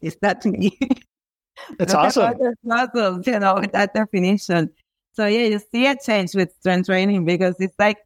is 0.00 0.16
that 0.22 0.44
me? 0.44 0.78
It's 1.78 1.94
awesome. 1.94 2.34
Muscles, 2.64 3.26
you 3.26 3.38
know, 3.38 3.54
with 3.54 3.72
that 3.72 3.94
definition. 3.94 4.70
So 5.12 5.26
yeah, 5.26 5.46
you 5.46 5.60
see 5.70 5.86
a 5.86 5.96
change 5.96 6.34
with 6.34 6.52
strength 6.58 6.86
training 6.86 7.24
because 7.24 7.54
it's 7.60 7.78
like 7.78 7.98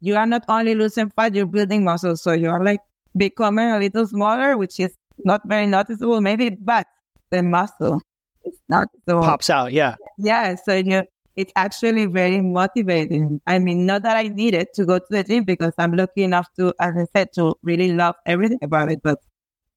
you 0.00 0.16
are 0.16 0.26
not 0.26 0.44
only 0.48 0.74
losing 0.74 1.10
fat, 1.10 1.34
you're 1.34 1.46
building 1.46 1.84
muscle. 1.84 2.16
So 2.16 2.32
you're 2.32 2.62
like 2.62 2.80
becoming 3.16 3.70
a 3.70 3.78
little 3.78 4.06
smaller, 4.06 4.56
which 4.56 4.80
is 4.80 4.94
not 5.24 5.42
very 5.46 5.66
noticeable, 5.66 6.20
maybe, 6.20 6.50
but 6.50 6.86
the 7.30 7.42
muscle 7.42 8.02
is 8.48 8.60
not 8.68 8.88
so 9.08 9.20
pops 9.20 9.50
out. 9.50 9.72
Yeah. 9.72 9.96
Yeah. 10.18 10.56
So 10.56 10.74
you 10.74 10.84
know, 10.84 11.04
it's 11.36 11.52
actually 11.54 12.06
very 12.06 12.40
motivating. 12.40 13.40
I 13.46 13.58
mean, 13.60 13.86
not 13.86 14.02
that 14.02 14.16
I 14.16 14.24
need 14.24 14.54
it 14.54 14.74
to 14.74 14.84
go 14.84 14.98
to 14.98 15.06
the 15.08 15.22
gym 15.22 15.44
because 15.44 15.72
I'm 15.78 15.92
lucky 15.92 16.24
enough 16.24 16.48
to, 16.58 16.74
as 16.80 16.94
I 16.96 17.06
said, 17.16 17.28
to 17.34 17.54
really 17.62 17.92
love 17.92 18.16
everything 18.26 18.58
about 18.62 18.90
it. 18.90 19.00
But 19.02 19.18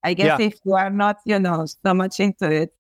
I 0.03 0.15
guess 0.15 0.39
yeah. 0.39 0.47
if 0.47 0.55
you 0.65 0.73
are 0.73 0.89
not, 0.89 1.17
you 1.25 1.37
know, 1.37 1.65
so 1.65 1.93
much 1.93 2.19
into 2.19 2.49
it. 2.49 2.71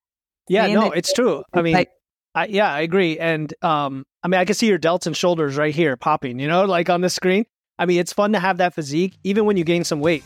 Yeah, 0.49 0.67
no, 0.67 0.91
it's 0.91 1.13
true. 1.13 1.43
I 1.53 1.61
mean, 1.61 1.73
like, 1.75 1.91
I, 2.33 2.47
yeah, 2.47 2.73
I 2.73 2.81
agree. 2.81 3.19
And 3.19 3.53
um, 3.61 4.03
I 4.23 4.27
mean, 4.27 4.39
I 4.39 4.45
can 4.45 4.55
see 4.55 4.67
your 4.67 4.79
delts 4.79 5.05
and 5.05 5.15
shoulders 5.15 5.57
right 5.57 5.73
here 5.73 5.95
popping, 5.95 6.39
you 6.39 6.47
know, 6.47 6.65
like 6.65 6.89
on 6.89 7.01
the 7.01 7.09
screen. 7.09 7.45
I 7.77 7.85
mean, 7.85 7.99
it's 7.99 8.13
fun 8.13 8.33
to 8.33 8.39
have 8.39 8.57
that 8.57 8.73
physique, 8.73 9.17
even 9.23 9.45
when 9.45 9.57
you 9.57 9.63
gain 9.63 9.83
some 9.83 9.99
weight. 9.99 10.23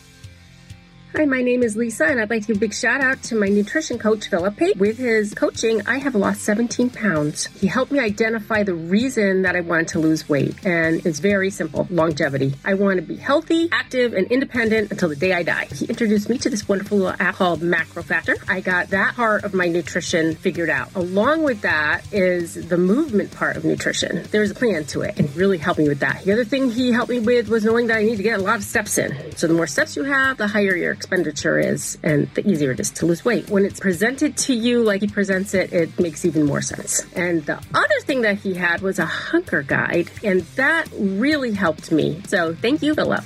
Hi, 1.18 1.24
my 1.24 1.42
name 1.42 1.64
is 1.64 1.78
Lisa, 1.78 2.08
and 2.08 2.20
I'd 2.20 2.30
like 2.30 2.42
to 2.42 2.48
give 2.48 2.58
a 2.58 2.60
big 2.60 2.74
shout 2.74 3.00
out 3.00 3.24
to 3.24 3.36
my 3.36 3.48
nutrition 3.48 3.98
coach, 3.98 4.28
Philip 4.28 4.58
Pate. 4.58 4.76
With 4.76 4.98
his 4.98 5.34
coaching, 5.34 5.82
I 5.88 5.98
have 6.00 6.14
lost 6.14 6.42
17 6.42 6.90
pounds. 6.90 7.46
He 7.58 7.68
helped 7.68 7.94
me 7.94 8.00
identify 8.00 8.64
the 8.64 8.74
reason 8.74 9.44
that 9.44 9.56
I 9.56 9.62
wanted 9.62 9.88
to 9.90 10.00
lose 10.00 10.28
weight, 10.28 10.66
and 10.66 11.06
it's 11.06 11.20
very 11.20 11.52
simple 11.52 11.88
longevity. 11.90 12.56
I 12.66 12.74
want 12.74 12.98
to 12.98 13.02
be 13.02 13.16
healthy, 13.16 13.70
active, 13.72 14.12
and 14.12 14.30
independent 14.30 14.92
until 14.92 15.08
the 15.08 15.16
day 15.16 15.32
I 15.32 15.44
die. 15.44 15.70
He 15.74 15.86
introduced 15.86 16.28
me 16.28 16.38
to 16.40 16.50
this 16.50 16.68
wonderful 16.68 16.98
little 16.98 17.16
app 17.18 17.36
called 17.36 17.62
MacroFactor. 17.62 18.36
I 18.50 18.60
got 18.60 18.90
that 18.90 19.16
part 19.16 19.46
of 19.46 19.54
my 19.54 19.70
nutrition 19.70 20.36
figured 20.36 20.70
out. 20.70 20.94
Along 20.96 21.44
with 21.44 21.62
that 21.62 22.02
is 22.12 22.56
the 22.56 22.78
movement 22.78 23.32
part 23.32 23.56
of 23.56 23.64
nutrition. 23.64 24.24
There's 24.32 24.52
a 24.52 24.56
plan 24.56 24.84
to 24.88 25.04
it, 25.04 25.18
and 25.18 25.34
really 25.34 25.60
helped 25.60 25.80
me 25.80 25.88
with 25.88 26.02
that. 26.02 26.26
The 26.26 26.34
other 26.34 26.44
thing 26.44 26.72
he 26.72 26.92
helped 26.92 27.10
me 27.10 27.22
with 27.22 27.48
was 27.48 27.64
knowing 27.64 27.88
that 27.88 28.00
I 28.00 28.04
need 28.04 28.18
to 28.18 28.24
get 28.24 28.38
a 28.38 28.44
lot 28.44 28.58
of 28.58 28.66
steps 28.66 28.98
in. 28.98 29.34
So 29.38 29.48
the 29.48 29.54
more 29.54 29.68
steps 29.68 29.96
you 29.96 30.04
have, 30.04 30.36
the 30.36 30.48
higher 30.48 30.76
your 30.76 30.92
expenditure 31.06 31.60
is 31.60 32.00
and 32.02 32.28
the 32.34 32.48
easier 32.50 32.72
it 32.72 32.80
is 32.80 32.90
to 32.90 33.06
lose 33.06 33.24
weight. 33.24 33.48
When 33.48 33.64
it's 33.64 33.80
presented 33.80 34.36
to 34.38 34.56
you 34.56 34.82
like 34.82 35.02
he 35.02 35.08
presents 35.08 35.54
it, 35.54 35.72
it 35.72 36.00
makes 36.00 36.26
even 36.26 36.48
more 36.48 36.64
sense. 36.64 37.06
And 37.14 37.46
the 37.46 37.62
other 37.76 38.00
thing 38.02 38.22
that 38.22 38.40
he 38.40 38.56
had 38.56 38.82
was 38.82 38.98
a 38.98 39.06
hunger 39.06 39.62
guide, 39.62 40.10
and 40.24 40.42
that 40.56 40.90
really 40.98 41.54
helped 41.54 41.92
me. 41.92 42.22
So 42.28 42.56
thank 42.56 42.82
you, 42.82 42.96
Philip. 42.96 43.24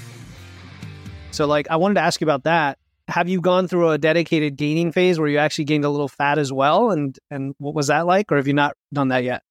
So, 1.32 1.48
like, 1.48 1.70
I 1.70 1.78
wanted 1.78 1.94
to 1.96 2.02
ask 2.02 2.20
you 2.20 2.26
about 2.26 2.44
that. 2.44 2.78
have 3.08 3.30
you 3.30 3.40
gone 3.40 3.68
through 3.68 3.90
a 3.90 3.98
dedicated 3.98 4.58
gaining 4.58 4.92
phase 4.92 5.18
where 5.18 5.30
you 5.30 5.38
actually 5.38 5.66
gained 5.66 5.86
a 5.86 5.90
little 5.90 6.10
fat 6.10 6.38
as 6.38 6.52
well? 6.52 6.92
And 6.92 7.18
and 7.32 7.56
what 7.60 7.74
was 7.74 7.88
that 7.88 8.06
like? 8.06 8.32
Or 8.32 8.36
have 8.36 8.48
you 8.48 8.54
not 8.54 8.76
done 8.94 9.08
that 9.08 9.24
yet? 9.24 9.42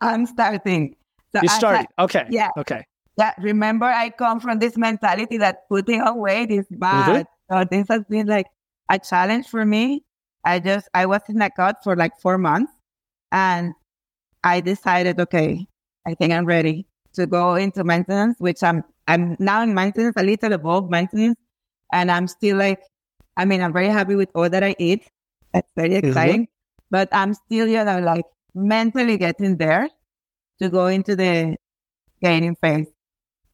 I'm 0.00 0.24
starting. 0.26 0.94
So 1.34 1.40
you 1.42 1.48
started. 1.48 1.88
okay. 1.98 2.26
Yeah. 2.30 2.50
Okay. 2.56 2.84
Yeah. 3.18 3.32
Remember, 3.38 3.86
I 3.86 4.10
come 4.10 4.40
from 4.40 4.60
this 4.60 4.76
mentality 4.78 5.38
that 5.38 5.68
putting 5.68 6.00
on 6.02 6.18
weight 6.18 6.50
is 6.50 6.66
Mm-hmm. 6.92 7.22
bad. 7.22 7.26
So 7.50 7.64
this 7.70 7.88
has 7.88 8.04
been 8.08 8.26
like 8.26 8.46
a 8.90 8.98
challenge 8.98 9.48
for 9.48 9.64
me. 9.64 10.04
I 10.44 10.60
just 10.60 10.88
I 10.94 11.06
was 11.06 11.22
in 11.28 11.42
a 11.42 11.50
cut 11.50 11.78
for 11.84 11.96
like 11.96 12.12
four 12.20 12.38
months, 12.38 12.72
and 13.32 13.74
I 14.44 14.60
decided, 14.60 15.20
okay, 15.20 15.66
I 16.06 16.14
think 16.14 16.32
I'm 16.32 16.46
ready 16.46 16.86
to 17.14 17.26
go 17.26 17.56
into 17.56 17.84
maintenance, 17.84 18.36
which 18.40 18.62
I'm 18.62 18.84
I'm 19.08 19.36
now 19.40 19.62
in 19.62 19.74
maintenance, 19.74 20.14
a 20.16 20.22
little 20.24 20.52
above 20.54 20.90
maintenance, 20.90 21.38
and 21.92 22.10
I'm 22.10 22.28
still 22.28 22.56
like, 22.58 22.80
I 23.36 23.44
mean, 23.46 23.62
I'm 23.62 23.72
very 23.72 23.88
happy 23.88 24.14
with 24.16 24.30
all 24.34 24.48
that 24.50 24.62
I 24.64 24.76
eat. 24.78 25.08
That's 25.52 25.68
very 25.76 25.94
exciting, 25.96 26.48
but 26.90 27.08
I'm 27.12 27.34
still, 27.34 27.66
you 27.68 27.84
know, 27.84 28.00
like 28.00 28.26
mentally 28.54 29.18
getting 29.18 29.56
there 29.58 29.88
to 30.60 30.68
go 30.70 30.86
into 30.88 31.16
the 31.16 31.56
gaining 32.22 32.56
phase. 32.56 32.88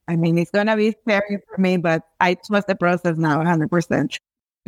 I 0.08 0.16
mean, 0.16 0.36
it's 0.38 0.50
gonna 0.50 0.76
be 0.76 0.92
scary 1.02 1.38
for 1.48 1.60
me, 1.60 1.76
but 1.78 2.02
I 2.20 2.34
trust 2.34 2.66
the 2.66 2.74
process 2.74 3.16
now, 3.16 3.38
100. 3.38 3.70
percent 3.70 4.18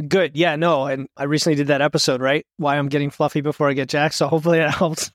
Good. 0.08 0.36
Yeah, 0.36 0.56
no. 0.56 0.84
And 0.86 1.08
I 1.16 1.24
recently 1.24 1.54
did 1.56 1.68
that 1.68 1.80
episode, 1.80 2.20
right? 2.20 2.44
Why 2.58 2.76
I'm 2.76 2.88
getting 2.88 3.08
fluffy 3.08 3.40
before 3.40 3.70
I 3.70 3.72
get 3.72 3.88
jacked. 3.88 4.14
So 4.14 4.28
hopefully 4.28 4.58
that 4.58 4.74
helps. 4.74 5.10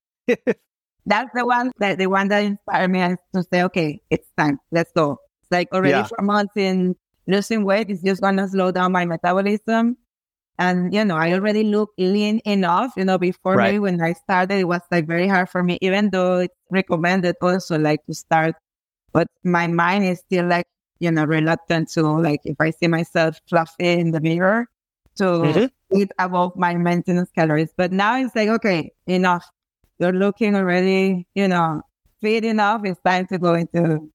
That's 1.06 1.30
the 1.34 1.46
one 1.46 1.72
that 1.80 1.98
the 1.98 2.08
one 2.08 2.28
that 2.30 2.44
inspired 2.44 2.90
me 2.90 3.16
to 3.36 3.44
say, 3.52 3.64
okay, 3.64 4.02
it's 4.10 4.28
time. 4.38 4.60
Let's 4.72 4.92
go. 4.96 5.18
It's 5.42 5.52
like 5.52 5.68
already 5.74 5.92
Yeah. 5.92 6.04
four 6.08 6.24
months 6.24 6.54
in 6.56 6.96
losing 7.28 7.64
weight. 7.64 7.90
It's 7.90 8.02
just 8.04 8.22
gonna 8.22 8.48
slow 8.48 8.72
down 8.72 8.92
my 8.92 9.06
metabolism. 9.06 9.98
And 10.60 10.94
you 10.94 11.04
know, 11.06 11.16
I 11.18 11.34
already 11.34 11.64
look 11.64 11.90
lean 11.98 12.42
enough. 12.46 12.94
You 12.98 13.06
know, 13.06 13.18
before 13.18 13.56
Right. 13.56 13.68
maybe 13.74 13.80
when 13.80 14.02
I 14.02 14.14
started, 14.14 14.60
it 14.60 14.68
was 14.68 14.82
like 14.92 15.08
very 15.08 15.28
hard 15.28 15.50
for 15.50 15.64
me, 15.64 15.78
even 15.82 16.10
though 16.12 16.40
it's 16.40 16.56
recommended 16.70 17.36
also 17.42 17.78
like 17.80 18.06
to 18.06 18.14
start. 18.14 18.56
But 19.14 19.28
my 19.44 19.68
mind 19.68 20.06
is 20.06 20.20
still 20.20 20.46
like, 20.48 20.66
you 21.00 21.12
know, 21.12 21.26
reluctant 21.26 21.90
to 21.92 22.04
like 22.04 22.42
if 22.46 22.56
I 22.60 22.72
see 22.72 22.88
myself 22.88 23.40
fluffy 23.50 24.00
in 24.00 24.12
the 24.12 24.22
mirror 24.22 24.68
to 25.16 25.24
Mhm. 25.24 25.72
eat 25.94 26.12
above 26.20 26.56
my 26.56 26.76
maintenance 26.76 27.30
calories. 27.32 27.74
But 27.76 27.92
now 27.92 28.18
it's 28.18 28.36
like, 28.36 28.50
okay, 28.50 28.92
enough. 29.08 29.46
You're 30.00 30.14
looking 30.14 30.56
already, 30.56 31.28
you 31.36 31.48
know, 31.48 31.82
fit 32.22 32.46
enough. 32.46 32.82
It's 32.86 33.02
time 33.02 33.28
to 33.28 33.38
go 33.38 33.54
into 33.56 34.10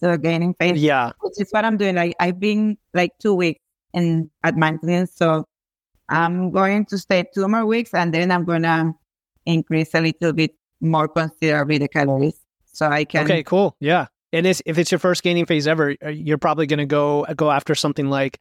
the 0.00 0.16
gaining 0.16 0.54
phase, 0.54 0.82
Yeah. 0.82 1.12
which 1.20 1.40
is 1.40 1.50
what 1.50 1.64
I'm 1.64 1.76
doing. 1.76 1.96
Like 1.96 2.14
I've 2.20 2.38
been 2.38 2.78
like 2.94 3.12
two 3.18 3.34
weeks 3.34 3.60
in 3.92 4.30
at 4.44 4.56
maintenance, 4.56 5.12
so 5.14 5.44
I'm 6.08 6.50
going 6.52 6.86
to 6.86 6.98
stay 6.98 7.24
two 7.34 7.46
more 7.48 7.66
weeks, 7.66 7.92
and 7.94 8.14
then 8.14 8.30
I'm 8.30 8.44
gonna 8.44 8.94
increase 9.46 9.94
a 9.94 10.00
little 10.00 10.32
bit 10.32 10.54
more 10.80 11.06
considerably 11.08 11.78
the 11.78 11.88
calories, 11.88 12.38
so 12.64 12.86
I 12.86 13.04
can. 13.04 13.24
Okay, 13.24 13.42
cool. 13.42 13.76
Yeah. 13.80 14.06
And 14.32 14.46
it's, 14.46 14.62
if 14.64 14.78
it's 14.78 14.92
your 14.92 14.98
first 15.00 15.22
gaining 15.22 15.46
phase 15.46 15.66
ever, 15.66 15.96
uh, 16.04 16.08
you're 16.08 16.38
probably 16.38 16.66
going 16.66 16.78
to 16.78 16.86
go 16.86 17.26
go 17.36 17.50
after 17.50 17.74
something 17.74 18.08
like 18.08 18.38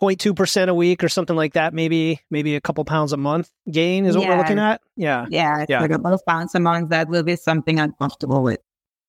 0.2% 0.00 0.68
a 0.68 0.74
week 0.74 1.04
or 1.04 1.08
something 1.08 1.36
like 1.36 1.54
that. 1.54 1.72
Maybe 1.74 2.20
maybe 2.30 2.56
a 2.56 2.60
couple 2.60 2.84
pounds 2.84 3.12
a 3.12 3.16
month 3.16 3.50
gain 3.70 4.06
is 4.06 4.16
what 4.16 4.28
we're 4.28 4.36
looking 4.36 4.58
at. 4.58 4.80
Yeah. 4.96 5.26
Yeah, 5.30 5.64
Yeah. 5.68 5.80
like 5.80 5.90
about 5.90 6.20
pounds 6.26 6.54
a 6.54 6.60
month. 6.60 6.90
That 6.90 7.08
will 7.08 7.22
be 7.22 7.36
something 7.36 7.80
I'm 7.80 7.92
comfortable 7.92 8.42
with. 8.42 8.60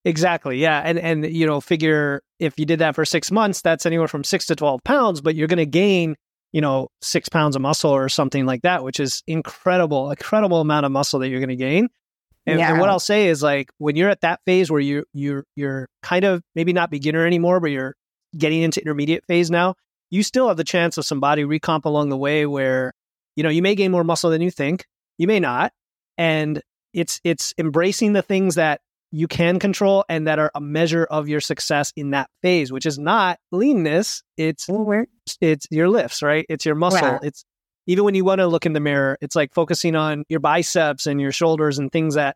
Exactly. 0.04 0.60
Yeah. 0.60 0.82
And 0.86 1.00
and 1.00 1.26
you 1.26 1.46
know, 1.48 1.60
figure 1.62 2.22
if 2.40 2.60
you 2.60 2.66
did 2.66 2.80
that 2.80 2.94
for 2.96 3.06
6 3.06 3.32
months, 3.32 3.62
that's 3.62 3.86
anywhere 3.86 4.08
from 4.08 4.24
6 4.24 4.46
to 4.48 4.56
12 4.56 4.84
pounds, 4.84 5.22
but 5.22 5.36
you're 5.36 5.48
going 5.48 5.58
to 5.58 5.66
gain, 5.66 6.16
you 6.52 6.62
know, 6.62 6.90
6 7.02 7.30
pounds 7.30 7.56
of 7.56 7.62
muscle 7.64 7.92
or 7.92 8.08
something 8.10 8.46
like 8.46 8.62
that, 8.62 8.84
which 8.84 9.00
is 9.00 9.24
incredible, 9.26 10.12
incredible 10.12 10.62
amount 10.62 10.86
of 10.86 10.92
muscle 10.92 11.20
that 11.22 11.30
you're 11.30 11.40
going 11.40 11.50
to 11.50 11.56
gain. 11.56 11.90
And, 12.48 12.60
and 12.72 12.80
what 12.80 12.90
I'll 12.90 13.00
say 13.00 13.28
is 13.28 13.42
like 13.42 13.72
when 13.78 13.96
you're 13.96 14.10
at 14.10 14.22
that 14.22 14.40
phase 14.46 14.70
where 14.70 14.80
you 14.80 15.06
you're 15.14 15.46
you're 15.56 15.88
kind 16.04 16.26
of 16.26 16.44
maybe 16.54 16.74
not 16.74 16.92
beginner 16.92 17.26
anymore, 17.26 17.60
but 17.60 17.72
you're 17.72 17.96
getting 18.38 18.62
into 18.62 18.82
intermediate 18.82 19.26
phase 19.26 19.50
now, 19.50 19.76
you 20.12 20.24
still 20.24 20.48
have 20.48 20.58
the 20.58 20.64
chance 20.64 20.98
of 20.98 21.06
some 21.06 21.20
body 21.20 21.44
recomp 21.44 21.86
along 21.86 22.10
the 22.10 22.18
way 22.18 22.46
where 22.46 22.94
you 23.36 23.44
know 23.44 23.50
you 23.50 23.62
may 23.62 23.76
gain 23.76 23.92
more 23.92 24.04
muscle 24.04 24.30
than 24.30 24.42
you 24.42 24.52
think, 24.52 24.86
you 25.18 25.28
may 25.28 25.40
not, 25.40 25.72
and 26.18 26.62
it's 26.94 27.20
it's 27.24 27.54
embracing 27.58 28.14
the 28.14 28.22
things 28.22 28.56
that 28.56 28.82
you 29.12 29.28
can 29.28 29.60
control 29.60 30.04
and 30.10 30.28
that 30.28 30.40
are 30.40 30.52
a 30.56 30.62
measure 30.62 31.06
of 31.06 31.28
your 31.30 31.40
success 31.40 31.94
in 31.96 32.12
that 32.12 32.30
phase, 32.42 32.72
which 32.72 32.86
is 32.86 33.00
not 33.00 33.40
leanness, 33.52 34.24
it's 34.38 34.68
it's 35.42 35.68
your 35.72 35.90
lifts, 35.90 36.22
right? 36.22 36.46
It's 36.50 36.66
your 36.66 36.76
muscle. 36.76 37.00
It's 37.24 37.46
even 37.88 38.04
when 38.04 38.16
you 38.16 38.26
want 38.26 38.40
to 38.40 38.48
look 38.48 38.66
in 38.66 38.74
the 38.74 38.80
mirror, 38.80 39.18
it's 39.22 39.36
like 39.36 39.54
focusing 39.54 39.96
on 39.96 40.24
your 40.30 40.40
biceps 40.40 41.08
and 41.08 41.20
your 41.22 41.32
shoulders 41.32 41.78
and 41.80 41.92
things 41.92 42.16
that 42.16 42.36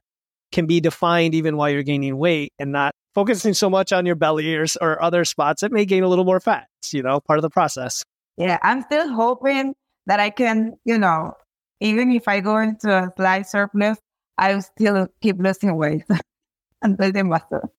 can 0.52 0.66
be 0.66 0.80
defined 0.80 1.36
even 1.36 1.58
while 1.58 1.70
you're 1.70 1.84
gaining 1.84 2.18
weight 2.18 2.54
and 2.60 2.72
not 2.72 2.94
focusing 3.16 3.54
so 3.54 3.70
much 3.70 3.92
on 3.94 4.06
your 4.06 4.16
belly 4.16 4.56
or, 4.56 4.66
or 4.82 5.02
other 5.02 5.26
spots 5.26 5.62
that 5.62 5.72
may 5.72 5.86
gain 5.86 6.04
a 6.04 6.08
little 6.08 6.26
more 6.26 6.40
fat. 6.40 6.68
It's, 6.82 6.94
you 6.94 7.04
know, 7.04 7.20
part 7.20 7.38
of 7.40 7.44
the 7.44 7.50
process. 7.50 8.04
Yeah, 8.38 8.58
I'm 8.64 8.82
still 8.84 9.10
hoping 9.14 9.76
that 10.08 10.20
I 10.20 10.30
can, 10.30 10.74
you 10.86 10.98
know, 10.98 11.34
even 11.82 12.12
if 12.12 12.28
I 12.28 12.40
go 12.40 12.58
into 12.58 12.90
a 12.92 13.12
slight 13.16 13.48
surplus, 13.48 13.98
I 14.38 14.54
will 14.56 14.62
still 14.62 15.08
keep 15.22 15.38
losing 15.40 15.76
weight 15.76 16.04
and 16.82 16.98
building 16.98 17.30
muscle. 17.30 17.74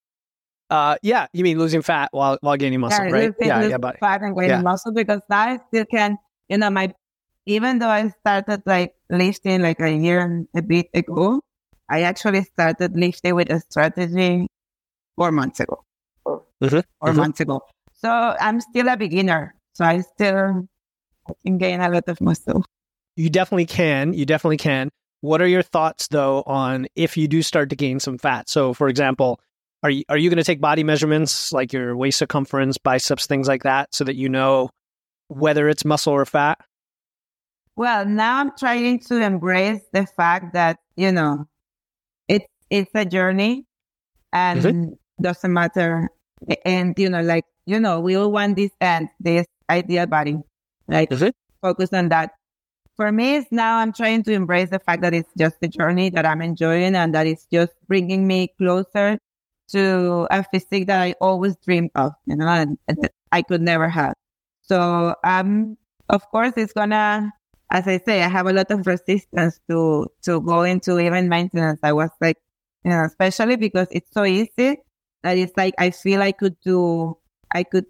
Uh, 0.69 0.97
yeah, 1.03 1.27
you 1.33 1.43
mean 1.43 1.59
losing 1.59 1.83
fat 1.83 2.09
while 2.13 2.39
while 2.43 2.57
gaining 2.57 2.79
muscle, 2.81 3.05
Yeah, 3.05 3.11
right? 3.11 3.23
losing- 3.25 3.47
Yeah, 3.49 3.57
losing 3.57 3.71
yeah, 3.73 3.79
but 3.79 3.99
fat 3.99 4.23
and 4.23 4.37
gaining 4.37 4.51
yeah. 4.51 4.61
muscle 4.63 4.93
because 4.93 5.21
now 5.29 5.41
I 5.41 5.59
still 5.69 5.85
can, 5.87 6.17
you 6.49 6.59
know, 6.59 6.71
my 6.71 6.95
even 7.51 7.81
though 7.81 7.91
I 7.91 8.09
started 8.23 8.63
like 8.65 8.95
lifting 9.11 9.61
like 9.63 9.81
a 9.81 9.91
year 9.91 10.21
and 10.21 10.47
a 10.55 10.63
bit 10.63 10.89
ago, 10.95 11.41
I 11.89 12.03
actually 12.03 12.45
started 12.45 12.95
lifting 12.97 13.35
with 13.35 13.51
a 13.51 13.59
strategy 13.59 14.47
four 15.17 15.33
months 15.33 15.59
ago. 15.59 15.83
Or 16.25 16.45
Mhm, 16.63 16.85
four 17.01 17.13
mhm. 17.13 17.17
months 17.17 17.41
ago. 17.41 17.63
So 17.95 18.09
I'm 18.09 18.61
still 18.61 18.89
a 18.89 18.97
beginner. 18.97 19.55
So 19.75 19.85
I 19.85 20.01
still 20.01 20.69
I 21.29 21.33
can 21.45 21.59
gain 21.59 21.81
a 21.81 21.89
lot 21.89 22.09
of 22.09 22.21
muscle. 22.21 22.65
You 23.17 23.31
definitely 23.31 23.67
can. 23.67 24.15
You 24.15 24.25
definitely 24.25 24.57
can. 24.59 24.89
What 25.21 25.43
are 25.43 25.47
your 25.47 25.63
thoughts 25.63 26.09
though 26.09 26.43
on 26.47 26.87
if 26.95 27.17
you 27.17 27.27
do 27.27 27.43
start 27.43 27.71
to 27.71 27.77
gain 27.77 27.99
some 28.01 28.17
fat? 28.17 28.49
So, 28.49 28.73
for 28.73 28.89
example, 28.89 29.41
are 29.83 29.91
you 29.91 30.05
are 30.09 30.17
you 30.17 30.31
going 30.31 30.39
to 30.39 30.45
take 30.45 30.61
body 30.61 30.85
measurements 30.85 31.53
like 31.53 31.73
your 31.73 31.97
waist 31.97 32.19
circumference, 32.19 32.79
biceps, 32.79 33.27
things 33.27 33.49
like 33.49 33.65
that, 33.65 33.93
so 33.95 34.05
that 34.05 34.15
you 34.15 34.29
know 34.29 34.71
whether 35.29 35.69
it's 35.69 35.85
muscle 35.85 36.13
or 36.13 36.25
fat? 36.25 36.59
Well, 37.81 38.05
now 38.05 38.41
I'm 38.41 38.53
trying 38.59 39.01
to 39.09 39.17
embrace 39.23 39.81
the 39.93 40.07
fact 40.07 40.53
that, 40.53 40.79
you 40.97 41.13
know, 41.13 41.47
it's 42.29 42.47
it's 42.71 42.91
a 42.95 43.05
journey 43.07 43.67
and 44.33 44.65
Mm-hmm. 44.65 45.23
doesn't 45.23 45.53
matter. 45.53 46.11
And, 46.65 46.95
you 46.99 47.11
know, 47.11 47.23
like, 47.23 47.45
you 47.67 47.81
know, 47.81 48.01
we 48.01 48.17
all 48.17 48.33
want 48.33 48.57
this 48.57 48.73
end, 48.81 49.09
this 49.21 49.47
ideal 49.71 50.07
body. 50.07 50.39
Like 50.89 51.11
Mhm. 51.11 51.33
focus 51.63 51.93
on 51.93 52.09
that. 52.11 52.33
For 52.97 53.13
me, 53.13 53.37
it's 53.37 53.53
now 53.53 53.79
I'm 53.79 53.93
trying 53.93 54.23
to 54.25 54.33
embrace 54.33 54.71
the 54.71 54.81
fact 54.81 55.03
that 55.03 55.15
it's 55.15 55.33
just 55.39 55.57
a 55.63 55.69
journey 55.69 56.11
that 56.11 56.27
I'm 56.27 56.43
enjoying 56.43 56.95
and 56.97 57.15
that 57.15 57.27
it's 57.27 57.47
just 57.53 57.73
bringing 57.89 58.27
me 58.27 58.49
closer 58.59 59.19
to 59.71 60.27
a 60.31 60.45
physique 60.45 60.87
that 60.89 61.01
I 61.03 61.15
always 61.21 61.57
dreamed 61.57 61.91
of, 61.97 62.13
you 62.27 62.37
know, 62.37 62.49
and, 62.49 62.79
and 62.89 62.99
that 63.03 63.13
I 63.33 63.43
could 63.43 63.63
never 63.63 63.89
have. 63.89 64.15
So, 64.63 65.15
um, 65.25 65.77
of 66.11 66.23
course, 66.31 66.55
it's 66.57 66.73
gonna, 66.75 67.33
as 67.71 67.87
I 67.87 67.99
say, 67.99 68.23
I 68.23 68.29
have 68.29 68.47
a 68.47 68.53
lot 68.53 68.71
of 68.71 68.87
resistance 68.87 69.61
to 69.71 70.07
to 70.23 70.41
go 70.41 70.63
into 70.63 70.99
even 70.99 71.29
maintenance. 71.29 71.81
I 71.83 71.93
was 71.93 72.11
like, 72.21 72.37
you 72.85 72.91
know, 72.91 73.05
especially 73.05 73.57
because 73.57 73.89
it's 73.91 74.11
so 74.13 74.25
easy 74.25 74.79
that 75.23 75.39
it's 75.39 75.57
like 75.57 75.75
I 75.79 75.91
feel 75.91 76.23
I 76.23 76.33
could 76.33 76.57
do, 76.61 77.17
I 77.55 77.63
could 77.65 77.87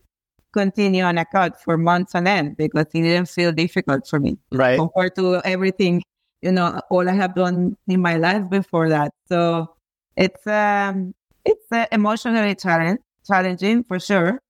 continue 0.53 1.03
on 1.05 1.19
a 1.19 1.25
cut 1.25 1.61
for 1.63 1.77
months 1.79 2.15
on 2.15 2.27
end 2.27 2.57
because 2.57 2.87
it 2.93 3.03
didn't 3.03 3.29
feel 3.29 3.53
difficult 3.53 4.07
for 4.09 4.19
me 4.19 4.37
Right. 4.53 4.77
compared 4.79 5.15
to 5.17 5.41
everything, 5.45 6.03
you 6.43 6.51
know, 6.53 6.81
all 6.91 7.09
I 7.09 7.13
have 7.13 7.35
done 7.35 7.77
in 7.87 8.01
my 8.03 8.17
life 8.17 8.49
before 8.51 8.89
that. 8.89 9.13
So 9.29 9.75
it's 10.17 10.47
um 10.47 11.15
it's 11.45 11.71
uh, 11.73 11.87
emotionally 11.93 12.55
challenge, 12.55 13.01
challenging 13.27 13.85
for 13.85 13.99
sure, 14.01 14.41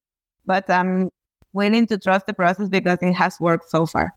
but 0.46 0.68
I'm 0.70 1.10
willing 1.52 1.86
to 1.88 1.98
trust 1.98 2.26
the 2.26 2.34
process 2.34 2.68
because 2.68 2.98
it 3.02 3.12
has 3.14 3.38
worked 3.40 3.70
so 3.70 3.86
far. 3.86 4.14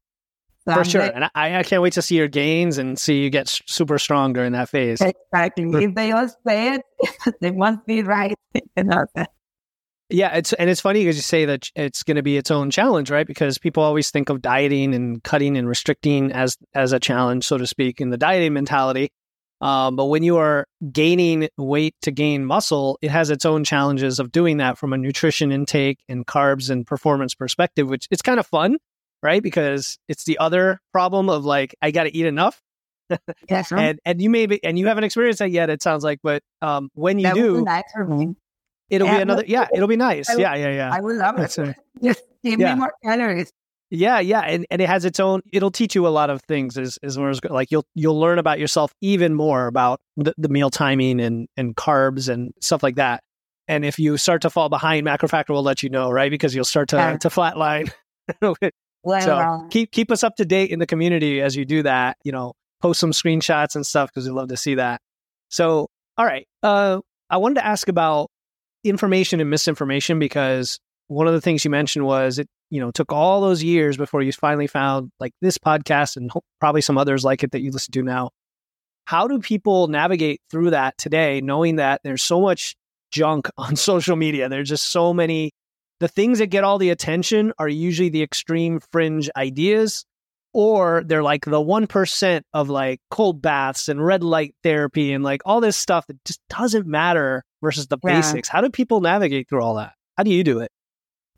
So 0.68 0.74
For 0.74 0.80
I'm 0.80 0.86
sure. 0.86 1.02
like- 1.02 1.12
And 1.16 1.26
I, 1.36 1.58
I 1.60 1.64
can't 1.64 1.82
wait 1.82 1.94
to 1.94 2.02
see 2.02 2.16
your 2.16 2.28
gains 2.30 2.78
and 2.78 2.98
see 2.98 3.22
you 3.22 3.30
get 3.30 3.48
super 3.66 4.00
strong 4.00 4.34
during 4.34 4.54
that 4.54 4.70
phase. 4.70 5.02
exactly. 5.02 5.84
if 5.84 5.94
they 5.96 6.12
all 6.12 6.28
say 6.48 6.76
it, 6.76 6.82
they 7.42 7.52
must 7.52 7.86
be 7.86 8.02
right. 8.04 8.36
you 8.54 8.84
know. 8.84 9.06
Yeah, 10.10 10.36
it's 10.36 10.54
and 10.54 10.70
it's 10.70 10.82
funny 10.82 11.00
because 11.02 11.16
you 11.16 11.22
say 11.24 11.46
that 11.46 11.70
it's 11.76 12.04
going 12.04 12.18
to 12.18 12.24
be 12.24 12.38
its 12.38 12.52
own 12.52 12.70
challenge, 12.70 13.10
right? 13.10 13.26
Because 13.26 13.58
people 13.58 13.82
always 13.84 14.12
think 14.12 14.30
of 14.30 14.42
dieting 14.42 14.94
and 14.94 15.24
cutting 15.24 15.58
and 15.58 15.68
restricting 15.68 16.32
as 16.32 16.58
as 16.76 16.92
a 16.94 17.00
challenge, 17.00 17.46
so 17.46 17.58
to 17.58 17.66
speak, 17.66 18.00
in 18.00 18.10
the 18.12 18.18
dieting 18.18 18.54
mentality. 18.54 19.10
Um, 19.60 19.96
but 19.96 20.06
when 20.06 20.24
you 20.24 20.38
are 20.38 20.68
gaining 20.92 21.48
weight 21.58 21.96
to 22.02 22.12
gain 22.12 22.46
muscle, 22.46 23.00
it 23.02 23.10
has 23.12 23.30
its 23.30 23.46
own 23.46 23.64
challenges 23.64 24.20
of 24.20 24.32
doing 24.32 24.58
that 24.58 24.78
from 24.78 24.92
a 24.94 24.98
nutrition 24.98 25.52
intake 25.52 26.00
and 26.10 26.28
carbs 26.28 26.70
and 26.70 26.86
performance 26.86 27.34
perspective, 27.34 27.90
which 27.90 28.08
it's 28.12 28.22
kind 28.22 28.40
of 28.40 28.46
fun. 28.46 28.78
Right? 29.24 29.42
Because 29.42 29.98
it's 30.10 30.26
the 30.26 30.38
other 30.38 30.80
problem 30.92 31.30
of 31.30 31.46
like 31.46 31.76
I 31.82 31.92
got 31.92 32.04
to 32.04 32.16
eat 32.16 32.26
enough. 32.26 32.62
Yes, 33.50 33.72
and 33.76 34.00
and 34.06 34.22
you 34.22 34.30
may 34.30 34.46
be 34.48 34.64
and 34.64 34.78
you 34.78 34.88
haven't 34.88 35.04
experienced 35.06 35.40
that 35.40 35.50
yet. 35.52 35.70
It 35.70 35.82
sounds 35.82 36.04
like, 36.04 36.20
but 36.22 36.44
um, 36.62 36.90
when 36.94 37.20
you 37.20 37.24
that 37.28 37.36
do, 37.36 37.64
nice 37.64 37.84
for 37.94 38.06
me. 38.06 38.36
it'll 38.90 39.08
Yeah, 39.08 39.16
be 39.18 39.22
another. 39.22 39.44
Yeah, 39.48 39.68
it'll 39.74 39.88
be 39.88 39.96
nice. 39.96 40.28
Would- 40.30 40.40
Yeah, 40.40 40.56
yeah, 40.56 40.72
yeah. 40.74 40.90
I 40.94 41.00
would 41.00 41.16
love 41.16 41.38
That's 41.38 41.58
it. 41.58 41.62
right. 41.64 41.76
Just 42.04 42.22
give 42.44 42.60
Yeah. 42.60 42.74
me 42.76 42.82
more 42.82 42.94
calories. 43.04 43.52
Yeah, 43.92 44.20
yeah, 44.20 44.40
and, 44.42 44.66
and 44.72 44.82
it 44.82 44.90
has 44.90 45.06
its 45.06 45.20
own. 45.20 45.42
It'll 45.52 45.70
teach 45.70 45.94
you 45.94 46.08
a 46.08 46.10
lot 46.10 46.32
of 46.32 46.42
things. 46.44 46.78
Is 46.78 46.98
is 47.04 47.18
where 47.20 47.32
like 47.50 47.70
you'll 47.72 47.86
you'll 47.94 48.20
learn 48.20 48.40
about 48.40 48.58
yourself 48.60 48.92
even 49.02 49.36
more 49.36 49.68
about 49.68 50.02
the, 50.18 50.34
the 50.38 50.50
meal 50.50 50.70
timing 50.72 51.22
and 51.22 51.48
and 51.58 51.76
carbs 51.76 52.28
and 52.28 52.54
stuff 52.60 52.82
like 52.82 52.96
that. 52.96 53.22
And 53.68 53.86
if 53.86 54.00
you 54.00 54.18
start 54.18 54.42
to 54.42 54.50
fall 54.50 54.68
behind, 54.70 55.06
MacroFactor 55.06 55.50
will 55.50 55.64
let 55.64 55.84
you 55.84 55.90
know, 55.90 56.10
right? 56.10 56.32
Because 56.32 56.56
you'll 56.56 56.66
start 56.66 56.90
to 56.90 56.96
Yeah. 56.96 57.18
to 57.18 57.30
flatline. 57.30 57.92
Well, 59.04 59.22
so 59.22 59.68
keep 59.70 59.92
keep 59.92 60.12
us 60.12 60.24
up 60.24 60.36
to 60.38 60.46
date 60.46 60.70
in 60.72 60.80
the 60.80 60.88
community 60.88 61.42
as 61.42 61.56
you 61.56 61.66
do 61.66 61.84
that. 61.84 62.18
You 62.24 62.32
know, 62.32 62.54
post 62.82 63.00
some 63.00 63.12
screenshots 63.12 63.76
and 63.76 63.86
stuff 63.86 64.10
because 64.10 64.26
we 64.26 64.32
love 64.32 64.50
to 64.50 64.58
see 64.58 64.76
that. 64.76 65.02
So, 65.50 65.90
all 66.18 66.26
right, 66.26 66.48
uh, 66.64 67.00
I 67.30 67.38
wanted 67.38 67.56
to 67.56 67.66
ask 67.66 67.88
about 67.88 68.30
information 68.84 69.40
and 69.40 69.50
misinformation 69.50 70.20
because 70.20 70.80
one 71.08 71.28
of 71.28 71.34
the 71.34 71.42
things 71.42 71.64
you 71.64 71.72
mentioned 71.72 72.06
was 72.06 72.40
it 72.40 72.48
you 72.70 72.80
know 72.80 72.92
took 72.92 73.12
all 73.12 73.42
those 73.42 73.64
years 73.64 73.98
before 73.98 74.22
you 74.22 74.32
finally 74.32 74.68
found 74.68 75.12
like 75.20 75.34
this 75.42 75.58
podcast 75.58 76.18
and 76.18 76.32
probably 76.60 76.82
some 76.82 76.98
others 76.98 77.24
like 77.24 77.44
it 77.44 77.52
that 77.52 77.62
you 77.62 77.72
listen 77.72 77.92
to 77.92 78.04
now. 78.04 78.30
How 79.06 79.28
do 79.28 79.40
people 79.40 79.88
navigate 79.88 80.42
through 80.50 80.70
that 80.70 80.98
today, 80.98 81.42
knowing 81.42 81.76
that 81.76 82.02
there's 82.04 82.24
so 82.24 82.40
much 82.40 82.76
junk 83.12 83.50
on 83.58 83.76
social 83.76 84.16
media? 84.16 84.48
There's 84.50 84.70
just 84.70 84.86
so 84.92 85.14
many 85.14 85.52
the 86.04 86.10
things 86.10 86.40
that 86.40 86.48
get 86.48 86.66
all 86.66 86.78
the 86.78 86.90
attention 86.90 87.54
are 87.58 87.70
usually 87.70 88.10
the 88.10 88.22
extreme 88.22 88.82
fringe 88.92 89.30
ideas 89.38 90.04
or 90.52 91.02
they're 91.06 91.24
like 91.24 91.46
the 91.46 91.62
1% 91.64 92.42
of 92.54 92.70
like 92.70 93.00
cold 93.10 93.42
baths 93.42 93.88
and 93.88 94.06
red 94.06 94.22
light 94.22 94.54
therapy 94.64 95.14
and 95.14 95.24
like 95.24 95.42
all 95.46 95.62
this 95.62 95.78
stuff 95.78 96.06
that 96.08 96.22
just 96.26 96.42
doesn't 96.50 96.86
matter 96.86 97.46
versus 97.62 97.88
the 97.88 97.98
Yeah. 98.04 98.16
basics 98.16 98.50
how 98.50 98.60
do 98.60 98.70
people 98.70 99.00
navigate 99.00 99.48
through 99.48 99.64
all 99.64 99.76
that 99.76 99.94
how 100.18 100.24
do 100.24 100.32
you 100.32 100.44
do 100.44 100.60
it 100.60 100.70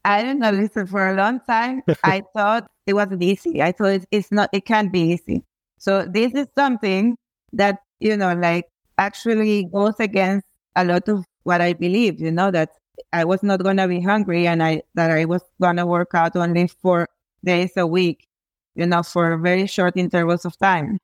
I 0.03 0.23
don't 0.23 0.37
know. 0.37 0.51
Listen, 0.51 0.85
for 0.85 1.07
a 1.09 1.15
long 1.15 1.39
time, 1.47 1.81
I 2.03 2.21
thought 2.35 2.67
it 2.85 2.93
wasn't 2.93 3.23
easy. 3.23 3.61
I 3.63 3.71
thought 3.71 4.01
it's 4.11 4.31
not. 4.31 4.49
It 4.53 4.63
can't 4.63 4.91
be 4.91 5.01
easy. 5.13 5.43
So 5.79 6.05
this 6.05 6.31
is 6.33 6.45
something 6.55 7.17
that 7.53 7.79
you 7.99 8.15
know, 8.15 8.33
like 8.35 8.65
actually 8.99 9.65
goes 9.65 9.95
against 9.99 10.45
a 10.75 10.85
lot 10.85 11.09
of 11.09 11.25
what 11.41 11.59
I 11.59 11.73
believe. 11.73 12.21
You 12.21 12.31
know 12.31 12.51
that 12.51 12.69
I 13.13 13.25
was 13.25 13.43
not 13.43 13.63
gonna 13.63 13.87
be 13.87 14.01
hungry, 14.01 14.47
and 14.47 14.63
I 14.63 14.83
that 14.95 15.11
I 15.11 15.25
was 15.25 15.41
gonna 15.61 15.85
work 15.85 16.11
out 16.13 16.35
only 16.35 16.67
four 16.67 17.07
days 17.43 17.71
a 17.77 17.87
week. 17.87 18.27
You 18.75 18.85
know, 18.87 19.03
for 19.03 19.37
very 19.37 19.67
short 19.67 19.95
intervals 19.97 20.45
of 20.45 20.57
time. 20.57 20.99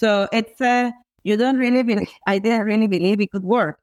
So 0.00 0.28
it's 0.32 0.60
uh, 0.60 0.90
you 1.24 1.36
don't 1.36 1.58
really 1.58 1.82
believe. 1.82 2.08
I 2.26 2.38
didn't 2.38 2.66
really 2.66 2.86
believe 2.88 3.20
it 3.20 3.30
could 3.30 3.44
work 3.44 3.78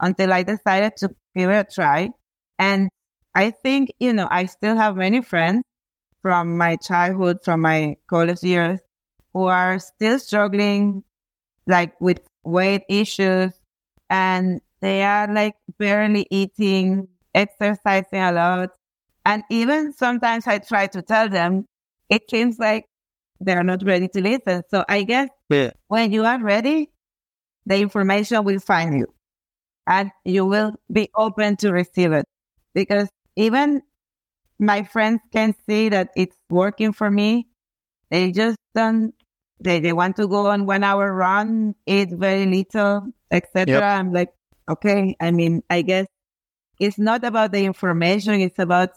until 0.00 0.32
I 0.32 0.42
decided 0.42 0.96
to 0.98 1.10
give 1.36 1.50
it 1.50 1.66
a 1.68 1.74
try, 1.74 2.10
and 2.58 2.90
I 3.34 3.50
think, 3.50 3.90
you 3.98 4.12
know, 4.12 4.28
I 4.30 4.46
still 4.46 4.76
have 4.76 4.96
many 4.96 5.20
friends 5.22 5.62
from 6.22 6.56
my 6.58 6.76
childhood, 6.76 7.38
from 7.44 7.60
my 7.62 7.96
college 8.08 8.42
years, 8.42 8.80
who 9.34 9.44
are 9.46 9.78
still 9.78 10.18
struggling 10.18 11.04
like 11.66 12.00
with 12.00 12.20
weight 12.44 12.82
issues 12.88 13.52
and 14.10 14.60
they 14.84 15.02
are 15.02 15.32
like 15.32 15.54
barely 15.78 16.26
eating, 16.30 17.08
exercising 17.34 18.20
a 18.20 18.30
lot. 18.32 18.68
And 19.24 19.42
even 19.50 19.94
sometimes 19.94 20.46
I 20.46 20.58
try 20.58 20.88
to 20.88 21.00
tell 21.00 21.30
them, 21.30 21.66
it 22.10 22.28
seems 22.28 22.58
like 22.58 22.84
they're 23.40 23.64
not 23.64 23.82
ready 23.82 24.08
to 24.08 24.20
listen. 24.20 24.62
So 24.70 24.84
I 24.86 25.04
guess 25.04 25.30
yeah 25.48 25.70
when 25.88 26.12
you 26.12 26.24
are 26.26 26.38
ready, 26.38 26.90
the 27.64 27.78
information 27.80 28.44
will 28.44 28.60
find 28.60 28.98
you 28.98 29.06
and 29.86 30.10
you 30.22 30.44
will 30.44 30.74
be 30.92 31.08
open 31.16 31.56
to 31.56 31.72
receive 31.72 32.12
it. 32.12 32.26
Because 32.74 33.08
even 33.36 33.80
my 34.58 34.82
friends 34.82 35.20
can 35.32 35.54
see 35.66 35.88
that 35.88 36.10
it's 36.14 36.36
working 36.50 36.92
for 36.92 37.10
me. 37.10 37.48
They 38.10 38.32
just 38.32 38.58
don't, 38.74 39.14
they, 39.60 39.80
they 39.80 39.94
want 39.94 40.16
to 40.16 40.28
go 40.28 40.48
on 40.48 40.66
one 40.66 40.84
hour 40.84 41.10
run, 41.10 41.74
eat 41.86 42.10
very 42.12 42.44
little, 42.44 43.06
etc. 43.30 43.66
Yep. 43.66 43.82
I'm 43.82 44.12
like, 44.12 44.28
okay. 44.68 45.16
I 45.20 45.30
mean, 45.30 45.62
I 45.70 45.82
guess 45.82 46.06
it's 46.80 46.98
not 46.98 47.24
about 47.24 47.52
the 47.52 47.64
information. 47.64 48.40
It's 48.40 48.58
about 48.58 48.90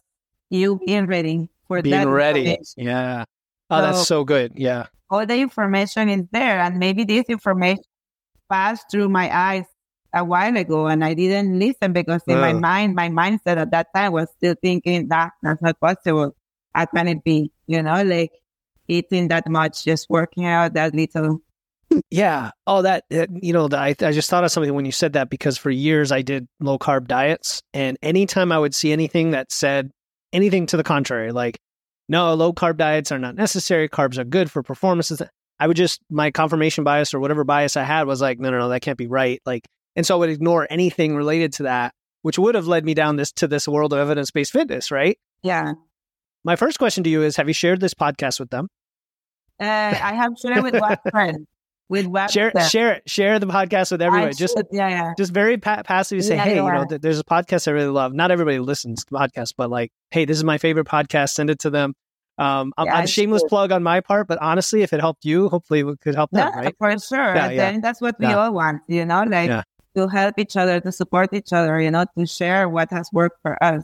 you 0.50 0.80
being 0.86 1.06
ready 1.08 1.50
for 1.68 1.82
that. 1.82 1.84
being 1.84 2.08
ready 2.10 2.58
yeah 2.78 3.26
oh 3.70 3.82
that's 3.82 3.98
So- 3.98 4.04
so 4.04 4.24
good 4.24 4.54
yeah 4.56 4.86
all 5.10 5.26
the 5.26 5.36
information 5.36 6.08
is 6.08 6.24
there 6.32 6.60
and 6.62 6.80
maybe 6.80 7.04
this 7.04 7.26
information 7.28 7.84
passed 8.50 8.86
through 8.90 9.10
my 9.10 9.28
eyes 9.28 9.66
a 10.14 10.24
while 10.24 10.56
ago 10.56 10.88
and 10.88 11.04
I 11.04 11.14
didn't 11.14 11.60
listen 11.60 11.92
because 11.92 12.24
in 12.28 12.40
my 12.40 12.54
mind, 12.54 12.96
my 12.96 13.10
mindset 13.10 13.58
at 13.58 13.72
that 13.72 13.88
time 13.94 14.14
was 14.14 14.30
still 14.38 14.56
thinking 14.62 15.10
that 15.10 15.32
that's 15.44 15.62
not 15.62 15.78
possible. 15.82 16.34
How 16.74 16.86
can 16.86 17.10
it 17.10 17.24
be? 17.26 17.52
You 17.68 17.84
know, 17.84 18.02
like 18.04 18.32
eating 18.88 19.28
that 19.28 19.50
much, 19.50 19.84
just 19.84 20.10
working 20.10 20.46
out 20.46 20.74
that 20.76 20.96
little. 20.96 21.42
Yeah. 22.10 22.52
Oh, 22.66 22.82
that, 22.82 23.04
you 23.10 23.54
know, 23.54 23.68
I, 23.72 23.96
I 24.00 24.12
just 24.12 24.30
thought 24.30 24.44
of 24.44 24.52
something 24.52 24.74
when 24.74 24.86
you 24.86 24.92
said 24.92 25.14
that 25.14 25.30
because 25.30 25.58
for 25.58 25.70
years 25.70 26.12
I 26.12 26.22
did 26.22 26.48
low 26.60 26.78
carb 26.78 27.08
diets. 27.08 27.62
And 27.74 27.98
anytime 28.02 28.52
I 28.52 28.60
would 28.60 28.76
see 28.76 28.92
anything 28.92 29.32
that 29.32 29.52
said 29.52 29.92
anything 30.34 30.66
to 30.68 30.78
the 30.78 30.84
contrary, 30.84 31.32
like, 31.32 31.60
no, 32.10 32.34
low 32.34 32.54
carb 32.54 32.78
diets 32.78 33.12
are 33.12 33.20
not 33.20 33.36
necessary, 33.36 33.90
carbs 33.90 34.18
are 34.18 34.24
good 34.24 34.50
for 34.50 34.64
performances, 34.64 35.22
I 35.60 35.68
would 35.68 35.78
just, 35.78 36.02
my 36.10 36.32
confirmation 36.32 36.84
bias 36.84 37.14
or 37.14 37.20
whatever 37.20 37.44
bias 37.44 37.76
I 37.76 37.84
had 37.84 38.08
was 38.08 38.22
like, 38.22 38.40
no, 38.40 38.50
no, 38.50 38.60
no, 38.60 38.70
that 38.70 38.82
can't 38.82 38.98
be 38.98 39.08
right. 39.08 39.42
Like, 39.46 39.68
and 39.96 40.06
so 40.06 40.16
I 40.16 40.20
would 40.20 40.30
ignore 40.30 40.68
anything 40.70 41.16
related 41.16 41.54
to 41.54 41.64
that, 41.64 41.94
which 42.22 42.38
would 42.38 42.56
have 42.56 42.68
led 42.68 42.86
me 42.86 42.94
down 42.94 43.16
this 43.16 43.32
to 43.34 43.48
this 43.48 43.68
world 43.68 43.94
of 43.94 44.00
evidence 44.00 44.32
based 44.32 44.52
fitness, 44.52 44.92
right? 44.92 45.18
Yeah. 45.42 45.74
My 46.44 46.56
first 46.56 46.78
question 46.78 47.04
to 47.04 47.10
you 47.10 47.24
is 47.24 47.36
Have 47.38 47.48
you 47.48 47.54
shared 47.54 47.82
this 47.82 47.96
podcast 47.96 48.40
with 48.40 48.52
them? 48.52 48.70
Uh, 49.60 49.66
I 49.66 50.14
have 50.14 50.34
shared 50.40 50.58
it 50.58 50.64
with 50.64 50.80
one 50.80 50.98
friend. 51.10 51.48
With 51.90 52.06
one 52.06 52.28
Share, 52.30 52.52
friend. 52.52 52.70
share 52.70 52.92
it, 52.94 53.10
share 53.10 53.40
the 53.40 53.46
podcast 53.48 53.92
with 53.92 54.02
I 54.02 54.06
everyone. 54.08 54.34
Just 54.34 54.58
should, 54.58 54.68
yeah, 54.72 54.90
yeah. 54.90 55.14
just 55.18 55.32
very 55.32 55.58
pa- 55.58 55.84
passive 55.84 56.22
say, 56.24 56.36
Yeah, 56.36 56.44
hey, 56.44 56.56
you 56.58 56.62
know, 56.62 56.86
th- 56.86 57.00
there's 57.00 57.20
a 57.20 57.24
podcast 57.24 57.68
I 57.68 57.72
really 57.72 57.88
love. 57.90 58.14
Not 58.14 58.30
everybody 58.30 58.60
listens 58.60 59.06
to 59.06 59.14
podcasts, 59.14 59.54
but 59.56 59.70
like, 59.70 59.92
hey, 60.12 60.26
this 60.26 60.36
is 60.36 60.44
my 60.44 60.58
favorite 60.58 60.86
podcast. 60.86 61.30
Send 61.30 61.50
it 61.50 61.60
to 61.60 61.70
them. 61.70 61.94
Um, 62.38 62.74
I'm, 62.78 62.88
Yeah, 62.88 62.96
I'm 62.98 63.08
shameless 63.08 63.42
should. 63.44 63.50
plug 63.50 63.72
on 63.72 63.84
my 63.84 64.02
part, 64.02 64.28
but 64.28 64.38
honestly, 64.42 64.82
if 64.82 64.92
it 64.92 65.00
helped 65.00 65.24
you, 65.24 65.48
hopefully 65.48 65.80
it 65.80 66.00
could 66.02 66.14
help 66.16 66.30
them, 66.32 66.52
Yeah, 66.54 66.60
right? 66.60 66.76
for 66.78 67.00
sure. 67.00 67.34
Yeah, 67.36 67.50
yeah. 67.52 67.80
that's 67.80 68.02
what 68.02 68.20
we 68.20 68.26
all 68.28 68.52
want, 68.54 68.82
you 68.88 69.06
know, 69.06 69.24
like 69.24 69.64
to 69.96 70.08
help 70.08 70.38
each 70.38 70.58
other, 70.58 70.80
to 70.82 70.92
support 70.92 71.34
each 71.34 71.54
other, 71.54 71.80
you 71.82 71.90
know, 71.90 72.06
to 72.18 72.26
share 72.28 72.68
what 72.70 72.92
has 72.92 73.10
worked 73.14 73.40
for 73.42 73.62
us. 73.64 73.82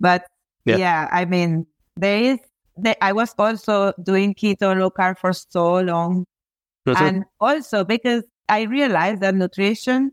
But 0.00 0.26
Yeah. 0.64 0.76
yeah, 0.76 1.08
I 1.12 1.24
mean, 1.24 1.66
there 1.96 2.20
is, 2.34 2.38
I 3.00 3.12
was 3.12 3.32
also 3.38 3.92
doing 4.02 4.34
keto 4.34 4.76
low 4.78 4.90
carb 4.90 5.18
for 5.18 5.32
so 5.32 5.78
long. 5.80 6.26
And 6.86 7.24
also 7.40 7.84
because 7.84 8.24
I 8.48 8.62
realized 8.62 9.20
that 9.22 9.34
nutrition, 9.34 10.12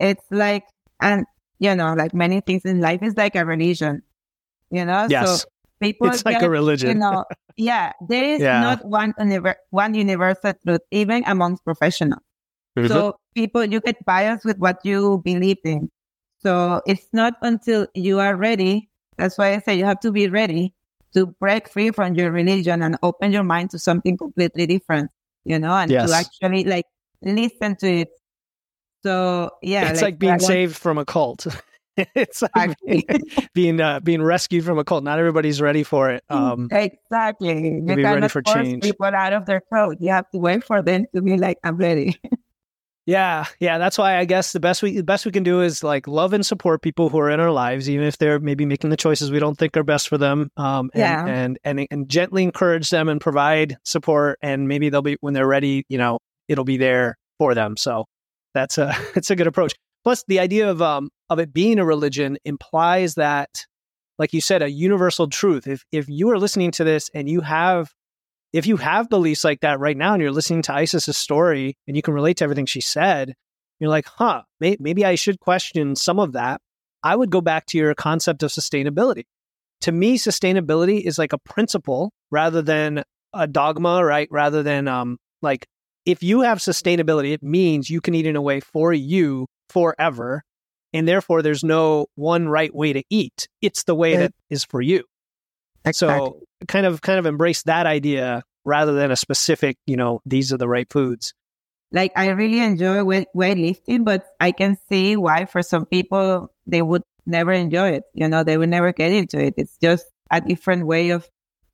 it's 0.00 0.24
like, 0.30 0.64
and 1.00 1.26
you 1.58 1.74
know, 1.74 1.94
like 1.94 2.14
many 2.14 2.40
things 2.40 2.64
in 2.64 2.80
life, 2.80 3.02
is 3.02 3.16
like 3.16 3.34
a 3.36 3.44
religion, 3.44 4.02
you 4.70 4.84
know? 4.84 5.06
yes, 5.08 5.42
So 5.42 5.48
people 5.80 6.08
it's 6.08 6.24
like 6.24 6.38
get 6.40 6.44
a 6.44 6.50
religion. 6.50 6.90
you 6.90 6.94
know, 6.96 7.24
yeah, 7.56 7.92
there 8.08 8.24
is 8.24 8.42
Yeah. 8.42 8.60
not 8.60 8.84
one 8.84 9.12
univer- 9.18 9.56
one 9.70 9.94
universal 9.94 10.52
truth, 10.66 10.80
even 10.90 11.22
amongst 11.26 11.64
professionals. 11.64 12.22
So 12.88 13.16
people, 13.34 13.64
you 13.64 13.80
get 13.80 14.04
biased 14.04 14.44
with 14.44 14.58
what 14.58 14.84
you 14.84 15.22
believe 15.24 15.56
in. 15.64 15.90
So 16.38 16.82
it's 16.86 17.08
not 17.12 17.34
until 17.42 17.86
you 17.94 18.20
are 18.20 18.36
ready. 18.36 18.90
That's 19.16 19.38
why 19.38 19.54
I 19.54 19.58
say 19.60 19.76
you 19.78 19.84
have 19.86 20.00
to 20.00 20.12
be 20.12 20.28
ready 20.28 20.74
to 21.14 21.26
break 21.40 21.68
free 21.68 21.90
from 21.90 22.14
your 22.14 22.30
religion 22.30 22.82
and 22.82 22.98
open 23.02 23.32
your 23.32 23.44
mind 23.44 23.70
to 23.70 23.78
something 23.78 24.18
completely 24.18 24.66
different, 24.66 25.10
you 25.46 25.58
know, 25.58 25.72
and 25.72 25.90
Yes. 25.90 26.10
to 26.10 26.16
actually 26.16 26.64
like 26.64 26.84
listen 27.22 27.76
to 27.76 27.86
it. 27.88 28.08
So 29.04 29.50
yeah, 29.62 29.88
it's 29.90 30.02
like, 30.02 30.18
being 30.18 30.32
I 30.32 30.34
want- 30.34 30.42
saved 30.42 30.76
from 30.76 30.98
a 30.98 31.04
cult. 31.04 31.46
it's 32.14 32.42
like 32.54 32.76
being 32.86 33.04
being, 33.54 33.80
uh, 33.80 34.00
being 34.00 34.22
rescued 34.22 34.64
from 34.64 34.78
a 34.78 34.84
cult. 34.84 35.04
Not 35.04 35.18
everybody's 35.18 35.60
ready 35.62 35.82
for 35.82 36.10
it. 36.10 36.22
Um, 36.28 36.68
exactly. 36.70 37.76
You 37.76 37.82
be 37.82 38.02
ready 38.02 38.28
for 38.28 38.42
force 38.44 38.54
change. 38.54 38.82
people 38.82 39.06
out 39.06 39.32
of 39.32 39.46
their 39.46 39.62
code. 39.72 39.96
You 40.00 40.10
have 40.10 40.28
to 40.32 40.38
wait 40.38 40.64
for 40.64 40.82
them 40.82 41.06
to 41.14 41.22
be 41.22 41.38
like, 41.38 41.58
I'm 41.64 41.76
ready. 41.76 42.20
Yeah, 43.06 43.46
yeah, 43.60 43.78
that's 43.78 43.98
why 43.98 44.18
I 44.18 44.24
guess 44.24 44.50
the 44.52 44.58
best 44.58 44.82
we 44.82 44.96
the 44.96 45.04
best 45.04 45.24
we 45.24 45.30
can 45.30 45.44
do 45.44 45.60
is 45.62 45.84
like 45.84 46.08
love 46.08 46.32
and 46.32 46.44
support 46.44 46.82
people 46.82 47.08
who 47.08 47.20
are 47.20 47.30
in 47.30 47.38
our 47.38 47.52
lives, 47.52 47.88
even 47.88 48.04
if 48.04 48.18
they're 48.18 48.40
maybe 48.40 48.66
making 48.66 48.90
the 48.90 48.96
choices 48.96 49.30
we 49.30 49.38
don't 49.38 49.56
think 49.56 49.76
are 49.76 49.84
best 49.84 50.08
for 50.08 50.18
them. 50.18 50.50
Um, 50.56 50.90
and, 50.92 51.00
Yeah. 51.00 51.24
and 51.26 51.58
and 51.62 51.86
and 51.92 52.08
gently 52.08 52.42
encourage 52.42 52.90
them 52.90 53.08
and 53.08 53.20
provide 53.20 53.76
support, 53.84 54.38
and 54.42 54.66
maybe 54.66 54.88
they'll 54.88 55.02
be 55.02 55.16
when 55.20 55.34
they're 55.34 55.46
ready. 55.46 55.84
You 55.88 55.98
know, 55.98 56.18
it'll 56.48 56.64
be 56.64 56.78
there 56.78 57.16
for 57.38 57.54
them. 57.54 57.76
So 57.76 58.06
that's 58.54 58.76
a 58.76 58.92
it's 59.14 59.30
a 59.30 59.36
good 59.36 59.46
approach. 59.46 59.72
Plus, 60.02 60.24
the 60.26 60.40
idea 60.40 60.68
of 60.68 60.82
um 60.82 61.08
of 61.30 61.38
it 61.38 61.52
being 61.52 61.78
a 61.78 61.84
religion 61.84 62.38
implies 62.44 63.14
that 63.14 63.50
like 64.18 64.32
you 64.32 64.40
said, 64.40 64.62
a 64.62 64.70
universal 64.70 65.28
truth. 65.28 65.68
If 65.68 65.84
if 65.92 66.08
you 66.08 66.30
are 66.30 66.38
listening 66.40 66.72
to 66.72 66.82
this 66.82 67.08
and 67.14 67.28
you 67.28 67.40
have 67.42 67.92
if 68.52 68.66
you 68.66 68.76
have 68.76 69.08
beliefs 69.08 69.44
like 69.44 69.60
that 69.60 69.80
right 69.80 69.96
now 69.96 70.14
and 70.14 70.22
you're 70.22 70.32
listening 70.32 70.62
to 70.62 70.72
Isis's 70.72 71.16
story 71.16 71.76
and 71.86 71.96
you 71.96 72.02
can 72.02 72.14
relate 72.14 72.38
to 72.38 72.44
everything 72.44 72.66
she 72.66 72.80
said, 72.80 73.34
you're 73.78 73.90
like, 73.90 74.06
huh, 74.06 74.42
may- 74.60 74.76
maybe 74.80 75.04
I 75.04 75.14
should 75.14 75.40
question 75.40 75.96
some 75.96 76.18
of 76.18 76.32
that. 76.32 76.60
I 77.02 77.14
would 77.14 77.30
go 77.30 77.40
back 77.40 77.66
to 77.66 77.78
your 77.78 77.94
concept 77.94 78.42
of 78.42 78.50
sustainability. 78.50 79.24
To 79.82 79.92
me, 79.92 80.18
sustainability 80.18 81.02
is 81.02 81.18
like 81.18 81.32
a 81.32 81.38
principle 81.38 82.12
rather 82.30 82.62
than 82.62 83.04
a 83.34 83.46
dogma, 83.46 84.04
right? 84.04 84.28
Rather 84.30 84.62
than 84.62 84.88
um, 84.88 85.18
like 85.42 85.66
if 86.06 86.22
you 86.22 86.40
have 86.40 86.58
sustainability, 86.58 87.32
it 87.32 87.42
means 87.42 87.90
you 87.90 88.00
can 88.00 88.14
eat 88.14 88.26
in 88.26 88.36
a 88.36 88.42
way 88.42 88.60
for 88.60 88.92
you 88.92 89.46
forever. 89.68 90.42
And 90.92 91.06
therefore, 91.06 91.42
there's 91.42 91.64
no 91.64 92.06
one 92.14 92.48
right 92.48 92.74
way 92.74 92.92
to 92.94 93.02
eat. 93.10 93.48
It's 93.60 93.84
the 93.84 93.94
way 93.94 94.16
that 94.16 94.32
is 94.48 94.64
for 94.64 94.80
you. 94.80 95.04
Exactly. 95.86 96.30
So 96.30 96.42
kind 96.68 96.86
of 96.86 97.00
kind 97.02 97.18
of 97.18 97.26
embrace 97.26 97.62
that 97.64 97.86
idea 97.86 98.42
rather 98.64 98.92
than 98.94 99.10
a 99.10 99.16
specific, 99.16 99.78
you 99.86 99.96
know, 99.96 100.20
these 100.26 100.52
are 100.52 100.58
the 100.58 100.68
right 100.68 100.90
foods. 100.90 101.32
like 101.92 102.12
I 102.16 102.28
really 102.30 102.60
enjoy 102.60 103.04
weight, 103.04 103.28
weightlifting, 103.34 104.04
but 104.04 104.26
I 104.40 104.52
can 104.52 104.76
see 104.88 105.16
why 105.16 105.44
for 105.46 105.62
some 105.62 105.86
people 105.86 106.52
they 106.66 106.82
would 106.82 107.02
never 107.26 107.52
enjoy 107.52 107.90
it. 107.90 108.04
You 108.14 108.28
know, 108.28 108.42
they 108.44 108.58
would 108.58 108.68
never 108.68 108.92
get 108.92 109.12
into 109.12 109.38
it. 109.40 109.54
It's 109.56 109.76
just 109.80 110.06
a 110.30 110.40
different 110.40 110.86
way 110.86 111.10
of, 111.10 111.28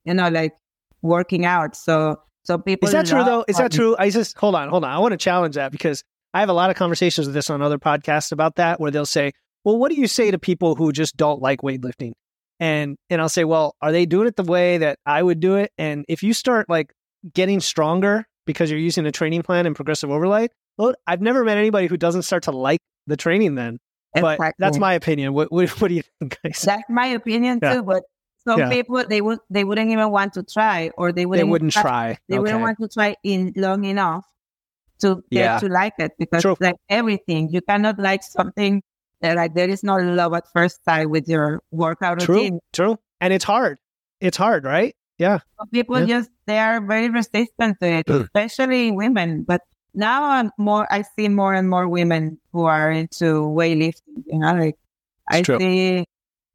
you 0.04 0.14
know, 0.14 0.28
like 0.28 0.52
working 1.00 1.44
out. 1.46 1.74
So 1.76 2.20
so 2.44 2.58
people 2.58 2.88
Is 2.88 2.92
that 2.92 3.06
true 3.06 3.24
though? 3.24 3.44
Is 3.48 3.56
that 3.56 3.72
true? 3.72 3.96
I 3.98 4.10
just 4.10 4.36
hold 4.36 4.54
on, 4.54 4.68
hold 4.68 4.84
on. 4.84 4.90
I 4.90 4.98
want 4.98 5.12
to 5.12 5.18
challenge 5.18 5.54
that 5.54 5.72
because 5.72 6.04
I 6.34 6.40
have 6.40 6.48
a 6.50 6.54
lot 6.54 6.70
of 6.70 6.76
conversations 6.76 7.26
with 7.26 7.34
this 7.34 7.50
on 7.50 7.62
other 7.62 7.78
podcasts 7.78 8.32
about 8.32 8.56
that 8.56 8.80
where 8.80 8.90
they'll 8.90 9.06
say, 9.06 9.32
"Well, 9.64 9.78
what 9.78 9.90
do 9.90 9.96
you 9.98 10.06
say 10.06 10.30
to 10.30 10.38
people 10.38 10.74
who 10.74 10.92
just 10.92 11.16
don't 11.16 11.40
like 11.40 11.62
weightlifting?" 11.62 12.12
And 12.60 12.96
and 13.10 13.20
I'll 13.20 13.28
say, 13.28 13.44
"Well, 13.44 13.74
are 13.82 13.92
they 13.92 14.06
doing 14.06 14.28
it 14.28 14.36
the 14.36 14.44
way 14.44 14.78
that 14.78 14.98
I 15.06 15.22
would 15.22 15.40
do 15.40 15.56
it?" 15.56 15.72
And 15.78 16.04
if 16.08 16.22
you 16.22 16.32
start 16.32 16.68
like 16.68 16.92
getting 17.34 17.60
stronger 17.60 18.24
because 18.46 18.70
you're 18.70 18.78
using 18.80 19.06
a 19.06 19.12
training 19.12 19.42
plan 19.42 19.66
and 19.66 19.74
progressive 19.74 20.10
overload, 20.10 20.50
well, 20.78 20.94
I've 21.06 21.20
never 21.20 21.44
met 21.44 21.58
anybody 21.58 21.86
who 21.88 21.96
doesn't 21.96 22.22
start 22.22 22.44
to 22.44 22.52
like 22.52 22.80
the 23.06 23.16
training 23.16 23.54
then. 23.56 23.78
But 24.14 24.38
that's 24.58 24.78
my 24.78 24.94
opinion. 24.94 25.32
What 25.34 25.50
what, 25.50 25.68
what 25.80 25.88
do 25.88 25.94
you 25.94 26.02
think, 26.20 26.38
guys? 26.44 26.62
That's 26.62 26.82
my 26.88 27.06
opinion 27.06 27.58
Yeah. 27.62 27.74
too. 27.76 27.82
But 27.82 28.02
some 28.46 28.58
Yeah. 28.60 28.68
people 28.70 29.02
they 29.08 29.20
would 29.20 29.38
they 29.50 29.64
wouldn't 29.64 29.90
even 29.90 30.10
want 30.10 30.34
to 30.34 30.42
try, 30.44 30.90
or 30.96 31.10
they 31.12 31.22
They 31.22 31.26
wouldn't 31.26 31.48
wouldn't 31.50 31.72
try- 31.72 31.82
try. 31.82 32.18
They 32.28 32.34
Okay. 32.36 32.42
wouldn't 32.42 32.60
want 32.60 32.78
to 32.80 32.88
try 32.88 33.16
in 33.24 33.52
long 33.56 33.84
enough 33.84 34.24
to 35.00 35.16
get 35.30 35.40
Yeah. 35.40 35.58
to 35.58 35.68
like 35.68 35.94
it 35.98 36.12
because 36.18 36.42
True. 36.42 36.56
like 36.60 36.76
everything, 36.88 37.48
you 37.50 37.60
cannot 37.62 37.98
like 37.98 38.22
something 38.22 38.82
like 39.22 39.54
there 39.54 39.68
is 39.68 39.82
no 39.84 39.96
love 39.96 40.34
at 40.34 40.44
first 40.52 40.84
sight 40.84 41.08
with 41.10 41.28
your 41.28 41.62
workout 41.70 42.20
True, 42.20 42.36
routine. 42.36 42.58
true. 42.72 42.98
And 43.20 43.32
it's 43.32 43.44
hard. 43.44 43.78
It's 44.20 44.36
hard, 44.36 44.64
right? 44.64 44.94
Yeah. 45.18 45.38
Some 45.58 45.68
people 45.68 46.00
Yeah. 46.00 46.06
just 46.18 46.30
they 46.46 46.58
are 46.58 46.80
very 46.84 47.08
resistant 47.08 47.78
to 47.80 47.86
it, 48.02 48.06
especially 48.10 48.90
women. 48.90 49.44
But 49.44 49.62
now 49.94 50.24
I'm 50.24 50.50
more 50.58 50.86
I 50.90 51.02
see 51.02 51.28
more 51.28 51.54
and 51.54 51.68
more 51.70 51.86
women 51.88 52.40
who 52.52 52.64
are 52.64 52.90
into 52.90 53.46
weightlifting. 53.46 54.24
You 54.26 54.38
know, 54.40 54.54
like 54.54 54.76
I 55.30 55.42
true. 55.42 55.58
see 55.58 56.04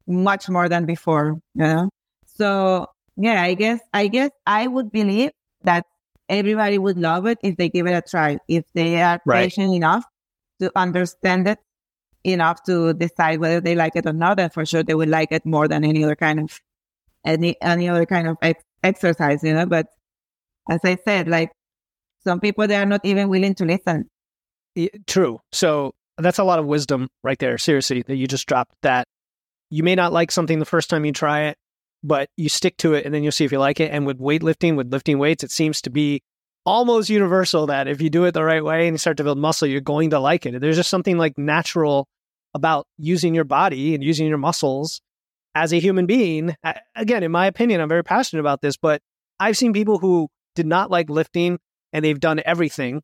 much 0.06 0.48
more 0.48 0.68
than 0.68 0.84
before. 0.84 1.40
You 1.54 1.62
know, 1.64 1.88
so 2.26 2.86
yeah, 3.16 3.42
I 3.42 3.54
guess 3.54 3.80
I 3.94 4.08
guess 4.08 4.30
I 4.46 4.66
would 4.66 4.92
believe 4.92 5.30
that 5.64 5.84
everybody 6.28 6.76
would 6.78 6.98
love 6.98 7.26
it 7.26 7.38
if 7.42 7.56
they 7.56 7.68
give 7.70 7.86
it 7.86 7.92
a 7.96 8.02
try. 8.02 8.38
If 8.48 8.64
they 8.74 9.00
are 9.00 9.20
Right. 9.24 9.44
patient 9.48 9.74
enough 9.74 10.04
to 10.60 10.70
understand 10.76 11.48
it 11.48 11.58
enough 12.24 12.62
to 12.64 12.94
decide 12.94 13.40
whether 13.40 13.60
they 13.60 13.74
like 13.74 13.96
it 13.96 14.06
or 14.06 14.12
not, 14.12 14.40
and 14.40 14.52
for 14.52 14.64
sure 14.66 14.82
they 14.82 14.94
would 14.94 15.08
like 15.08 15.32
it 15.32 15.44
more 15.46 15.68
than 15.68 15.84
any 15.84 16.04
other 16.04 16.16
kind 16.16 16.40
of 16.40 16.60
any 17.24 17.56
any 17.62 17.88
other 17.88 18.06
kind 18.06 18.28
of 18.28 18.36
ex- 18.42 18.64
exercise, 18.82 19.42
you 19.42 19.54
know. 19.54 19.66
But 19.66 19.86
as 20.68 20.80
I 20.84 20.96
said, 21.04 21.28
like 21.28 21.52
some 22.24 22.40
people 22.40 22.66
they 22.66 22.76
are 22.76 22.86
not 22.86 23.00
even 23.04 23.28
willing 23.28 23.54
to 23.56 23.64
listen. 23.64 24.08
Y- 24.76 24.90
True. 25.06 25.40
So 25.52 25.92
that's 26.18 26.38
a 26.38 26.44
lot 26.44 26.58
of 26.58 26.66
wisdom 26.66 27.08
right 27.22 27.38
there. 27.38 27.58
Seriously, 27.58 28.02
that 28.02 28.16
you 28.16 28.26
just 28.26 28.46
dropped 28.46 28.74
that. 28.82 29.06
You 29.70 29.82
may 29.82 29.94
not 29.94 30.12
like 30.12 30.30
something 30.30 30.58
the 30.58 30.64
first 30.64 30.88
time 30.88 31.04
you 31.04 31.12
try 31.12 31.42
it, 31.42 31.58
but 32.02 32.28
you 32.36 32.48
stick 32.48 32.76
to 32.78 32.94
it 32.94 33.04
and 33.04 33.14
then 33.14 33.22
you'll 33.22 33.32
see 33.32 33.44
if 33.44 33.52
you 33.52 33.58
like 33.58 33.80
it. 33.80 33.92
And 33.92 34.06
with 34.06 34.18
weightlifting, 34.18 34.76
with 34.76 34.90
lifting 34.90 35.18
weights, 35.18 35.44
it 35.44 35.50
seems 35.50 35.82
to 35.82 35.90
be 35.90 36.22
almost 36.68 37.08
universal 37.08 37.66
that 37.68 37.88
if 37.88 38.02
you 38.02 38.10
do 38.10 38.26
it 38.26 38.32
the 38.32 38.44
right 38.44 38.62
way 38.62 38.86
and 38.86 38.94
you 38.94 38.98
start 38.98 39.16
to 39.16 39.24
build 39.24 39.38
muscle, 39.38 39.66
you're 39.66 39.80
going 39.80 40.10
to 40.10 40.20
like 40.20 40.44
it. 40.44 40.60
There's 40.60 40.76
just 40.76 40.90
something 40.90 41.16
like 41.16 41.38
natural 41.38 42.06
about 42.52 42.86
using 42.98 43.34
your 43.34 43.44
body 43.44 43.94
and 43.94 44.04
using 44.04 44.26
your 44.26 44.36
muscles 44.36 45.00
as 45.54 45.72
a 45.72 45.80
human 45.80 46.04
being. 46.04 46.54
Again, 46.94 47.22
in 47.22 47.32
my 47.32 47.46
opinion, 47.46 47.80
I'm 47.80 47.88
very 47.88 48.04
passionate 48.04 48.40
about 48.40 48.60
this, 48.60 48.76
but 48.76 49.00
I've 49.40 49.56
seen 49.56 49.72
people 49.72 49.98
who 49.98 50.28
did 50.54 50.66
not 50.66 50.90
like 50.90 51.08
lifting 51.08 51.58
and 51.94 52.04
they've 52.04 52.20
done 52.20 52.42
everything. 52.44 53.00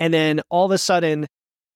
And 0.00 0.12
then 0.12 0.40
all 0.50 0.64
of 0.64 0.72
a 0.72 0.78
sudden, 0.78 1.28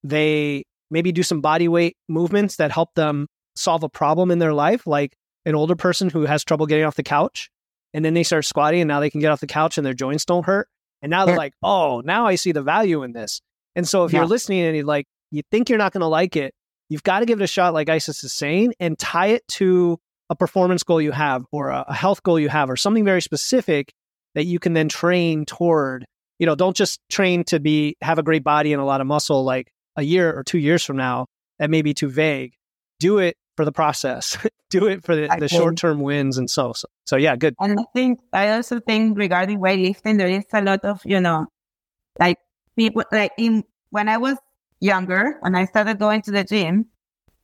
they 0.03 0.65
maybe 0.91 1.13
do 1.13 1.23
some 1.23 1.41
body 1.41 1.69
weight 1.69 1.97
movements 2.09 2.57
that 2.57 2.73
help 2.73 2.95
them 2.95 3.29
solve 3.55 3.85
a 3.85 3.89
problem 3.89 4.33
in 4.33 4.41
their 4.41 4.55
life, 4.55 4.89
like 4.89 5.17
an 5.47 5.55
older 5.55 5.77
person 5.77 6.11
who 6.11 6.23
has 6.23 6.43
trouble 6.43 6.67
getting 6.67 6.85
off 6.85 6.97
the 6.97 7.05
couch. 7.05 7.49
And 7.95 8.05
then 8.05 8.15
they 8.15 8.25
start 8.25 8.45
squatting 8.45 8.81
and 8.81 8.89
now 8.89 8.99
they 8.99 9.11
can 9.11 9.21
get 9.21 9.31
off 9.31 9.39
the 9.39 9.47
couch 9.47 9.79
and 9.79 9.87
their 9.87 9.95
joints 9.95 10.25
don't 10.25 10.45
hurt. 10.45 10.69
And 11.03 11.11
now 11.11 11.27
they're 11.27 11.37
like, 11.37 11.55
oh, 11.63 12.03
now 12.05 12.27
I 12.27 12.35
see 12.35 12.53
the 12.53 12.63
value 12.63 13.03
in 13.03 13.13
this. 13.13 13.41
And 13.77 13.87
so 13.89 14.05
if 14.05 14.13
Yeah. 14.13 14.21
you're 14.21 14.27
listening 14.27 14.61
and 14.63 14.77
you 14.77 14.83
like, 14.83 15.07
you 15.31 15.43
think 15.51 15.69
you're 15.69 15.79
not 15.79 15.93
going 15.93 16.01
to 16.01 16.07
like 16.09 16.37
it, 16.37 16.55
you've 16.89 17.03
got 17.03 17.21
to 17.21 17.27
give 17.27 17.41
it 17.41 17.45
a 17.45 17.49
shot, 17.49 17.75
like 17.75 17.89
Isis 17.89 18.25
is 18.25 18.33
saying, 18.33 18.75
and 18.81 18.99
tie 18.99 19.29
it 19.29 19.47
to 19.49 19.99
a 20.31 20.35
performance 20.35 20.83
goal 20.83 21.01
you 21.01 21.13
have 21.13 21.45
or 21.53 21.69
a, 21.71 21.85
a 21.89 21.95
health 21.95 22.23
goal 22.23 22.39
you 22.41 22.49
have 22.49 22.71
or 22.71 22.77
something 22.77 23.05
very 23.05 23.23
specific 23.23 23.93
that 24.35 24.45
you 24.45 24.59
can 24.59 24.73
then 24.73 24.89
train 24.89 25.45
toward. 25.45 26.05
You 26.39 26.47
know, 26.47 26.55
don't 26.55 26.77
just 26.77 27.01
train 27.11 27.45
to 27.45 27.61
be 27.61 27.97
have 28.01 28.19
a 28.19 28.23
great 28.23 28.45
body 28.45 28.73
and 28.73 28.81
a 28.81 28.85
lot 28.85 29.01
of 29.01 29.07
muscle 29.07 29.45
like 29.45 29.71
a 29.97 30.03
year 30.03 30.33
or 30.37 30.45
two 30.45 30.59
years 30.59 30.85
from 30.85 30.97
now. 30.97 31.27
That 31.59 31.71
may 31.71 31.83
be 31.83 31.95
too 31.95 32.09
vague. 32.09 32.55
Do 33.01 33.19
it 33.19 33.37
for 33.59 33.65
the 33.65 33.73
process. 33.73 34.39
Do 34.71 34.87
it 34.87 35.03
for 35.03 35.17
the, 35.17 35.27
the 35.41 35.49
short 35.49 35.77
term 35.77 35.99
wins 35.99 36.39
and 36.39 36.49
so, 36.49 36.73
so 36.75 36.87
so 37.07 37.17
yeah, 37.17 37.35
good. 37.35 37.57
And 37.59 37.81
I 37.81 37.85
think 37.93 38.21
I 38.33 38.53
also 38.53 38.79
think 38.79 39.19
regarding 39.19 39.59
weightlifting, 39.59 40.17
there 40.17 40.29
is 40.29 40.45
a 40.53 40.63
lot 40.63 40.85
of 40.85 41.01
you 41.05 41.19
know, 41.19 41.47
like 42.21 42.39
people 42.77 43.03
like 43.11 43.33
in 43.37 43.65
when 43.91 44.09
I 44.09 44.19
was 44.19 44.37
younger, 44.79 45.39
when 45.41 45.57
I 45.57 45.65
started 45.65 45.99
going 45.99 46.23
to 46.23 46.31
the 46.31 46.45
gym, 46.45 46.87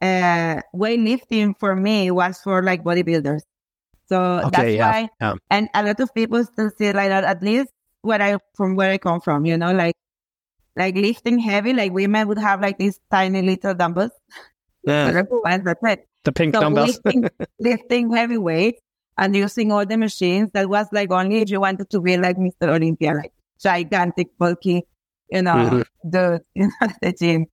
uh, 0.01 0.63
weightlifting 0.73 1.59
for 1.59 1.75
me 1.75 2.13
was 2.13 2.39
for 2.39 2.63
like 2.63 2.85
bodybuilders. 2.85 3.43
So 4.07 4.47
Okay, 4.47 4.51
that's 4.53 4.75
yeah, 4.75 4.91
why, 4.93 5.09
yeah. 5.21 5.35
and 5.51 5.69
a 5.75 5.83
lot 5.83 5.99
of 5.99 6.15
people 6.15 6.45
still 6.45 6.71
see 6.79 6.87
it 6.87 6.95
like 6.95 7.09
that. 7.09 7.25
At 7.25 7.43
least 7.43 7.73
where 8.03 8.23
I 8.23 8.39
from 8.55 8.77
where 8.77 8.93
I 8.93 8.99
come 8.99 9.21
from, 9.21 9.47
you 9.47 9.57
know, 9.57 9.73
like 9.73 9.97
like 10.77 10.95
lifting 10.95 11.41
heavy, 11.41 11.73
like 11.73 11.91
women 11.91 12.29
would 12.29 12.39
have 12.39 12.61
like 12.61 12.79
these 12.79 13.01
tiny 13.11 13.43
little 13.43 13.75
dumbbells. 13.75 14.15
And 14.87 15.67
that's 15.67 15.83
it. 15.83 16.07
The 16.25 16.33
pink 16.33 16.55
So 16.55 16.61
dumbbells. 16.61 17.01
lifting, 17.05 17.29
lifting 17.61 18.13
heavy 18.13 18.39
weights 18.39 18.81
and 19.19 19.35
using 19.37 19.73
all 19.73 19.87
the 19.87 19.97
machines, 19.97 20.51
that 20.55 20.69
was 20.69 20.87
like 20.93 21.11
only 21.11 21.39
if 21.43 21.51
you 21.51 21.61
wanted 21.61 21.91
to 21.91 22.01
be 22.01 22.17
like 22.17 22.37
Mr. 22.39 22.71
Olympia, 22.71 23.15
like 23.15 23.33
gigantic, 23.61 24.37
bulky, 24.39 24.87
you 25.31 25.43
know, 25.43 25.55
Mhm. 25.55 25.85
the 26.05 26.43
you 26.55 26.67
know, 26.67 26.89
the 27.03 27.13
gym. 27.13 27.47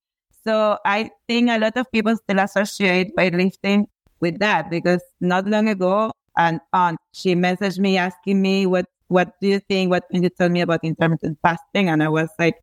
So 0.44 0.78
I 0.84 1.10
think 1.28 1.50
a 1.50 1.58
lot 1.58 1.76
of 1.76 1.90
people 1.92 2.16
still 2.16 2.40
associate 2.40 3.14
weightlifting 3.16 3.86
with 4.20 4.38
that 4.40 4.70
because 4.70 5.02
not 5.20 5.46
long 5.46 5.68
ago, 5.68 6.10
an 6.36 6.60
aunt 6.72 6.98
she 7.12 7.34
messaged 7.34 7.78
me 7.78 7.96
asking 7.98 8.40
me 8.42 8.66
what 8.66 8.86
what 9.08 9.34
do 9.40 9.46
you 9.48 9.60
think? 9.60 9.90
What 9.90 10.04
can 10.10 10.22
you 10.22 10.30
tell 10.30 10.48
me 10.48 10.62
about 10.62 10.80
intermittent 10.82 11.38
fasting? 11.42 11.88
And 11.90 12.02
I 12.02 12.08
was 12.08 12.30
like, 12.38 12.56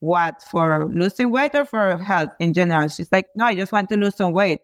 what 0.00 0.42
for 0.42 0.86
losing 0.86 1.30
weight 1.30 1.54
or 1.54 1.64
for 1.64 1.98
health 1.98 2.30
in 2.38 2.52
general? 2.52 2.88
She's 2.88 3.10
like, 3.10 3.26
no, 3.34 3.46
I 3.46 3.54
just 3.54 3.72
want 3.72 3.88
to 3.90 3.96
lose 3.96 4.16
some 4.16 4.32
weight. 4.32 4.60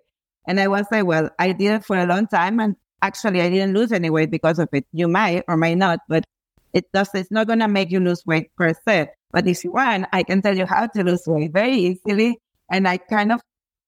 And 0.46 0.58
I 0.60 0.68
was 0.68 0.86
like, 0.90 1.04
well, 1.04 1.30
I 1.38 1.52
did 1.52 1.72
it 1.72 1.84
for 1.84 1.96
a 1.96 2.06
long 2.06 2.26
time. 2.26 2.60
And 2.60 2.76
actually, 3.02 3.40
I 3.40 3.48
didn't 3.48 3.74
lose 3.74 3.92
any 3.92 4.10
weight 4.10 4.30
because 4.30 4.58
of 4.58 4.68
it. 4.72 4.86
You 4.92 5.08
might 5.08 5.44
or 5.48 5.56
might 5.56 5.78
not, 5.78 6.00
but 6.08 6.24
it 6.72 6.90
does, 6.92 7.10
it's 7.14 7.30
not 7.30 7.46
going 7.46 7.60
to 7.60 7.68
make 7.68 7.90
you 7.90 8.00
lose 8.00 8.24
weight 8.26 8.50
per 8.56 8.72
se. 8.86 9.08
But 9.30 9.46
if 9.46 9.64
you 9.64 9.72
want, 9.72 10.06
I 10.12 10.22
can 10.22 10.42
tell 10.42 10.56
you 10.56 10.66
how 10.66 10.86
to 10.86 11.04
lose 11.04 11.22
weight 11.26 11.52
very 11.52 11.74
easily. 11.76 12.38
And 12.70 12.88
I 12.88 12.96
kind 12.96 13.32
of 13.32 13.40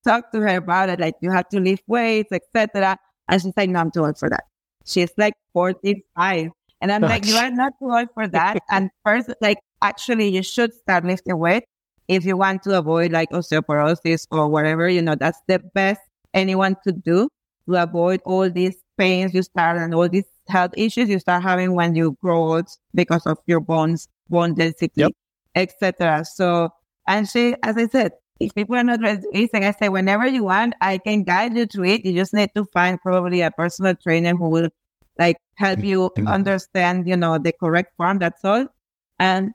talked 0.05 0.33
to 0.35 0.41
her 0.41 0.57
about 0.57 0.91
it, 0.91 1.01
like 1.01 1.15
you 1.21 1.31
have 1.31 1.49
to 1.51 1.61
lift 1.61 1.83
weights, 1.87 2.31
etc. 2.33 2.99
And 3.29 3.41
she's 3.43 3.53
like, 3.57 3.71
no, 3.71 3.81
I'm 3.81 3.91
too 3.91 4.05
old 4.05 4.19
for 4.19 4.29
that. 4.29 4.45
She's 4.85 5.11
like 5.17 5.35
45. 5.55 6.51
And 6.81 6.93
I'm 6.93 7.01
like, 7.01 7.27
you 7.27 7.37
are 7.37 7.51
not 7.51 7.73
too 7.79 7.91
old 7.91 8.09
for 8.13 8.29
that. 8.29 8.59
and 8.71 8.91
first, 9.05 9.31
like, 9.41 9.59
actually, 9.85 10.29
you 10.29 10.43
should 10.43 10.75
start 10.75 11.05
lifting 11.05 11.39
weight 11.39 11.65
if 12.09 12.25
you 12.25 12.37
want 12.37 12.63
to 12.65 12.79
avoid 12.79 13.13
like 13.13 13.31
osteoporosis 13.31 14.27
or 14.33 14.49
whatever. 14.49 14.89
You 14.89 15.03
know, 15.03 15.15
that's 15.17 15.41
the 15.49 15.61
best 15.75 16.01
anyone 16.35 16.77
could 16.85 17.03
do 17.05 17.29
to 17.69 17.83
avoid 17.83 18.21
all 18.25 18.51
these 18.51 18.77
pains 18.99 19.35
you 19.35 19.43
start 19.43 19.79
and 19.79 19.95
all 19.95 20.09
these 20.09 20.27
health 20.49 20.73
issues 20.77 21.09
you 21.09 21.19
start 21.19 21.43
having 21.43 21.75
when 21.75 21.95
you 21.95 22.17
grow 22.23 22.55
old 22.55 22.69
because 22.95 23.27
of 23.27 23.39
your 23.47 23.61
bones, 23.61 24.09
bone 24.29 24.55
density, 24.55 25.07
Yep. 25.07 25.13
etc. 25.55 26.25
So, 26.25 26.71
and 27.09 27.29
she, 27.29 27.55
as 27.63 27.77
I 27.77 27.87
said, 27.87 28.13
if 28.41 28.55
people 28.55 28.77
are 28.77 28.85
not 28.85 29.01
resisting, 29.01 29.65
I 29.65 29.73
say, 29.73 29.89
whenever 29.89 30.27
you 30.27 30.45
want, 30.45 30.75
I 30.81 30.99
can 30.99 31.23
guide 31.25 31.57
you 31.57 31.67
through 31.67 31.85
it. 31.87 32.05
You 32.05 32.15
just 32.15 32.35
need 32.35 32.51
to 32.57 32.65
find 32.73 33.01
probably 33.01 33.43
a 33.43 33.51
personal 33.53 33.95
trainer 33.95 34.35
who 34.35 34.49
will 34.51 34.69
like 35.19 35.37
help 35.57 35.85
you 35.85 36.11
Mm-hmm. 36.19 36.35
understand, 36.35 37.09
you 37.09 37.17
know, 37.17 37.39
the 37.39 37.53
correct 37.53 37.93
form. 37.97 38.19
That's 38.19 38.45
all. 38.45 38.67
And 39.19 39.53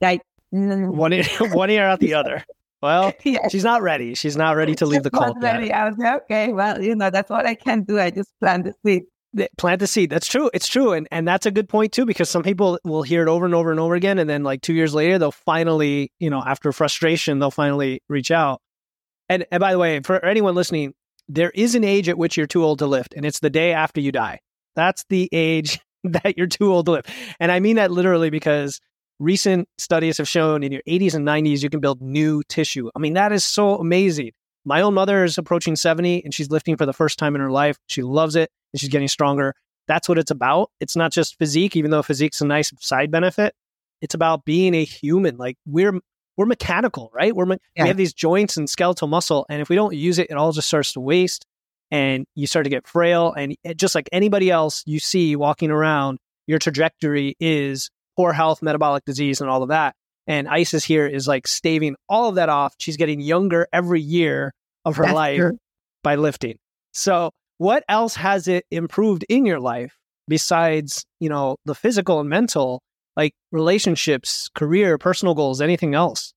like, 0.00 0.22
One 0.50 1.12
ear, 1.12 1.24
one 1.52 1.70
ear 1.70 1.84
out 1.84 2.00
the 2.00 2.14
other. 2.14 2.44
Well, 2.82 3.12
yeah. 3.24 3.48
she's 3.48 3.64
not 3.64 3.82
ready. 3.82 4.14
She's 4.14 4.36
not 4.36 4.56
ready 4.56 4.74
to 4.76 4.86
leave 4.86 5.02
the 5.02 5.10
cult 5.10 5.36
yet. 5.40 5.56
I 5.72 5.88
was 5.88 5.98
like, 5.98 6.22
okay, 6.22 6.52
well, 6.52 6.82
you 6.82 6.94
know, 6.94 7.10
that's 7.10 7.30
what 7.30 7.46
I 7.46 7.54
can 7.54 7.82
do. 7.82 7.98
I 7.98 8.10
just 8.10 8.32
plant 8.40 8.64
the 8.64 8.74
seed. 8.84 9.04
Plant 9.58 9.80
the 9.80 9.86
seed. 9.86 10.10
That's 10.10 10.26
true. 10.26 10.50
It's 10.52 10.66
true, 10.66 10.92
and 10.92 11.06
and 11.12 11.28
that's 11.28 11.46
a 11.46 11.52
good 11.52 11.68
point 11.68 11.92
too, 11.92 12.04
because 12.04 12.28
some 12.28 12.42
people 12.42 12.80
will 12.82 13.02
hear 13.02 13.22
it 13.22 13.28
over 13.28 13.44
and 13.44 13.54
over 13.54 13.70
and 13.70 13.78
over 13.78 13.94
again, 13.94 14.18
and 14.18 14.28
then 14.28 14.42
like 14.42 14.60
two 14.60 14.74
years 14.74 14.92
later, 14.92 15.18
they'll 15.18 15.30
finally, 15.30 16.10
you 16.18 16.30
know, 16.30 16.42
after 16.44 16.72
frustration, 16.72 17.38
they'll 17.38 17.52
finally 17.52 18.02
reach 18.08 18.32
out. 18.32 18.60
And 19.28 19.46
and 19.52 19.60
by 19.60 19.70
the 19.70 19.78
way, 19.78 20.00
for 20.00 20.24
anyone 20.24 20.56
listening, 20.56 20.94
there 21.28 21.50
is 21.50 21.76
an 21.76 21.84
age 21.84 22.08
at 22.08 22.18
which 22.18 22.36
you're 22.36 22.48
too 22.48 22.64
old 22.64 22.80
to 22.80 22.86
lift, 22.86 23.14
and 23.14 23.24
it's 23.24 23.38
the 23.38 23.50
day 23.50 23.72
after 23.72 24.00
you 24.00 24.10
die. 24.10 24.40
That's 24.74 25.04
the 25.10 25.28
age 25.30 25.78
that 26.04 26.36
you're 26.36 26.48
too 26.48 26.72
old 26.72 26.86
to 26.86 26.92
lift, 26.92 27.08
and 27.38 27.52
I 27.52 27.60
mean 27.60 27.76
that 27.76 27.92
literally 27.92 28.30
because 28.30 28.80
recent 29.20 29.68
studies 29.78 30.18
have 30.18 30.26
shown 30.28 30.62
in 30.64 30.72
your 30.72 30.82
80s 30.88 31.14
and 31.14 31.26
90s 31.26 31.62
you 31.62 31.70
can 31.70 31.78
build 31.80 32.00
new 32.02 32.42
tissue. 32.48 32.90
I 32.96 32.98
mean 32.98 33.12
that 33.14 33.30
is 33.32 33.44
so 33.44 33.76
amazing. 33.76 34.32
My 34.64 34.80
own 34.80 34.94
mother 34.94 35.22
is 35.24 35.38
approaching 35.38 35.76
70 35.76 36.24
and 36.24 36.34
she's 36.34 36.50
lifting 36.50 36.76
for 36.76 36.86
the 36.86 36.92
first 36.92 37.18
time 37.18 37.34
in 37.34 37.40
her 37.40 37.50
life. 37.50 37.78
She 37.86 38.02
loves 38.02 38.34
it 38.34 38.50
and 38.72 38.80
she's 38.80 38.88
getting 38.88 39.08
stronger. 39.08 39.54
That's 39.86 40.08
what 40.08 40.18
it's 40.18 40.30
about. 40.30 40.70
It's 40.80 40.96
not 40.96 41.12
just 41.12 41.38
physique, 41.38 41.76
even 41.76 41.90
though 41.90 42.02
physique's 42.02 42.40
a 42.40 42.46
nice 42.46 42.72
side 42.80 43.10
benefit. 43.10 43.54
It's 44.00 44.14
about 44.14 44.44
being 44.44 44.74
a 44.74 44.84
human. 44.84 45.36
Like 45.36 45.56
we're 45.66 46.00
we're 46.36 46.46
mechanical, 46.46 47.10
right? 47.12 47.34
We're 47.36 47.44
me- 47.46 47.58
Yeah. 47.76 47.82
we 47.84 47.88
have 47.88 47.96
these 47.98 48.14
joints 48.14 48.56
and 48.56 48.68
skeletal 48.70 49.08
muscle, 49.08 49.44
and 49.50 49.60
if 49.60 49.68
we 49.68 49.76
don't 49.76 49.94
use 49.94 50.18
it, 50.18 50.28
it 50.30 50.34
all 50.34 50.52
just 50.52 50.68
starts 50.68 50.92
to 50.94 51.00
waste, 51.00 51.44
and 51.90 52.24
you 52.34 52.46
start 52.46 52.64
to 52.64 52.70
get 52.70 52.86
frail. 52.86 53.32
And 53.36 53.56
eh, 53.64 53.74
just 53.74 53.94
like 53.94 54.08
anybody 54.12 54.50
else 54.50 54.82
you 54.86 55.00
see 55.00 55.36
walking 55.36 55.70
around, 55.70 56.18
your 56.46 56.58
trajectory 56.58 57.36
is 57.40 57.90
poor 58.20 58.34
health, 58.34 58.60
metabolic 58.60 59.02
disease, 59.06 59.40
and 59.40 59.48
all 59.48 59.62
of 59.62 59.70
that. 59.70 59.94
And 60.26 60.46
Isis 60.46 60.84
here 60.84 61.06
is 61.06 61.26
like 61.26 61.46
staving 61.46 61.96
all 62.06 62.28
of 62.28 62.34
that 62.34 62.50
off. 62.50 62.74
She's 62.78 62.98
getting 62.98 63.18
younger 63.18 63.66
every 63.72 64.02
year 64.02 64.52
of 64.84 64.96
her 64.96 65.04
That's 65.04 65.14
life 65.14 65.38
true. 65.38 65.58
by 66.02 66.16
lifting. 66.16 66.58
So, 66.92 67.30
what 67.56 67.82
else 67.88 68.16
has 68.16 68.46
it 68.46 68.66
improved 68.70 69.24
in 69.30 69.46
your 69.46 69.58
life 69.58 69.96
besides, 70.28 71.06
you 71.18 71.30
know, 71.30 71.56
the 71.64 71.74
physical 71.74 72.20
and 72.20 72.28
mental, 72.28 72.82
like 73.16 73.32
relationships, 73.52 74.50
career, 74.54 74.98
personal 74.98 75.34
goals, 75.34 75.62
anything 75.62 75.94
else? 75.94 76.34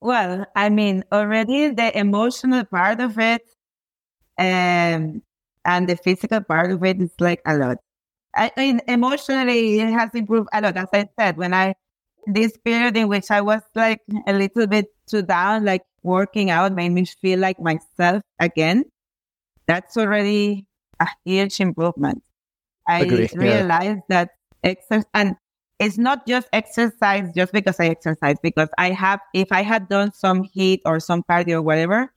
Well, 0.00 0.46
I 0.56 0.70
mean, 0.70 1.04
already 1.12 1.68
the 1.68 1.92
emotional 1.98 2.64
part 2.64 3.00
of 3.00 3.18
it 3.18 3.42
um, 4.38 5.22
and 5.62 5.88
the 5.88 5.96
physical 6.02 6.40
part 6.40 6.70
of 6.70 6.82
it 6.84 7.02
is 7.02 7.10
like 7.20 7.42
a 7.44 7.54
lot. 7.58 7.78
I 8.36 8.52
mean, 8.56 8.80
emotionally, 8.86 9.80
it 9.80 9.90
has 9.90 10.10
improved 10.14 10.48
a 10.52 10.60
lot. 10.60 10.76
As 10.76 10.88
I 10.92 11.08
said, 11.18 11.36
when 11.36 11.54
I, 11.54 11.74
this 12.26 12.56
period 12.58 12.96
in 12.96 13.08
which 13.08 13.30
I 13.30 13.40
was 13.40 13.62
like 13.74 14.02
a 14.26 14.32
little 14.32 14.66
bit 14.66 14.86
too 15.06 15.22
down, 15.22 15.64
like 15.64 15.82
working 16.02 16.50
out 16.50 16.72
made 16.72 16.90
me 16.90 17.04
feel 17.04 17.38
like 17.38 17.58
myself 17.58 18.22
again. 18.38 18.84
That's 19.66 19.96
already 19.96 20.66
a 21.00 21.08
huge 21.24 21.60
improvement. 21.60 22.22
I 22.86 23.00
Agree, 23.00 23.28
yeah. 23.32 23.38
realized 23.38 24.02
that 24.08 24.30
exercise, 24.62 25.04
and 25.14 25.34
it's 25.78 25.98
not 25.98 26.26
just 26.26 26.48
exercise 26.52 27.32
just 27.34 27.52
because 27.52 27.80
I 27.80 27.88
exercise, 27.88 28.36
because 28.42 28.68
I 28.78 28.90
have, 28.90 29.20
if 29.34 29.50
I 29.50 29.62
had 29.62 29.88
done 29.88 30.12
some 30.12 30.44
HIIT 30.44 30.80
or 30.84 31.00
some 31.00 31.22
cardio 31.28 31.56
or 31.56 31.62
whatever, 31.62 32.12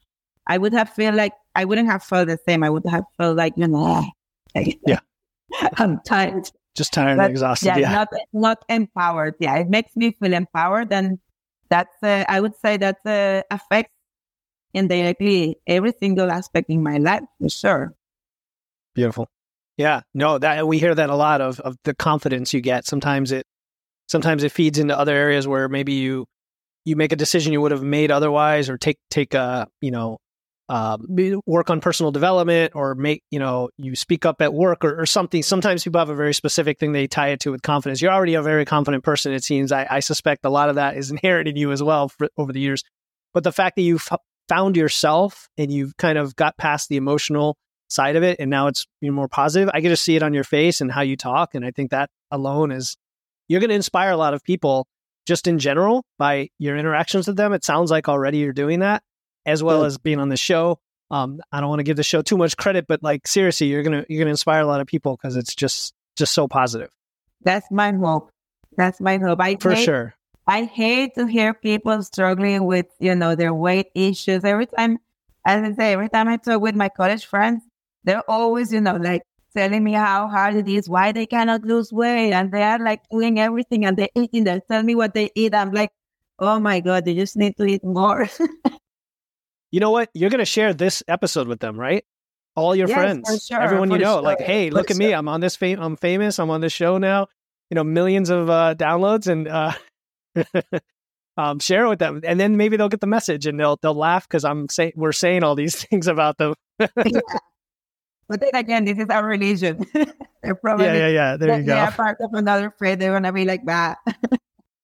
I 0.48 0.58
would 0.58 0.74
have 0.74 0.90
felt 0.90 1.16
like, 1.16 1.34
I 1.56 1.66
wouldn't 1.66 1.88
have 1.90 2.04
felt 2.04 2.28
the 2.28 2.38
same. 2.48 2.64
I 2.64 2.70
would 2.70 2.86
have 2.86 3.04
felt 3.18 3.38
like, 3.38 3.54
you 3.58 3.68
know, 3.68 4.06
like, 4.56 4.80
Yeah. 4.86 5.00
I'm 5.78 6.00
tired. 6.06 6.50
Just 6.76 6.94
tired 6.94 7.20
and 7.20 7.30
exhausted. 7.30 7.68
yeah, 7.68 7.78
Yeah. 7.78 7.92
not 7.92 8.08
not 8.34 8.66
empowered. 8.70 9.36
Yeah, 9.40 9.56
it 9.58 9.70
makes 9.70 9.96
me 9.96 10.12
feel 10.12 10.34
empowered, 10.34 10.94
and 10.94 11.20
that's 11.70 11.96
uh, 12.04 12.26
I 12.30 12.40
would 12.40 12.56
say 12.56 12.78
that 12.78 12.98
uh, 13.06 13.42
affects 13.54 13.94
indirectly 14.74 15.58
every 15.68 15.94
single 16.00 16.32
aspect 16.32 16.70
in 16.70 16.84
my 16.84 16.98
life 16.98 17.24
for 17.40 17.50
sure. 17.50 17.94
Beautiful. 18.94 19.28
Yeah. 19.78 20.02
No, 20.14 20.38
that 20.38 20.68
we 20.68 20.78
hear 20.78 20.94
that 20.94 21.10
a 21.10 21.16
lot 21.16 21.42
of 21.42 21.60
of 21.62 21.76
the 21.84 21.94
confidence 21.96 22.54
you 22.54 22.62
get. 22.62 22.86
Sometimes 22.86 23.32
it 23.32 23.46
sometimes 24.08 24.44
it 24.44 24.52
feeds 24.52 24.78
into 24.78 24.98
other 24.98 25.16
areas 25.16 25.48
where 25.48 25.70
maybe 25.70 25.94
you 25.94 26.26
you 26.86 26.96
make 26.96 27.12
a 27.12 27.16
decision 27.16 27.54
you 27.54 27.62
would 27.62 27.72
have 27.72 27.84
made 27.84 28.12
otherwise 28.12 28.70
or 28.70 28.78
take 28.78 28.98
take 29.10 29.34
a, 29.34 29.68
you 29.82 29.92
know, 29.92 30.18
uh, 30.70 30.98
work 31.48 31.72
on 31.72 31.82
personal 31.82 32.12
development 32.12 32.74
or 32.76 32.94
make, 32.94 33.24
you 33.32 33.40
know, 33.40 33.70
you 33.78 33.96
speak 33.96 34.24
up 34.26 34.40
at 34.40 34.54
work 34.54 34.86
or, 34.86 35.02
or 35.02 35.06
something. 35.08 35.42
Sometimes 35.42 35.84
people 35.84 36.00
have 36.00 36.10
a 36.10 36.16
very 36.16 36.34
specific 36.34 36.78
thing 36.78 36.92
they 36.92 37.08
tie 37.08 37.30
it 37.30 37.40
to 37.42 37.52
with 37.52 37.64
confidence. 37.64 38.02
You're 38.02 38.14
already 38.14 38.36
a 38.36 38.44
very 38.44 38.66
confident 38.66 39.04
person, 39.04 39.34
it 39.34 39.44
seems. 39.44 39.72
I, 39.72 39.88
I 39.90 40.00
suspect 40.00 40.46
a 40.46 40.50
lot 40.50 40.70
of 40.70 40.76
that 40.76 40.96
is 40.96 41.10
inherited 41.12 41.52
in 41.52 41.58
you 41.58 41.72
as 41.72 41.82
well 41.82 42.10
for, 42.10 42.30
over 42.38 42.54
the 42.54 42.60
years. 42.60 42.84
But 43.34 43.44
the 43.44 43.52
fact 43.52 43.78
that 43.78 43.82
you 43.82 43.96
f- 43.96 44.20
found 44.48 44.78
yourself 44.78 45.50
and 45.58 45.72
you've 45.72 45.98
kind 45.98 46.20
of 46.20 46.36
got 46.36 46.56
past 46.58 46.88
the 46.88 46.98
emotional 46.98 47.58
side 47.90 48.16
of 48.16 48.22
it 48.22 48.40
and 48.40 48.52
now 48.52 48.68
it's 48.68 48.86
more 49.02 49.28
positive 49.28 49.68
i 49.74 49.80
get 49.80 49.90
to 49.90 49.98
see 49.98 50.16
it 50.16 50.22
on 50.22 50.32
your 50.32 50.44
face 50.44 50.80
and 50.80 50.92
how 50.92 51.02
you 51.02 51.18
talk 51.18 51.56
and 51.56 51.66
i 51.66 51.72
think 51.72 51.90
that 51.90 52.08
alone 52.30 52.72
is 52.72 52.96
you're 53.48 53.60
going 53.60 53.70
to 53.70 53.76
inspire 53.76 54.12
a 54.12 54.18
lot 54.18 54.36
of 54.36 54.44
people 54.44 54.88
just 55.26 55.48
in 55.48 55.58
general 55.58 56.06
by 56.20 56.48
your 56.60 56.78
interactions 56.78 57.26
with 57.26 57.36
them 57.36 57.52
it 57.52 57.64
sounds 57.64 57.90
like 57.90 58.08
already 58.08 58.38
you're 58.38 58.54
doing 58.54 58.82
that 58.82 59.02
as 59.46 59.64
well 59.64 59.86
as 59.86 59.98
being 59.98 60.20
on 60.20 60.30
the 60.30 60.38
show 60.38 60.80
um, 61.12 61.40
i 61.52 61.60
don't 61.60 61.70
want 61.70 61.80
to 61.80 61.84
give 61.84 61.98
the 61.98 62.04
show 62.04 62.22
too 62.22 62.38
much 62.38 62.56
credit 62.58 62.86
but 62.88 63.02
like 63.04 63.28
seriously 63.28 63.68
you're 63.68 63.84
going 63.84 64.04
to 64.04 64.14
you're 64.14 64.26
to 64.26 64.30
inspire 64.30 64.62
a 64.62 64.66
lot 64.68 64.82
of 64.82 64.88
people 64.88 65.18
because 65.18 65.36
it's 65.36 65.56
just 65.56 65.94
just 66.16 66.34
so 66.34 66.48
positive 66.48 66.90
That's 67.42 67.72
my 67.72 67.94
hope. 67.94 68.32
That's 68.78 69.00
my 69.00 69.18
hope. 69.18 69.40
I 69.42 69.56
for 69.56 69.74
hate, 69.74 69.86
sure 69.86 70.16
I 70.48 70.64
hate 70.64 71.16
to 71.16 71.26
hear 71.26 71.54
people 71.54 72.02
struggling 72.04 72.66
with 72.66 72.88
you 73.00 73.16
know 73.16 73.36
their 73.36 73.54
weight 73.54 73.88
issues. 73.96 74.44
Every 74.44 74.66
time, 74.66 75.00
as 75.46 75.64
I 75.64 75.74
say, 75.74 75.94
every 75.94 76.10
time 76.10 76.28
I 76.28 76.38
talk 76.38 76.62
with 76.62 76.76
my 76.76 76.90
college 76.90 77.26
friends, 77.26 77.64
they're 78.04 78.30
always 78.30 78.74
you 78.74 78.82
know 78.82 78.96
like 78.98 79.24
telling 79.56 79.84
me 79.84 79.94
how 79.94 80.28
hard 80.28 80.56
it 80.56 80.68
is, 80.68 80.90
why 80.90 81.12
they 81.12 81.26
cannot 81.26 81.64
lose 81.64 81.92
weight, 81.92 82.34
and 82.34 82.52
they 82.52 82.64
are 82.64 82.80
like 82.80 83.02
doing 83.10 83.40
everything 83.40 83.86
and 83.86 83.98
they're 83.98 84.10
eating. 84.16 84.44
They 84.44 84.60
tell 84.68 84.84
me 84.84 84.96
what 84.96 85.14
they 85.14 85.32
eat. 85.36 85.54
I'm 85.56 85.72
like, 85.72 85.92
oh 86.40 86.60
my 86.60 86.80
god, 86.82 87.06
they 87.06 87.16
just 87.16 87.38
need 87.38 87.56
to 87.58 87.66
eat 87.66 87.84
more. 87.84 88.28
you 89.72 89.80
know 89.80 89.92
what? 89.92 90.10
You're 90.14 90.30
going 90.30 90.40
to 90.40 90.46
share 90.46 90.74
this 90.74 91.04
episode 91.08 91.48
with 91.48 91.60
them 91.60 91.80
right? 91.80 92.04
All 92.56 92.76
your 92.76 92.88
Yes, 92.90 92.98
friends. 92.98 93.30
for 93.30 93.40
sure, 93.40 93.62
everyone 93.62 93.92
you 93.92 94.00
know 94.00 94.20
like 94.20 94.42
hey 94.42 94.70
look 94.70 94.92
at 94.92 94.98
me. 94.98 95.14
I'm 95.14 95.30
on 95.30 95.40
this 95.40 95.56
fam- 95.56 95.80
i'm 95.80 95.96
famous. 95.96 96.40
I'm 96.40 96.50
on 96.50 96.62
this 96.62 96.74
show 96.74 96.98
now. 96.98 97.28
You 97.70 97.76
know 97.76 97.84
millions 97.84 98.30
of 98.30 98.50
uh, 98.50 98.76
downloads 98.76 99.28
and 99.28 99.48
uh, 99.48 99.72
um, 101.38 101.60
share 101.60 101.86
it 101.86 101.90
with 101.90 102.00
them. 102.00 102.22
And 102.24 102.40
then 102.40 102.58
maybe 102.58 102.76
they'll 102.76 102.90
get 102.90 103.00
the 103.02 103.08
message 103.08 103.46
and 103.46 103.60
they'll 103.60 103.78
they'll 103.82 103.94
laugh 103.94 104.28
because 104.28 104.44
i'm 104.44 104.68
saying 104.70 104.94
we're 104.96 105.12
saying 105.14 105.44
all 105.44 105.56
these 105.56 105.76
things 105.86 106.08
about 106.08 106.38
them. 106.38 106.56
Yeah. 106.80 107.22
But 108.28 108.42
then 108.42 108.52
again, 108.56 108.86
this 108.86 108.98
is 108.98 109.08
our 109.10 109.26
religion. 109.26 109.86
they're 110.44 110.56
probably 110.56 110.86
yeah 110.86 110.94
yeah 110.96 111.08
yeah. 111.08 111.38
There 111.38 111.60
you 111.60 111.66
go. 111.66 111.74
they 111.74 111.80
are 111.80 111.92
part 111.92 112.18
of 112.22 112.34
another 112.34 112.74
faith. 112.78 113.00
They're 113.00 113.14
gonna 113.14 113.32
be 113.34 113.46
like 113.46 113.66
that. 113.66 113.98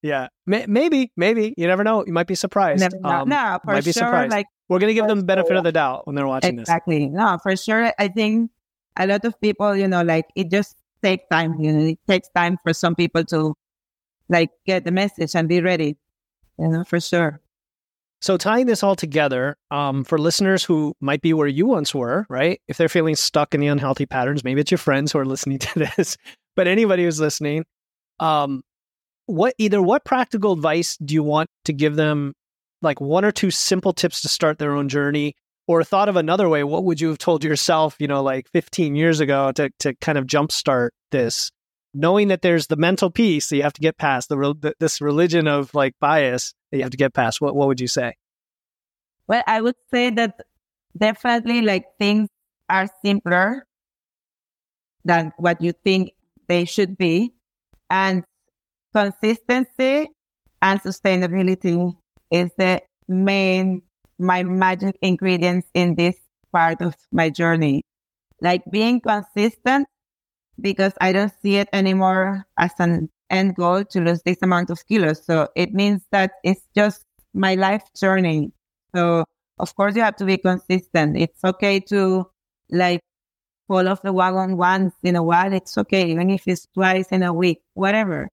Yeah 0.05 0.27
May- 0.45 0.65
maybe 0.67 1.11
maybe 1.17 1.53
you 1.57 1.67
never 1.67 1.83
know 1.83 2.05
you 2.05 2.13
might 2.13 2.27
be 2.27 2.35
surprised 2.35 2.79
Never. 2.79 2.97
Um, 3.03 3.29
no, 3.29 3.59
for 3.63 3.73
might 3.73 3.85
be 3.85 3.91
sure. 3.91 4.03
surprised. 4.03 4.31
Like 4.31 4.45
we're 4.69 4.79
gonna 4.79 4.93
give 4.93 5.07
them 5.07 5.19
the 5.19 5.25
benefit 5.25 5.49
sure. 5.49 5.57
of 5.57 5.63
the 5.63 5.71
doubt 5.71 6.05
when 6.05 6.15
they're 6.15 6.27
watching 6.27 6.55
this 6.55 6.63
exactly. 6.63 7.07
No, 7.07 7.37
for 7.41 7.55
sure. 7.55 7.91
I 7.97 8.07
think 8.07 8.51
a 8.97 9.07
lot 9.07 9.25
of 9.25 9.39
people, 9.41 9.75
you 9.75 9.87
know, 9.87 10.03
like 10.03 10.25
it 10.35 10.49
just 10.49 10.75
takes 11.03 11.23
time. 11.31 11.59
You 11.59 11.73
know, 11.73 11.85
it 11.87 11.99
takes 12.07 12.29
time 12.29 12.57
for 12.63 12.73
some 12.73 12.95
people 12.95 13.23
to 13.25 13.55
like 14.29 14.49
get 14.65 14.85
the 14.85 14.91
message 14.91 15.35
and 15.35 15.47
be 15.47 15.61
ready. 15.61 15.97
You 16.57 16.67
know, 16.69 16.83
for 16.83 16.99
sure. 16.99 17.41
So 18.21 18.37
tying 18.37 18.65
this 18.65 18.81
all 18.81 18.95
together, 18.95 19.57
um, 19.69 20.03
for 20.03 20.17
listeners 20.17 20.63
who 20.63 20.95
might 20.99 21.21
be 21.21 21.33
where 21.33 21.47
you 21.47 21.67
once 21.67 21.93
were, 21.93 22.25
right? 22.29 22.59
If 22.67 22.77
they're 22.77 22.89
feeling 22.89 23.15
stuck 23.15 23.53
in 23.53 23.59
the 23.59 23.67
unhealthy 23.67 24.05
patterns, 24.05 24.43
maybe 24.43 24.61
it's 24.61 24.71
your 24.71 24.77
friends 24.79 25.11
who 25.11 25.19
are 25.19 25.25
listening 25.25 25.59
to 25.59 25.79
this, 25.95 26.17
but 26.55 26.67
anybody 26.67 27.03
who's 27.03 27.19
listening, 27.19 27.65
um, 28.19 28.63
what 29.25 29.53
either 29.57 29.81
what 29.81 30.05
practical 30.05 30.53
advice 30.53 30.97
do 30.97 31.13
you 31.13 31.23
want 31.23 31.49
to 31.65 31.73
give 31.73 31.95
them, 31.95 32.33
like 32.81 33.01
one 33.01 33.25
or 33.25 33.31
two 33.31 33.51
simple 33.51 33.93
tips 33.93 34.21
to 34.21 34.29
start 34.29 34.59
their 34.59 34.75
own 34.75 34.89
journey, 34.89 35.35
or 35.67 35.83
thought 35.83 36.09
of 36.09 36.15
another 36.15 36.47
way? 36.47 36.63
What 36.63 36.83
would 36.83 37.01
you 37.01 37.09
have 37.09 37.17
told 37.17 37.43
yourself, 37.43 37.95
you 37.99 38.07
know, 38.07 38.21
like 38.21 38.47
15 38.51 38.95
years 38.95 39.19
ago 39.19 39.51
to 39.53 39.69
to 39.79 39.95
kind 39.95 40.17
of 40.17 40.25
jumpstart 40.25 40.89
this, 41.11 41.51
knowing 41.93 42.27
that 42.27 42.41
there's 42.41 42.67
the 42.67 42.75
mental 42.75 43.09
piece 43.09 43.49
that 43.49 43.57
you 43.57 43.63
have 43.63 43.73
to 43.73 43.81
get 43.81 43.97
past, 43.97 44.29
the, 44.29 44.35
the 44.35 44.73
this 44.79 45.01
religion 45.01 45.47
of 45.47 45.73
like 45.73 45.93
bias 45.99 46.53
that 46.71 46.77
you 46.77 46.83
have 46.83 46.91
to 46.91 46.97
get 46.97 47.13
past. 47.13 47.41
What 47.41 47.55
what 47.55 47.67
would 47.67 47.79
you 47.79 47.87
say? 47.87 48.15
Well, 49.27 49.43
I 49.47 49.61
would 49.61 49.75
say 49.91 50.11
that 50.11 50.41
definitely 50.95 51.61
like 51.61 51.85
things 51.97 52.29
are 52.69 52.87
simpler 53.03 53.65
than 55.03 55.31
what 55.37 55.61
you 55.61 55.71
think 55.71 56.11
they 56.47 56.65
should 56.65 56.97
be. 56.97 57.33
And 57.89 58.23
consistency 58.95 60.09
and 60.61 60.81
sustainability 60.81 61.93
is 62.31 62.49
the 62.57 62.81
main, 63.07 63.81
my 64.17 64.43
magic 64.43 64.97
ingredients 65.01 65.67
in 65.73 65.95
this 65.95 66.15
part 66.51 66.81
of 66.81 66.95
my 67.11 67.29
journey. 67.29 67.83
Like 68.41 68.63
being 68.71 69.01
consistent 69.01 69.87
because 70.61 70.93
I 71.01 71.11
don't 71.11 71.33
see 71.41 71.57
it 71.57 71.69
anymore 71.73 72.45
as 72.57 72.71
an 72.79 73.09
end 73.29 73.55
goal 73.55 73.83
to 73.85 73.99
lose 74.01 74.21
this 74.23 74.37
amount 74.41 74.69
of 74.69 74.85
kilos. 74.87 75.25
So 75.25 75.49
it 75.55 75.73
means 75.73 76.03
that 76.11 76.31
it's 76.43 76.61
just 76.75 77.03
my 77.33 77.55
life 77.55 77.83
journey. 77.97 78.51
So 78.95 79.25
of 79.59 79.75
course 79.75 79.95
you 79.95 80.01
have 80.03 80.15
to 80.17 80.25
be 80.25 80.37
consistent. 80.37 81.17
It's 81.17 81.43
okay 81.43 81.79
to 81.91 82.27
like 82.69 83.01
fall 83.67 83.87
off 83.89 84.01
the 84.03 84.13
wagon 84.13 84.57
once 84.57 84.93
in 85.03 85.15
a 85.15 85.23
while. 85.23 85.51
It's 85.53 85.77
okay, 85.77 86.09
even 86.11 86.29
if 86.29 86.47
it's 86.47 86.67
twice 86.73 87.07
in 87.09 87.23
a 87.23 87.33
week, 87.33 87.61
whatever. 87.73 88.29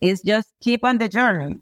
It's 0.00 0.22
just 0.22 0.48
keep 0.62 0.84
on 0.84 0.98
the 0.98 1.08
journey. 1.08 1.56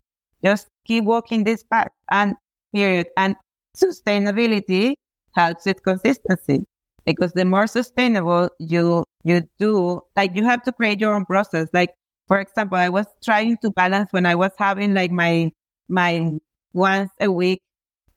Just 0.45 0.69
keep 0.87 1.05
walking 1.05 1.45
this 1.45 1.63
path 1.63 1.89
and 2.11 2.35
period. 2.75 3.09
And 3.17 3.37
sustainability 3.77 4.95
helps 5.35 5.67
with 5.67 5.83
consistency 5.83 6.65
because 7.07 7.33
the 7.33 7.45
more 7.45 7.67
sustainable 7.67 8.51
you 8.59 9.05
you 9.25 9.43
do, 9.59 10.01
like 10.17 10.35
you 10.37 10.45
have 10.45 10.63
to 10.65 10.73
create 10.73 11.01
your 11.01 11.15
own 11.15 11.25
process. 11.25 11.69
Like 11.73 11.95
for 12.29 12.39
example, 12.41 12.79
I 12.79 12.89
was 12.89 13.07
trying 13.25 13.57
to 13.59 13.71
balance 13.71 14.13
when 14.13 14.27
I 14.27 14.35
was 14.35 14.53
having 14.59 14.95
like 14.95 15.11
my 15.11 15.51
my 15.89 16.33
once 16.73 17.11
a 17.21 17.31
week 17.31 17.63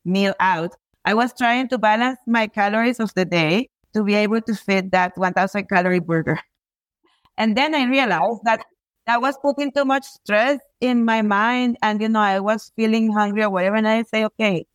meal 0.05 0.33
out. 0.39 0.75
I 1.05 1.13
was 1.13 1.33
trying 1.37 1.69
to 1.69 1.77
balance 1.77 2.19
my 2.27 2.47
calories 2.47 2.99
of 2.99 3.13
the 3.15 3.25
day 3.25 3.69
to 3.93 4.03
be 4.03 4.15
able 4.15 4.41
to 4.41 4.55
fit 4.55 4.91
that 4.91 5.13
1000 5.17 5.69
calorie 5.69 5.99
burger. 5.99 6.39
And 7.37 7.55
then 7.57 7.75
I 7.75 7.85
realized 7.85 8.41
that 8.43 8.65
I 9.07 9.17
was 9.17 9.37
putting 9.41 9.71
too 9.71 9.85
much 9.85 10.03
stress 10.03 10.59
in 10.81 11.05
my 11.05 11.21
mind 11.21 11.77
and, 11.81 12.01
you 12.01 12.09
know, 12.09 12.19
I 12.19 12.39
was 12.39 12.71
feeling 12.75 13.11
hungry 13.11 13.43
or 13.43 13.49
whatever. 13.49 13.77
And 13.77 13.87
I 13.87 14.03
say, 14.03 14.25
okay, 14.25 14.65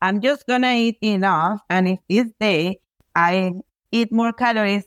I'm 0.00 0.20
just 0.20 0.46
going 0.46 0.62
to 0.62 0.72
eat 0.72 0.98
enough. 1.02 1.60
And 1.68 1.88
if 1.88 1.98
this 2.08 2.28
day 2.38 2.78
I 3.16 3.52
eat 3.90 4.12
more 4.12 4.32
calories, 4.32 4.84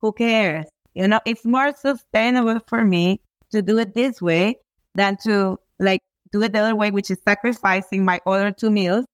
who 0.00 0.12
cares? 0.12 0.66
You 0.94 1.08
know, 1.08 1.20
it's 1.24 1.44
more 1.44 1.74
sustainable 1.76 2.60
for 2.66 2.84
me 2.84 3.20
to 3.50 3.62
do 3.62 3.78
it 3.78 3.94
this 3.94 4.20
way 4.20 4.56
than 4.94 5.16
to 5.24 5.58
like 5.78 6.00
do 6.32 6.42
it 6.42 6.52
the 6.52 6.60
other 6.60 6.74
way, 6.74 6.90
which 6.90 7.10
is 7.10 7.18
sacrificing 7.24 8.04
my 8.04 8.20
other 8.26 8.50
two 8.50 8.70
meals 8.70 9.06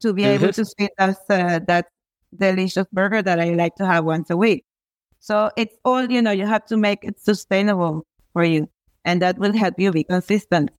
to 0.00 0.12
be 0.12 0.22
mm-hmm. 0.22 0.44
able 0.44 0.52
to 0.52 0.64
fit 0.78 0.92
us 0.98 1.16
uh, 1.30 1.60
that 1.66 1.86
delicious 2.36 2.86
burger 2.92 3.22
that 3.22 3.40
I 3.40 3.50
like 3.50 3.74
to 3.76 3.86
have 3.86 4.04
once 4.04 4.28
a 4.28 4.36
week. 4.36 4.64
So 5.20 5.50
it's 5.56 5.74
all, 5.84 6.10
you 6.10 6.20
know, 6.20 6.30
you 6.30 6.46
have 6.46 6.66
to 6.66 6.76
make 6.76 7.04
it 7.04 7.18
sustainable 7.18 8.06
for 8.34 8.44
you 8.44 8.68
and 9.04 9.22
that 9.22 9.38
will 9.38 9.56
help 9.56 9.74
you 9.78 9.90
be 9.92 10.04
consistent. 10.04 10.70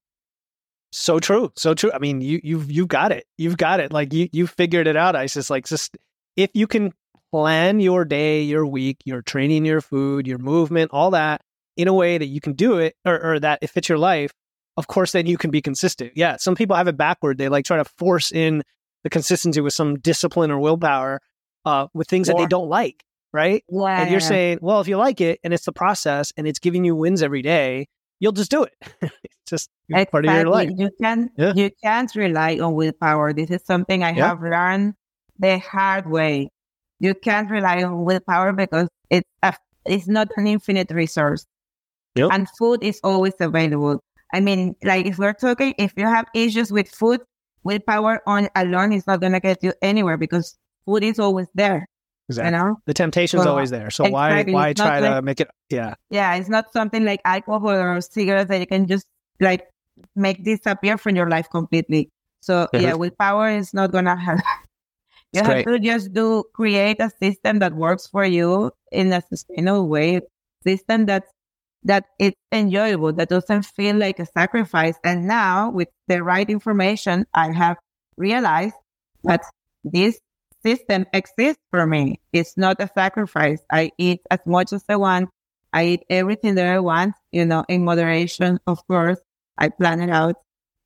So 0.92 1.20
true. 1.20 1.52
So 1.56 1.74
true. 1.74 1.92
I 1.92 1.98
mean, 1.98 2.22
you, 2.22 2.40
you've, 2.44 2.70
you 2.70 2.86
got 2.86 3.12
it. 3.12 3.26
You've 3.38 3.58
got 3.58 3.80
it. 3.80 3.92
Like 3.92 4.14
you, 4.14 4.30
you 4.32 4.46
figured 4.46 4.88
it 4.88 4.96
out. 4.96 5.16
Isis 5.16 5.50
like 5.50 5.66
just, 5.66 5.98
if 6.36 6.52
you 6.54 6.68
can 6.68 6.94
plan 7.32 7.80
your 7.80 8.06
day, 8.06 8.44
your 8.44 8.66
week, 8.66 8.98
your 9.04 9.22
training, 9.22 9.66
your 9.66 9.82
food, 9.82 10.28
your 10.28 10.38
movement, 10.38 10.92
all 10.94 11.12
that 11.12 11.42
in 11.76 11.88
a 11.88 11.94
way 11.94 12.18
that 12.18 12.28
you 12.28 12.40
can 12.40 12.54
do 12.54 12.78
it 12.78 12.96
or, 13.04 13.22
or 13.22 13.40
that 13.40 13.60
it 13.62 13.72
fits 13.72 13.90
your 13.90 13.98
life, 13.98 14.32
of 14.78 14.88
course, 14.88 15.12
then 15.12 15.26
you 15.26 15.38
can 15.38 15.52
be 15.52 15.62
consistent. 15.62 16.14
Yeah. 16.16 16.38
Some 16.38 16.56
people 16.56 16.76
have 16.76 16.88
it 16.88 16.98
backward. 16.98 17.38
They 17.38 17.50
like 17.50 17.66
try 17.66 17.78
to 17.78 17.86
force 17.98 18.32
in 18.32 18.64
the 19.04 19.10
consistency 19.10 19.62
with 19.62 19.74
some 19.74 20.00
discipline 20.00 20.52
or 20.52 20.60
willpower 20.60 21.22
uh, 21.66 21.88
with 21.94 22.08
things 22.08 22.28
that 22.28 22.38
they 22.38 22.48
don't 22.48 22.70
like, 22.70 23.04
right? 23.36 23.64
And 23.70 24.10
you're 24.10 24.20
saying, 24.22 24.60
well, 24.62 24.80
if 24.80 24.88
you 24.88 24.98
like 24.98 25.20
it 25.20 25.40
and 25.44 25.54
it's 25.54 25.66
the 25.66 25.74
process 25.74 26.32
and 26.38 26.48
it's 26.48 26.58
giving 26.58 26.86
you 26.86 26.96
wins 26.96 27.22
every 27.22 27.42
day, 27.42 27.88
you'll 28.20 28.32
just 28.32 28.50
do 28.50 28.64
it. 28.64 28.74
it's 29.02 29.36
just 29.46 29.70
exactly. 29.90 30.12
part 30.12 30.26
of 30.26 30.34
your 30.34 30.50
life. 30.50 30.70
You 30.76 30.90
can 31.00 31.30
yeah. 31.38 31.54
you 31.56 31.70
can't 31.84 32.14
rely 32.16 32.58
on 32.60 32.74
willpower. 32.74 33.34
This 33.34 33.52
is 33.52 33.64
something 33.66 34.04
I 34.04 34.12
yeah. 34.12 34.30
have 34.30 34.42
learned 34.42 34.94
the 35.38 35.60
hard 35.60 36.10
way. 36.10 36.50
You 37.00 37.14
can't 37.14 37.52
rely 37.52 37.84
on 37.84 38.06
willpower 38.06 38.54
because 38.54 38.88
it's 39.10 39.30
a, 39.44 39.54
it's 39.86 40.08
not 40.08 40.30
an 40.38 40.48
infinite 40.48 40.90
resource. 40.92 41.46
Yep. 42.16 42.30
And 42.32 42.48
food 42.58 42.84
is 42.84 43.02
always 43.04 43.34
available. 43.42 44.00
I 44.34 44.40
mean, 44.40 44.76
like 44.84 45.06
if 45.06 45.18
we're 45.18 45.34
talking, 45.34 45.76
if 45.78 45.94
you 45.98 46.08
have 46.08 46.26
issues 46.34 46.72
with 46.72 46.88
food, 46.90 47.20
willpower 47.64 48.22
on 48.26 48.48
alone 48.56 48.94
is 48.94 49.06
not 49.06 49.20
going 49.20 49.34
to 49.34 49.42
get 49.42 49.62
you 49.62 49.74
anywhere 49.82 50.18
because 50.18 50.58
food 50.86 51.04
is 51.04 51.20
always 51.20 51.48
there. 51.54 51.88
Exactly. 52.30 52.58
You 52.58 52.64
know? 52.64 52.78
The 52.86 52.94
temptation's 52.94 53.44
so, 53.44 53.50
always 53.50 53.70
there. 53.70 53.90
So 53.92 54.06
exactly. 54.06 54.54
why 54.54 54.70
why 54.70 54.74
try 54.74 55.00
to 55.00 55.22
make 55.22 55.40
it 55.40 55.50
yeah. 55.70 55.96
Yeah, 56.10 56.36
it's 56.36 56.50
not 56.50 56.72
something 56.74 57.06
like 57.06 57.22
alcohol 57.26 57.70
or 57.70 58.02
cigarettes 58.02 58.50
that 58.50 58.60
you 58.60 58.68
can 58.68 58.88
just 58.88 59.06
like 59.40 59.68
make 60.16 60.44
disappear 60.44 60.98
from 60.98 61.16
your 61.16 61.30
life 61.30 61.50
completely. 61.50 62.10
So 62.42 62.68
mm-hmm. 62.74 62.84
yeah, 62.84 62.94
willpower 62.94 63.50
is 63.50 63.74
not 63.74 63.92
gonna 63.92 64.16
help. 64.16 64.40
you 65.34 65.40
it's 65.40 65.48
have 65.48 65.64
great. 65.64 65.68
to 65.68 65.80
just 65.80 66.14
do 66.14 66.44
create 66.54 66.98
a 67.00 67.12
system 67.22 67.60
that 67.60 67.74
works 67.74 68.08
for 68.08 68.26
you 68.26 68.72
in 68.92 69.14
a 69.14 69.22
sustainable 69.22 69.88
way, 69.88 70.22
system 70.64 71.06
that 71.06 71.26
that 71.84 72.06
it's 72.18 72.36
enjoyable, 72.52 73.14
that 73.14 73.30
doesn't 73.30 73.64
feel 73.64 73.96
like 73.96 74.20
a 74.20 74.26
sacrifice. 74.26 74.96
And 75.04 75.28
now 75.28 75.70
with 75.70 75.88
the 76.08 76.24
right 76.24 76.50
information, 76.50 77.28
I 77.36 77.52
have 77.52 77.78
realized 78.18 78.74
that 79.24 79.42
this 79.84 80.20
system 80.66 81.06
exists 81.14 81.62
for 81.70 81.86
me. 81.86 82.20
It's 82.34 82.58
not 82.58 82.82
a 82.82 82.90
sacrifice. 82.94 83.60
I 83.72 83.92
eat 83.98 84.22
as 84.32 84.40
much 84.46 84.74
as 84.74 84.84
I 84.90 84.96
want. 84.96 85.30
I 85.74 85.86
eat 85.86 86.04
everything 86.10 86.56
that 86.56 86.68
I 86.68 86.80
want, 86.80 87.14
you 87.32 87.46
know, 87.46 87.66
in 87.68 87.84
moderation, 87.84 88.60
of 88.66 88.86
course. 88.88 89.20
I 89.58 89.70
plan 89.70 90.02
it 90.02 90.10
out, 90.10 90.36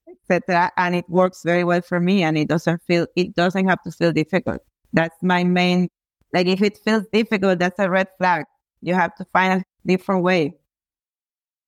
etc. 0.09 0.71
And 0.77 0.95
it 0.95 1.05
works 1.09 1.41
very 1.43 1.63
well 1.63 1.81
for 1.81 1.99
me 1.99 2.23
and 2.23 2.37
it 2.37 2.47
doesn't 2.47 2.81
feel, 2.87 3.07
it 3.15 3.35
doesn't 3.35 3.67
have 3.67 3.81
to 3.83 3.91
feel 3.91 4.11
difficult. 4.11 4.61
That's 4.91 5.15
my 5.21 5.43
main, 5.43 5.89
like 6.33 6.47
if 6.47 6.61
it 6.61 6.77
feels 6.77 7.05
difficult, 7.13 7.59
that's 7.59 7.79
a 7.79 7.89
red 7.89 8.07
flag. 8.17 8.45
You 8.81 8.95
have 8.95 9.15
to 9.15 9.25
find 9.31 9.61
a 9.61 9.63
different 9.85 10.23
way. 10.23 10.55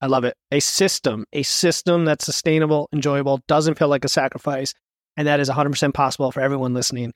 I 0.01 0.07
love 0.07 0.23
it. 0.23 0.35
A 0.51 0.59
system, 0.59 1.25
a 1.31 1.43
system 1.43 2.05
that's 2.05 2.25
sustainable, 2.25 2.89
enjoyable, 2.91 3.39
doesn't 3.47 3.77
feel 3.77 3.87
like 3.87 4.03
a 4.03 4.09
sacrifice. 4.09 4.73
And 5.15 5.27
that 5.27 5.39
is 5.39 5.49
100% 5.49 5.93
possible 5.93 6.31
for 6.31 6.41
everyone 6.41 6.73
listening. 6.73 7.13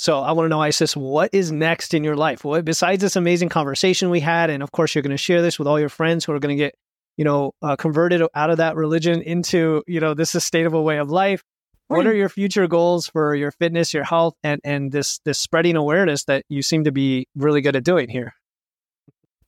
So 0.00 0.20
I 0.20 0.32
want 0.32 0.46
to 0.46 0.48
know, 0.48 0.62
Isis, 0.62 0.96
what 0.96 1.28
is 1.34 1.52
next 1.52 1.92
in 1.92 2.04
your 2.04 2.16
life? 2.16 2.42
What 2.42 2.64
besides 2.64 3.02
this 3.02 3.16
amazing 3.16 3.50
conversation 3.50 4.08
we 4.08 4.20
had, 4.20 4.48
and 4.48 4.62
of 4.62 4.72
course 4.72 4.94
you're 4.94 5.02
going 5.02 5.10
to 5.10 5.18
share 5.18 5.42
this 5.42 5.58
with 5.58 5.68
all 5.68 5.78
your 5.78 5.90
friends 5.90 6.24
who 6.24 6.32
are 6.32 6.38
going 6.38 6.56
to 6.56 6.64
get, 6.64 6.74
you 7.18 7.24
know, 7.26 7.52
uh, 7.60 7.76
converted 7.76 8.22
out 8.34 8.48
of 8.48 8.56
that 8.56 8.76
religion 8.76 9.20
into, 9.20 9.82
you 9.86 10.00
know, 10.00 10.14
this 10.14 10.30
sustainable 10.30 10.84
way 10.84 10.96
of 10.96 11.10
life. 11.10 11.42
What 11.88 12.06
are 12.06 12.14
your 12.14 12.30
future 12.30 12.66
goals 12.66 13.08
for 13.08 13.34
your 13.34 13.50
fitness, 13.50 13.92
your 13.92 14.04
health, 14.04 14.32
and 14.42 14.58
and 14.64 14.90
this 14.90 15.18
this 15.26 15.38
spreading 15.38 15.76
awareness 15.76 16.24
that 16.24 16.46
you 16.48 16.62
seem 16.62 16.84
to 16.84 16.92
be 16.92 17.28
really 17.36 17.60
good 17.60 17.76
at 17.76 17.84
doing 17.84 18.08
here? 18.08 18.32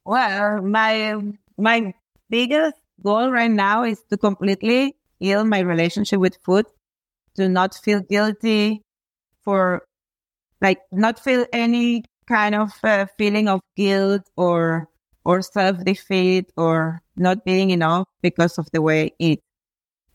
Well, 0.04 0.60
my 0.60 1.16
my 1.56 1.94
biggest 2.28 2.76
goal 3.02 3.30
right 3.30 3.50
now 3.50 3.84
is 3.84 4.02
to 4.10 4.18
completely 4.18 4.96
heal 5.18 5.46
my 5.46 5.60
relationship 5.60 6.20
with 6.20 6.36
food, 6.44 6.66
to 7.36 7.48
not 7.48 7.74
feel 7.74 8.00
guilty 8.00 8.82
for 9.44 9.86
like 10.62 10.78
not 10.92 11.18
feel 11.18 11.44
any 11.52 12.04
kind 12.26 12.54
of 12.54 12.72
uh, 12.84 13.06
feeling 13.18 13.48
of 13.48 13.60
guilt 13.76 14.22
or 14.36 14.88
or 15.24 15.42
self 15.42 15.84
defeat 15.84 16.50
or 16.56 17.02
not 17.16 17.44
being 17.44 17.70
enough 17.70 18.08
because 18.22 18.58
of 18.58 18.68
the 18.72 18.80
way 18.80 19.04
I 19.06 19.10
eat. 19.18 19.40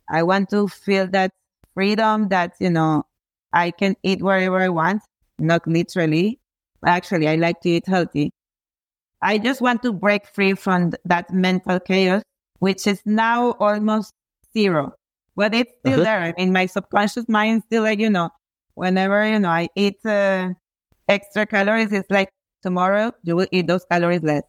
I 0.10 0.24
want 0.24 0.50
to 0.52 0.68
feel 0.68 1.08
that 1.08 1.32
freedom 1.76 2.30
that 2.30 2.54
you 2.60 2.72
know 2.72 3.04
I 3.54 3.72
can 3.72 3.96
eat 4.04 4.22
wherever 4.24 4.60
I 4.60 4.70
want, 4.70 5.04
not 5.38 5.68
literally. 5.68 6.40
Actually, 6.86 7.28
I 7.28 7.36
like 7.36 7.62
to 7.62 7.70
eat 7.70 7.88
healthy. 7.88 8.32
I 9.22 9.38
just 9.40 9.62
want 9.62 9.82
to 9.84 9.92
break 9.94 10.28
free 10.28 10.54
from 10.54 10.94
that 11.06 11.34
mental 11.34 11.80
chaos, 11.80 12.22
which 12.60 12.86
is 12.88 13.02
now 13.06 13.52
almost 13.60 14.14
zero. 14.54 14.94
But 15.36 15.54
it's 15.54 15.72
still 15.80 16.02
uh-huh. 16.02 16.04
there. 16.04 16.22
I 16.22 16.34
mean, 16.38 16.54
my 16.54 16.66
subconscious 16.68 17.28
mind 17.28 17.58
is 17.60 17.64
still 17.66 17.84
like, 17.84 18.00
you 18.00 18.10
know, 18.10 18.30
whenever, 18.78 19.28
you 19.28 19.40
know, 19.40 19.50
I 19.50 19.68
eat 19.76 19.98
uh, 20.06 20.50
extra 21.10 21.48
calories, 21.48 21.92
it's 21.92 22.10
like 22.12 22.30
tomorrow 22.62 23.12
you 23.24 23.36
will 23.36 23.48
eat 23.52 23.66
those 23.66 23.84
calories 23.90 24.22
less. 24.22 24.44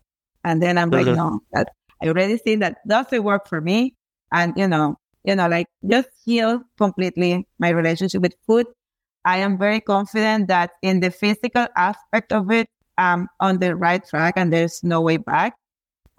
And 0.45 0.63
then 0.63 0.77
I'm 0.77 0.91
like, 0.91 1.07
mm-hmm. 1.07 1.17
no, 1.17 1.41
that 1.53 1.69
I 2.03 2.09
already 2.09 2.37
seen 2.37 2.59
that 2.61 2.77
doesn't 2.87 3.25
work 3.25 3.49
for 3.49 3.61
me. 3.61 3.97
And, 4.33 4.53
you 4.57 4.69
know, 4.69 4.97
you 5.25 5.35
know, 5.35 5.49
like 5.49 5.67
just 5.89 6.11
heal 6.25 6.63
completely 6.77 7.49
my 7.59 7.71
relationship 7.71 8.21
with 8.21 8.35
food. 8.47 8.67
I 9.25 9.39
am 9.39 9.57
very 9.57 9.81
confident 9.81 10.49
that 10.49 10.73
in 10.83 11.01
the 11.01 11.11
physical 11.11 11.67
aspect 11.75 12.33
of 12.33 12.51
it, 12.51 12.69
I'm 12.99 13.29
on 13.41 13.59
the 13.59 13.77
right 13.77 14.07
track 14.07 14.35
and 14.37 14.53
there's 14.53 14.85
no 14.85 15.01
way 15.01 15.17
back. 15.17 15.55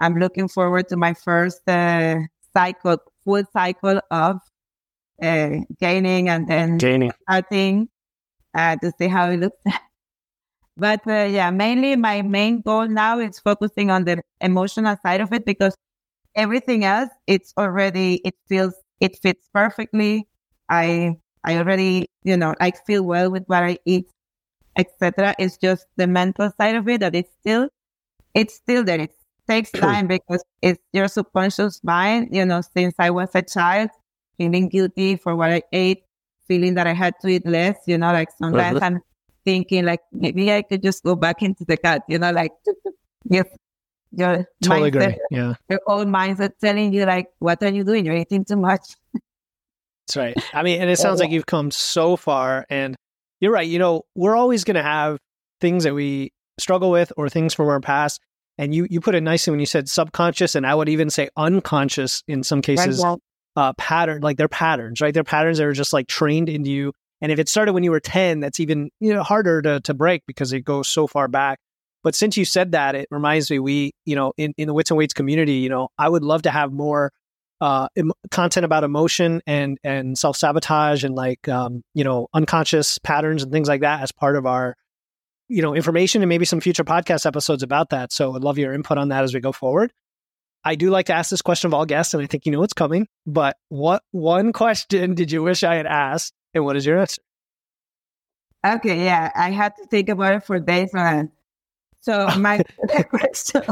I'm 0.01 0.15
looking 0.15 0.47
forward 0.47 0.87
to 0.89 0.97
my 0.97 1.13
first 1.13 1.61
uh, 1.67 2.17
cycle, 2.53 2.97
full 3.23 3.43
cycle 3.53 4.01
of 4.09 4.37
uh, 5.21 5.49
gaining 5.79 6.29
and 6.29 6.47
then 6.47 6.77
gaining. 6.77 7.11
starting 7.21 7.89
uh, 8.55 8.75
to 8.77 8.91
see 8.97 9.07
how 9.07 9.29
it 9.31 9.37
looks. 9.39 9.57
but 10.77 11.01
uh, 11.07 11.27
yeah, 11.29 11.51
mainly 11.51 11.95
my 11.95 12.21
main 12.21 12.61
goal 12.61 12.87
now 12.87 13.19
is 13.19 13.39
focusing 13.39 13.91
on 13.91 14.05
the 14.05 14.21
emotional 14.41 14.95
side 15.03 15.21
of 15.21 15.33
it 15.33 15.45
because 15.45 15.75
everything 16.35 16.85
else, 16.85 17.09
it's 17.27 17.53
already, 17.57 18.21
it 18.25 18.35
feels, 18.47 18.75
it 19.01 19.17
fits 19.21 19.49
perfectly. 19.53 20.27
I 20.69 21.17
I 21.45 21.57
already, 21.57 22.07
you 22.23 22.37
know, 22.37 22.55
I 22.61 22.71
feel 22.71 23.03
well 23.03 23.31
with 23.31 23.45
what 23.47 23.63
I 23.63 23.77
eat, 23.85 24.07
etc. 24.77 25.35
It's 25.39 25.57
just 25.57 25.87
the 25.97 26.07
mental 26.07 26.51
side 26.59 26.75
of 26.75 26.87
it 26.89 27.01
that 27.01 27.15
it's 27.15 27.31
still, 27.41 27.69
it's 28.33 28.55
still 28.55 28.83
there. 28.83 29.01
It 29.01 29.11
takes 29.49 29.73
time 29.73 30.07
because 30.07 30.43
it's 30.61 30.79
your 30.93 31.07
subconscious 31.07 31.83
mind, 31.83 32.29
you 32.31 32.45
know, 32.45 32.61
since 32.61 32.95
I 32.99 33.09
was 33.11 33.29
a 33.35 33.41
child, 33.41 33.89
feeling 34.37 34.69
guilty 34.69 35.15
for 35.17 35.35
what 35.35 35.51
I 35.51 35.63
ate, 35.73 36.03
feeling 36.49 36.73
that 36.73 36.87
I 36.87 36.93
had 36.93 37.13
to 37.21 37.29
eat 37.29 37.45
less, 37.45 37.77
you 37.85 37.97
know, 37.97 38.11
like 38.11 38.29
sometimes 38.37 38.77
uh-huh. 38.77 38.85
I'm 38.85 38.99
thinking 39.45 39.85
like 39.85 40.01
maybe 40.11 40.51
I 40.51 40.63
could 40.63 40.83
just 40.83 41.03
go 41.03 41.15
back 41.15 41.41
into 41.41 41.63
the 41.63 41.77
cut, 41.77 42.01
you 42.09 42.19
know, 42.19 42.31
like 42.31 42.51
yes, 43.29 43.45
your 44.11 44.45
totally 44.61 44.91
mindset, 44.91 45.05
agree. 45.05 45.19
Yeah, 45.31 45.53
your 45.69 45.79
own 45.87 46.07
mindset 46.07 46.51
telling 46.59 46.93
you 46.93 47.05
like, 47.05 47.27
what 47.39 47.63
are 47.63 47.71
you 47.71 47.85
doing? 47.85 48.05
You're 48.05 48.17
eating 48.17 48.43
too 48.43 48.57
much. 48.57 48.95
That's 49.13 50.17
right. 50.17 50.35
I 50.53 50.63
mean, 50.63 50.81
and 50.81 50.89
it 50.89 50.97
sounds 51.05 51.19
like 51.19 51.29
you've 51.29 51.45
come 51.45 51.71
so 51.71 52.15
far, 52.15 52.65
and 52.69 52.95
you're 53.39 53.53
right. 53.53 53.67
You 53.67 53.79
know, 53.79 54.03
we're 54.15 54.35
always 54.35 54.63
going 54.63 54.75
to 54.75 54.83
have 54.83 55.19
things 55.61 55.83
that 55.83 55.93
we 55.93 56.33
struggle 56.57 56.91
with 56.91 57.13
or 57.15 57.29
things 57.29 57.53
from 57.53 57.67
our 57.69 57.79
past. 57.79 58.19
And 58.57 58.75
you 58.75 58.87
you 58.89 58.99
put 58.99 59.15
it 59.15 59.21
nicely 59.21 59.51
when 59.51 59.61
you 59.61 59.65
said 59.65 59.87
subconscious, 59.87 60.55
and 60.55 60.65
I 60.67 60.75
would 60.75 60.89
even 60.89 61.09
say 61.09 61.29
unconscious 61.37 62.23
in 62.27 62.43
some 62.43 62.61
cases. 62.61 63.01
Right, 63.01 63.17
uh, 63.59 63.73
pattern, 63.73 64.21
like 64.21 64.37
they're 64.37 64.47
patterns, 64.47 65.01
right? 65.01 65.13
They're 65.13 65.25
patterns 65.25 65.57
that 65.57 65.67
are 65.67 65.73
just 65.73 65.91
like 65.91 66.07
trained 66.07 66.47
into 66.47 66.71
you. 66.71 66.93
And 67.19 67.29
if 67.29 67.39
it 67.39 67.49
started 67.49 67.73
when 67.73 67.83
you 67.83 67.91
were 67.91 67.99
10, 67.99 68.39
that's 68.39 68.61
even, 68.61 68.89
you 69.01 69.13
know, 69.13 69.21
harder 69.21 69.61
to, 69.61 69.81
to 69.81 69.93
break 69.93 70.23
because 70.25 70.53
it 70.53 70.61
goes 70.61 70.87
so 70.87 71.07
far 71.07 71.27
back. 71.27 71.59
But 72.01 72.15
since 72.15 72.37
you 72.37 72.45
said 72.45 72.71
that, 72.71 72.95
it 72.95 73.09
reminds 73.11 73.51
me, 73.51 73.59
we, 73.59 73.91
you 74.05 74.15
know, 74.15 74.31
in, 74.37 74.53
in 74.57 74.69
the 74.69 74.73
Wits 74.73 74.91
and 74.91 74.97
Weights 74.97 75.13
community, 75.13 75.55
you 75.55 75.67
know, 75.67 75.89
I 75.97 76.07
would 76.07 76.23
love 76.23 76.43
to 76.43 76.51
have 76.51 76.71
more 76.71 77.11
uh, 77.59 77.89
content 78.31 78.63
about 78.63 78.85
emotion 78.85 79.41
and, 79.45 79.77
and 79.83 80.17
self 80.17 80.37
sabotage 80.37 81.03
and 81.03 81.13
like, 81.13 81.49
um, 81.49 81.83
you 81.93 82.05
know, 82.05 82.27
unconscious 82.33 82.97
patterns 82.99 83.43
and 83.43 83.51
things 83.51 83.67
like 83.67 83.81
that 83.81 84.01
as 84.01 84.13
part 84.13 84.37
of 84.37 84.45
our, 84.45 84.77
you 85.49 85.61
know, 85.61 85.75
information 85.75 86.21
and 86.21 86.29
maybe 86.29 86.45
some 86.45 86.61
future 86.61 86.85
podcast 86.85 87.25
episodes 87.25 87.61
about 87.61 87.89
that. 87.89 88.13
So 88.13 88.33
I'd 88.37 88.41
love 88.41 88.57
your 88.57 88.73
input 88.73 88.97
on 88.97 89.09
that 89.09 89.25
as 89.25 89.33
we 89.33 89.41
go 89.41 89.51
forward. 89.51 89.91
I 90.63 90.75
do 90.75 90.89
like 90.89 91.05
to 91.07 91.13
ask 91.13 91.29
this 91.29 91.41
question 91.41 91.69
of 91.69 91.73
all 91.73 91.85
guests, 91.85 92.13
and 92.13 92.21
I 92.21 92.27
think 92.27 92.45
you 92.45 92.51
know 92.51 92.59
what's 92.59 92.73
coming. 92.73 93.07
But 93.25 93.57
what 93.69 94.03
one 94.11 94.53
question 94.53 95.15
did 95.15 95.31
you 95.31 95.41
wish 95.41 95.63
I 95.63 95.75
had 95.75 95.85
asked, 95.85 96.33
and 96.53 96.65
what 96.65 96.75
is 96.75 96.85
your 96.85 96.99
answer? 96.99 97.21
Okay, 98.65 99.05
yeah, 99.05 99.31
I 99.35 99.51
had 99.51 99.75
to 99.77 99.85
think 99.85 100.09
about 100.09 100.35
it 100.35 100.43
for 100.43 100.59
days 100.59 100.93
on 100.93 101.31
So 102.01 102.27
my 102.37 102.61
question 103.09 103.63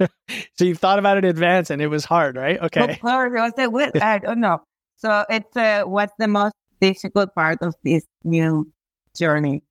so 0.56 0.64
you 0.64 0.74
thought 0.74 0.98
about 0.98 1.18
it 1.18 1.24
in 1.24 1.30
advance, 1.30 1.70
and 1.70 1.82
it 1.82 1.88
was 1.88 2.04
hard, 2.04 2.36
right? 2.36 2.58
Okay. 2.60 2.92
Of 2.92 3.00
course, 3.00 3.32
I 3.36 3.42
was 3.42 3.52
like, 3.56 3.70
what? 3.70 4.02
I 4.02 4.18
don't 4.18 4.40
know. 4.40 4.62
So 4.96 5.24
it's 5.28 5.56
uh, 5.56 5.82
what's 5.84 6.12
the 6.18 6.28
most 6.28 6.54
difficult 6.80 7.34
part 7.34 7.58
of 7.62 7.74
this 7.82 8.04
new 8.24 8.72
journey? 9.16 9.62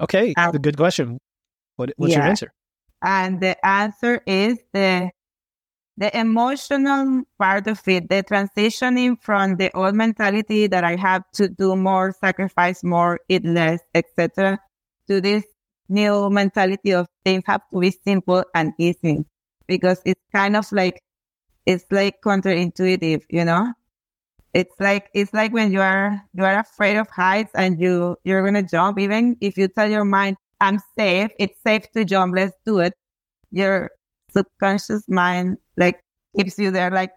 Okay, 0.00 0.34
um, 0.36 0.54
a 0.54 0.58
good 0.58 0.76
question. 0.76 1.18
What, 1.76 1.92
what's 1.96 2.12
yeah. 2.12 2.20
your 2.20 2.28
answer? 2.28 2.52
And 3.02 3.40
the 3.40 3.64
answer 3.64 4.20
is 4.26 4.58
the 4.72 5.10
the 5.98 6.16
emotional 6.18 7.24
part 7.38 7.68
of 7.68 7.82
it, 7.88 8.08
the 8.08 8.24
transitioning 8.24 9.18
from 9.22 9.56
the 9.56 9.70
old 9.76 9.96
mentality 9.96 10.68
that 10.68 10.84
I 10.84 10.96
have 10.96 11.24
to 11.34 11.48
do 11.48 11.76
more, 11.76 12.14
sacrifice 12.20 12.84
more, 12.84 13.20
eat 13.28 13.44
less, 13.44 13.80
etc., 13.94 14.60
to 15.08 15.20
this 15.20 15.44
new 15.90 16.30
mentality 16.30 16.92
of 16.94 17.08
things 17.24 17.44
have 17.46 17.62
to 17.74 17.80
be 17.80 17.90
simple 17.90 18.44
and 18.54 18.72
easy 18.78 19.24
because 19.68 20.00
it's 20.06 20.22
kind 20.34 20.56
of 20.56 20.70
like 20.72 21.02
it's 21.66 21.84
like 21.90 22.16
counterintuitive, 22.24 23.22
you 23.30 23.44
know. 23.44 23.72
It's 24.54 24.74
like 24.80 25.10
it's 25.14 25.32
like 25.34 25.52
when 25.52 25.72
you 25.72 25.80
are 25.80 26.22
you 26.34 26.44
are 26.44 26.58
afraid 26.60 26.96
of 26.96 27.08
heights 27.10 27.52
and 27.54 27.80
you 27.80 28.16
you're 28.24 28.44
gonna 28.44 28.62
jump. 28.62 28.98
Even 28.98 29.36
if 29.40 29.58
you 29.58 29.68
tell 29.68 29.88
your 29.90 30.04
mind, 30.04 30.36
"I'm 30.60 30.80
safe," 30.98 31.30
it's 31.38 31.60
safe 31.62 31.90
to 31.92 32.04
jump. 32.04 32.34
Let's 32.34 32.56
do 32.66 32.80
it. 32.80 32.94
Your 33.52 33.90
subconscious 34.32 35.04
mind 35.08 35.58
like 35.76 36.00
keeps 36.36 36.58
you 36.58 36.70
there 36.70 36.90
like 36.90 37.10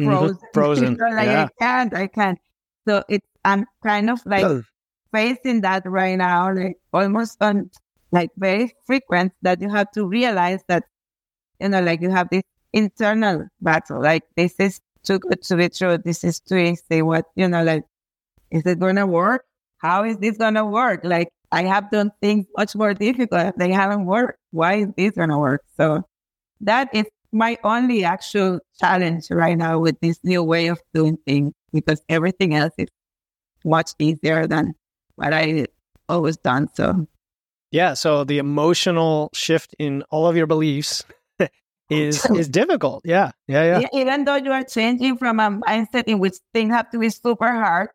mm-hmm. 0.00 0.10
frozen. 0.10 0.38
Frozen. 0.54 0.96
like 0.96 1.26
yeah. 1.26 1.44
I 1.44 1.48
can't, 1.62 1.94
I 1.94 2.06
can't. 2.06 2.38
So 2.86 3.02
it's 3.08 3.26
I'm 3.44 3.66
kind 3.82 4.10
of 4.10 4.20
like 4.24 4.64
facing 5.12 5.62
that 5.62 5.82
right 5.86 6.16
now, 6.16 6.52
like 6.52 6.76
almost 6.92 7.36
on 7.40 7.70
like 8.10 8.30
very 8.36 8.74
frequent 8.86 9.32
that 9.42 9.60
you 9.60 9.68
have 9.68 9.90
to 9.92 10.06
realize 10.06 10.60
that 10.68 10.84
you 11.60 11.68
know, 11.68 11.80
like 11.80 12.00
you 12.00 12.10
have 12.10 12.28
this 12.30 12.42
internal 12.72 13.46
battle. 13.60 14.02
Like 14.02 14.24
this 14.36 14.54
is 14.58 14.80
too 15.04 15.18
good 15.18 15.42
to 15.42 15.56
be 15.56 15.68
true. 15.68 15.98
This 15.98 16.24
is 16.24 16.40
too 16.40 16.56
easy. 16.56 17.02
What 17.02 17.26
you 17.34 17.48
know, 17.48 17.62
like 17.62 17.84
is 18.50 18.66
it 18.66 18.78
gonna 18.78 19.06
work? 19.06 19.44
How 19.78 20.04
is 20.04 20.18
this 20.18 20.36
gonna 20.36 20.64
work? 20.64 21.00
Like 21.04 21.28
I 21.50 21.64
have 21.64 21.90
done 21.90 22.12
things 22.20 22.46
much 22.56 22.74
more 22.74 22.94
difficult. 22.94 23.58
They 23.58 23.72
haven't 23.72 24.06
worked. 24.06 24.38
Why 24.50 24.74
is 24.74 24.88
this 24.96 25.12
gonna 25.12 25.38
work? 25.38 25.62
So 25.76 26.04
that 26.62 26.88
is 26.94 27.06
my 27.32 27.58
only 27.64 28.04
actual 28.04 28.60
challenge 28.78 29.26
right 29.30 29.56
now 29.56 29.78
with 29.78 29.98
this 30.00 30.18
new 30.22 30.42
way 30.42 30.68
of 30.68 30.80
doing 30.94 31.16
things 31.26 31.52
because 31.72 32.02
everything 32.08 32.54
else 32.54 32.72
is 32.78 32.88
much 33.64 33.92
easier 33.98 34.46
than 34.46 34.74
what 35.16 35.32
I 35.32 35.66
always 36.08 36.36
done. 36.36 36.68
So 36.74 37.06
yeah, 37.70 37.94
so 37.94 38.24
the 38.24 38.38
emotional 38.38 39.30
shift 39.32 39.74
in 39.78 40.02
all 40.10 40.26
of 40.26 40.36
your 40.36 40.46
beliefs 40.46 41.04
is 41.90 42.24
is 42.26 42.48
difficult. 42.48 43.02
Yeah, 43.04 43.32
yeah, 43.48 43.80
yeah. 43.80 43.88
Even 43.92 44.24
though 44.24 44.36
you 44.36 44.52
are 44.52 44.64
changing 44.64 45.16
from 45.16 45.40
a 45.40 45.50
mindset 45.50 46.04
in 46.04 46.18
which 46.18 46.34
things 46.52 46.72
have 46.74 46.90
to 46.90 46.98
be 46.98 47.08
super 47.08 47.50
hard, 47.50 47.88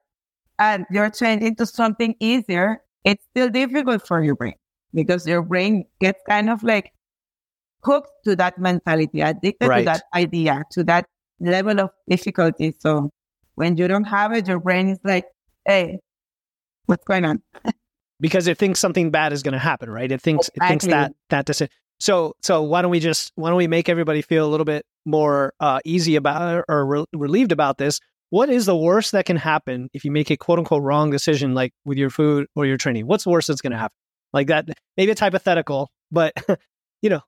and 0.57 0.85
you're 0.89 1.11
changing 1.11 1.55
to 1.57 1.65
something 1.65 2.15
easier, 2.19 2.81
it's 3.03 3.23
still 3.31 3.49
difficult 3.49 4.07
for 4.07 4.23
your 4.23 4.35
brain 4.35 4.55
because 4.93 5.27
your 5.27 5.43
brain 5.43 5.85
gets 5.99 6.19
kind 6.27 6.49
of 6.49 6.63
like 6.63 6.91
hooked 7.87 8.11
to 8.25 8.35
that 8.35 8.59
mentality, 8.59 9.21
addicted 9.21 9.67
right. 9.67 9.79
to 9.79 9.85
that 9.85 10.03
idea, 10.13 10.63
to 10.71 10.83
that 10.83 11.05
level 11.39 11.79
of 11.79 11.89
difficulty. 12.09 12.73
So 12.79 13.09
when 13.55 13.77
you 13.77 13.87
don't 13.87 14.03
have 14.03 14.33
it, 14.33 14.47
your 14.47 14.59
brain 14.59 14.89
is 14.89 14.99
like, 15.03 15.25
hey, 15.65 15.99
what's 16.85 17.05
going 17.05 17.25
on? 17.25 17.41
because 18.19 18.47
it 18.47 18.57
thinks 18.57 18.79
something 18.79 19.09
bad 19.11 19.33
is 19.33 19.43
going 19.43 19.53
to 19.53 19.59
happen, 19.59 19.89
right? 19.89 20.11
It 20.11 20.21
thinks 20.21 20.49
exactly. 20.49 20.65
it 20.65 20.69
thinks 20.69 20.85
that 20.85 21.13
that 21.29 21.45
decision. 21.45 21.71
So 21.99 22.33
so 22.43 22.61
why 22.61 22.81
don't 22.81 22.91
we 22.91 22.99
just 22.99 23.31
why 23.35 23.49
don't 23.49 23.57
we 23.57 23.67
make 23.67 23.89
everybody 23.89 24.21
feel 24.21 24.45
a 24.45 24.51
little 24.51 24.65
bit 24.65 24.85
more 25.05 25.53
uh, 25.59 25.79
easy 25.85 26.15
about 26.15 26.65
or 26.67 26.85
re- 26.85 27.05
relieved 27.13 27.51
about 27.51 27.77
this? 27.77 27.99
What 28.29 28.49
is 28.49 28.65
the 28.65 28.75
worst 28.75 29.13
that 29.13 29.25
can 29.25 29.37
happen 29.37 29.89
if 29.93 30.03
you 30.03 30.11
make 30.11 30.29
a 30.29 30.37
quote 30.37 30.59
unquote 30.59 30.83
wrong 30.83 31.11
decision, 31.11 31.53
like 31.53 31.71
with 31.85 31.97
your 31.97 32.09
food 32.09 32.47
or 32.55 32.65
your 32.65 32.77
training? 32.77 33.07
What's 33.07 33.23
the 33.23 33.29
worst 33.29 33.47
that's 33.47 33.61
going 33.61 33.71
to 33.71 33.77
happen? 33.77 33.95
Like 34.33 34.47
that, 34.47 34.67
maybe 34.97 35.11
it's 35.11 35.21
hypothetical, 35.21 35.89
but 36.11 36.33
you 37.01 37.09
know, 37.09 37.21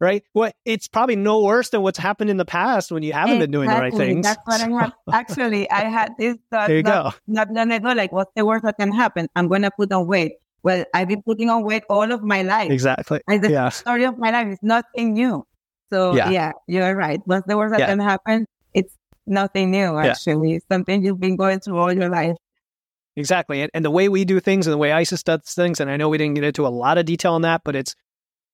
right? 0.00 0.22
What 0.32 0.54
it's 0.64 0.88
probably 0.88 1.16
no 1.16 1.42
worse 1.42 1.70
than 1.70 1.82
what's 1.82 1.98
happened 1.98 2.30
in 2.30 2.36
the 2.36 2.44
past 2.44 2.92
when 2.92 3.02
you 3.02 3.12
haven't 3.12 3.36
exactly. 3.36 3.46
been 3.46 3.50
doing 3.50 3.68
the 3.68 3.76
right 3.76 3.94
things. 3.94 4.26
That's 4.26 4.40
what 4.44 4.60
I 4.60 4.82
have. 4.82 4.92
Actually, 5.12 5.70
I 5.70 5.84
had 5.84 6.12
this 6.18 6.36
thought. 6.50 6.68
There 6.68 6.78
you 6.78 6.82
not, 6.82 7.12
go. 7.12 7.18
Not 7.26 7.50
long 7.52 7.72
ago, 7.72 7.92
like, 7.92 8.12
what's 8.12 8.32
the 8.36 8.44
worst 8.44 8.64
that 8.64 8.76
can 8.78 8.92
happen? 8.92 9.28
I'm 9.36 9.48
going 9.48 9.62
to 9.62 9.70
put 9.70 9.92
on 9.92 10.06
weight. 10.06 10.34
Well, 10.62 10.84
I've 10.94 11.08
been 11.08 11.22
putting 11.22 11.50
on 11.50 11.62
weight 11.62 11.84
all 11.90 12.10
of 12.10 12.22
my 12.22 12.42
life. 12.42 12.70
Exactly. 12.70 13.20
And 13.28 13.42
the 13.42 13.50
yeah. 13.50 13.68
story 13.68 14.04
of 14.04 14.18
my 14.18 14.30
life 14.30 14.48
is 14.48 14.58
nothing 14.62 15.12
new. 15.12 15.46
So 15.90 16.14
yeah, 16.14 16.30
yeah 16.30 16.52
you're 16.66 16.96
right. 16.96 17.20
What's 17.26 17.46
the 17.46 17.56
worst 17.56 17.72
that 17.72 17.80
yeah. 17.80 17.86
can 17.86 18.00
happen? 18.00 18.46
It's 18.72 18.96
nothing 19.26 19.70
new. 19.70 19.98
Actually, 19.98 20.60
something 20.70 21.04
you've 21.04 21.20
been 21.20 21.36
going 21.36 21.60
through 21.60 21.78
all 21.78 21.92
your 21.92 22.08
life. 22.08 22.36
Exactly. 23.16 23.60
And, 23.60 23.70
and 23.74 23.84
the 23.84 23.90
way 23.90 24.08
we 24.08 24.24
do 24.24 24.40
things 24.40 24.66
and 24.66 24.72
the 24.72 24.78
way 24.78 24.90
Isis 24.90 25.22
does 25.22 25.42
things, 25.42 25.80
and 25.80 25.90
I 25.90 25.96
know 25.96 26.08
we 26.08 26.18
didn't 26.18 26.34
get 26.34 26.44
into 26.44 26.66
a 26.66 26.68
lot 26.68 26.98
of 26.98 27.04
detail 27.04 27.34
on 27.34 27.42
that, 27.42 27.62
but 27.64 27.76
it's 27.76 27.94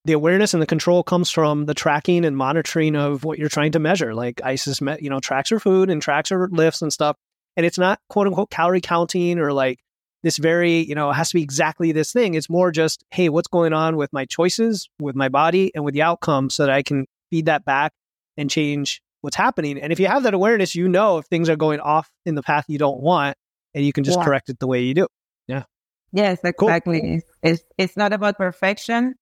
the 0.05 0.13
awareness 0.13 0.55
and 0.55 0.63
the 0.63 0.67
control 0.67 1.03
comes 1.03 1.31
from 1.31 1.67
the 1.67 1.75
tracking 1.75 2.25
and 2.25 2.37
monitoring 2.37 2.97
of 2.97 3.25
what 3.25 3.39
you're 3.39 3.49
trying 3.49 3.73
to 3.73 3.79
measure. 3.79 4.15
Like 4.15 4.41
Isis, 4.43 4.81
you 5.01 5.11
know, 5.11 5.21
tracks 5.21 5.51
your 5.51 5.61
food 5.61 5.91
and 5.91 6.01
tracks 6.01 6.31
your 6.31 6.49
lifts 6.49 6.83
and 6.83 6.93
stuff. 6.93 7.17
And 7.57 7.67
it's 7.67 7.79
not 7.79 8.01
quote 8.09 8.27
unquote 8.27 8.51
calorie 8.51 8.81
counting 8.81 9.39
or 9.39 9.53
like 9.53 9.81
this 10.23 10.39
very, 10.39 10.79
you 10.81 10.95
know, 10.95 11.11
it 11.11 11.15
has 11.15 11.31
to 11.31 11.35
be 11.35 11.43
exactly 11.43 11.93
this 11.93 12.13
thing. 12.13 12.35
It's 12.35 12.49
more 12.49 12.71
just, 12.71 13.05
hey, 13.11 13.29
what's 13.29 13.49
going 13.49 13.73
on 13.73 13.97
with 13.97 14.13
my 14.13 14.25
choices, 14.25 14.89
with 15.01 15.17
my 15.17 15.29
body, 15.29 15.71
and 15.75 15.85
with 15.85 15.95
the 15.95 16.03
outcome 16.03 16.51
so 16.51 16.67
that 16.67 16.73
I 16.73 16.83
can 16.83 17.07
feed 17.31 17.47
that 17.47 17.65
back 17.65 17.93
and 18.37 18.51
change 18.51 19.03
what's 19.21 19.37
happening. 19.37 19.79
And 19.79 19.93
if 19.93 20.01
you 20.01 20.07
have 20.07 20.23
that 20.23 20.35
awareness, 20.35 20.75
you 20.75 20.89
know 20.89 21.19
if 21.19 21.27
things 21.27 21.49
are 21.49 21.57
going 21.57 21.81
off 21.81 22.11
in 22.25 22.35
the 22.35 22.43
path 22.43 22.65
you 22.69 22.79
don't 22.79 23.01
want 23.01 23.37
and 23.75 23.85
you 23.85 23.93
can 23.93 24.05
just 24.05 24.19
yeah. 24.19 24.25
correct 24.25 24.49
it 24.49 24.59
the 24.59 24.67
way 24.67 24.83
you 24.83 24.95
do. 24.95 25.07
Yeah. 25.47 25.65
Yes, 26.13 26.41
exactly. 26.43 27.01
Cool. 27.01 27.15
It's, 27.15 27.27
it's, 27.43 27.63
it's 27.77 27.97
not 27.97 28.13
about 28.13 28.39
perfection. 28.39 29.15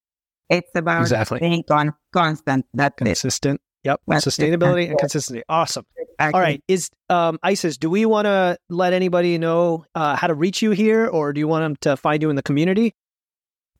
It's 0.49 0.71
about 0.75 1.03
exactly. 1.03 1.41
being 1.41 1.63
con- 1.63 1.95
constant. 2.13 2.67
That's 2.73 2.97
consistent. 2.97 3.61
It. 3.85 3.89
Yep. 3.89 4.01
That's 4.07 4.27
Sustainability 4.27 4.85
it. 4.85 4.91
and 4.91 4.99
consistency. 4.99 5.43
Awesome. 5.49 5.85
Exactly. 5.97 6.35
All 6.35 6.41
right. 6.41 6.63
Is 6.69 6.91
um, 7.11 7.39
Isis, 7.43 7.77
do 7.77 7.91
we 7.91 8.07
want 8.07 8.27
to 8.27 8.59
let 8.69 8.93
anybody 8.93 9.39
know 9.39 9.85
uh, 9.95 10.17
how 10.17 10.27
to 10.27 10.35
reach 10.35 10.63
you 10.63 10.73
here 10.73 11.07
or 11.07 11.33
do 11.33 11.39
you 11.39 11.49
want 11.49 11.63
them 11.65 11.77
to 11.83 11.97
find 11.97 12.23
you 12.23 12.31
in 12.31 12.37
the 12.37 12.43
community? 12.43 12.95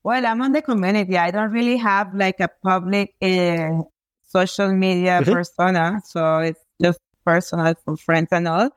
Well, 0.03 0.25
I'm 0.25 0.41
on 0.41 0.53
the 0.53 0.61
community. 0.61 1.17
I 1.17 1.31
don't 1.31 1.51
really 1.51 1.77
have 1.77 2.15
like 2.15 2.39
a 2.39 2.49
public 2.63 3.13
uh, 3.21 3.81
social 4.27 4.71
media 4.73 5.19
mm-hmm. 5.21 5.33
persona. 5.33 6.01
So 6.05 6.39
it's 6.39 6.61
just 6.81 6.99
personal 7.25 7.73
for 7.83 7.97
friends 7.97 8.29
and 8.31 8.47
all. 8.47 8.69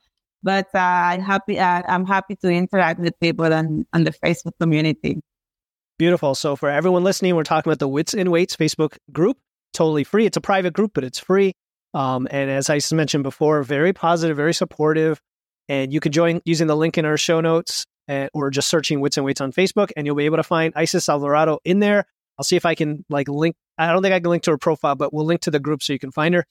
but 0.43 0.67
uh, 0.75 0.79
I'm 0.79 1.21
happy. 1.21 1.59
Uh, 1.59 1.83
I'm 1.87 2.05
happy 2.05 2.37
to 2.37 2.49
interact 2.49 3.01
with 3.01 3.19
people 3.21 3.53
on 3.53 3.87
on 3.93 4.05
the 4.05 4.11
Facebook 4.11 4.59
community. 4.61 5.21
Beautiful. 5.99 6.35
So 6.35 6.57
for 6.57 6.69
everyone 6.69 7.05
listening, 7.05 7.37
we're 7.37 7.45
talking 7.45 7.71
about 7.71 7.79
the 7.79 7.89
Wits 7.89 8.15
and 8.15 8.31
Weights 8.31 8.57
Facebook 8.57 8.97
group. 9.13 9.39
Totally 9.73 10.05
free. 10.05 10.27
It's 10.27 10.37
a 10.37 10.41
private 10.41 10.73
group, 10.73 10.93
but 10.95 11.05
it's 11.05 11.19
free. 11.19 11.53
Um, 11.95 12.27
and 12.31 12.51
as 12.51 12.71
I 12.71 12.81
mentioned 12.95 13.23
before, 13.23 13.63
very 13.63 13.93
positive, 13.93 14.37
very 14.37 14.55
supportive. 14.55 15.21
And 15.69 15.93
you 15.93 16.01
can 16.01 16.13
join 16.13 16.41
using 16.45 16.67
the 16.67 16.77
link 16.77 16.99
in 16.99 17.05
our 17.05 17.17
show 17.17 17.41
notes 17.41 17.87
and, 18.09 18.29
or 18.35 18.51
just 18.51 18.69
searching 18.69 19.01
Wits 19.01 19.17
and 19.17 19.25
Weights 19.25 19.41
on 19.41 19.53
Facebook, 19.53 19.91
and 19.97 20.07
you'll 20.07 20.17
be 20.17 20.25
able 20.25 20.39
to 20.39 20.43
find 20.43 20.73
Isis 20.75 21.09
Alvarado 21.09 21.59
in 21.65 21.79
there. 21.79 22.05
I'll 22.39 22.45
see 22.45 22.57
if 22.57 22.67
I 22.67 22.75
can 22.75 23.05
like 23.09 23.29
link. 23.29 23.55
I 23.79 23.93
don't 23.93 24.03
think 24.03 24.15
I 24.15 24.21
can 24.21 24.31
link 24.31 24.43
to 24.45 24.51
her 24.51 24.59
profile, 24.59 24.97
but 24.97 25.13
we'll 25.15 25.25
link 25.25 25.43
to 25.43 25.51
the 25.51 25.61
group 25.61 25.83
so 25.83 25.93
you 25.93 25.99
can 25.99 26.11
find 26.11 26.35
her. 26.35 26.45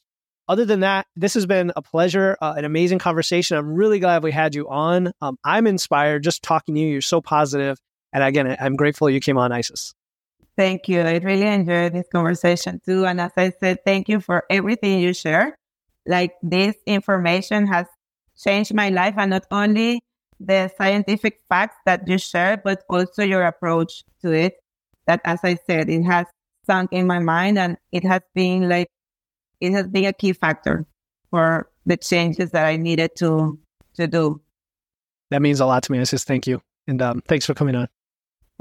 Other 0.48 0.66
than 0.66 0.80
that, 0.82 1.08
this 1.16 1.34
has 1.34 1.46
been 1.46 1.72
a 1.76 1.82
pleasure, 1.82 2.38
uh, 2.42 2.54
an 2.58 2.66
amazing 2.66 3.00
conversation. 3.00 3.58
I'm 3.58 3.74
really 3.74 4.00
glad 4.00 4.24
we 4.24 4.32
had 4.32 4.56
you 4.56 4.70
on. 4.70 5.12
Um, 5.22 5.38
I'm 5.44 5.68
inspired 5.68 6.24
just 6.24 6.44
talking 6.44 6.76
to 6.76 6.82
you. 6.82 6.88
You're 6.88 7.02
so 7.02 7.22
positive, 7.22 7.78
and 8.14 8.24
again, 8.24 8.56
I'm 8.60 8.76
grateful 8.76 9.10
you 9.10 9.20
came 9.20 9.38
on, 9.38 9.52
Isis. 9.52 9.94
Thank 10.58 10.90
you. 10.90 11.02
I 11.02 11.18
really 11.18 11.48
enjoyed 11.48 11.94
this 11.94 12.08
conversation 12.12 12.82
too. 12.86 13.06
And 13.06 13.22
as 13.22 13.32
I 13.38 13.52
said, 13.60 13.80
thank 13.86 14.10
you 14.10 14.20
for 14.20 14.44
everything 14.50 15.00
you 15.00 15.14
share. 15.14 15.58
Like 16.06 16.34
this 16.44 16.76
information 16.86 17.68
has 17.68 17.88
changed 18.38 18.74
my 18.74 18.90
life, 18.90 19.16
and 19.18 19.32
not 19.32 19.46
only 19.52 20.02
the 20.40 20.72
scientific 20.78 21.40
facts 21.48 21.78
that 21.86 22.08
you 22.08 22.18
share, 22.18 22.58
but 22.58 22.84
also 22.90 23.24
your 23.24 23.44
approach 23.44 24.04
to 24.22 24.32
it. 24.32 24.56
That, 25.08 25.22
as 25.24 25.40
I 25.44 25.58
said, 25.68 25.90
it 25.90 26.04
has 26.04 26.28
sunk 26.66 26.92
in 26.92 27.08
my 27.08 27.20
mind 27.20 27.58
and 27.58 27.78
it 27.92 28.04
has 28.04 28.22
been 28.34 28.70
like, 28.70 28.88
it 29.60 29.72
has 29.72 29.88
been 29.88 30.06
a 30.06 30.14
key 30.14 30.34
factor 30.34 30.86
for 31.30 31.70
the 31.86 31.98
changes 31.98 32.52
that 32.52 32.66
I 32.66 32.78
needed 32.78 33.16
to, 33.18 33.60
to 33.96 34.08
do. 34.08 34.42
That 35.30 35.42
means 35.42 35.60
a 35.60 35.66
lot 35.66 35.84
to 35.84 35.92
me. 35.92 36.00
I 36.00 36.04
just 36.04 36.28
thank 36.28 36.46
you. 36.46 36.62
And 36.88 37.02
um, 37.02 37.22
thanks 37.28 37.46
for 37.46 37.54
coming 37.54 37.76
on. 37.76 37.88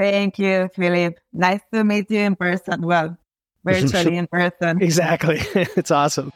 Thank 0.00 0.38
you, 0.38 0.70
Philip. 0.74 1.20
Nice 1.30 1.60
to 1.74 1.84
meet 1.84 2.10
you 2.10 2.20
in 2.20 2.34
person. 2.34 2.80
Well, 2.80 3.18
virtually 3.64 4.16
in 4.16 4.26
person. 4.28 4.80
exactly. 4.82 5.42
it's 5.54 5.90
awesome. 5.90 6.32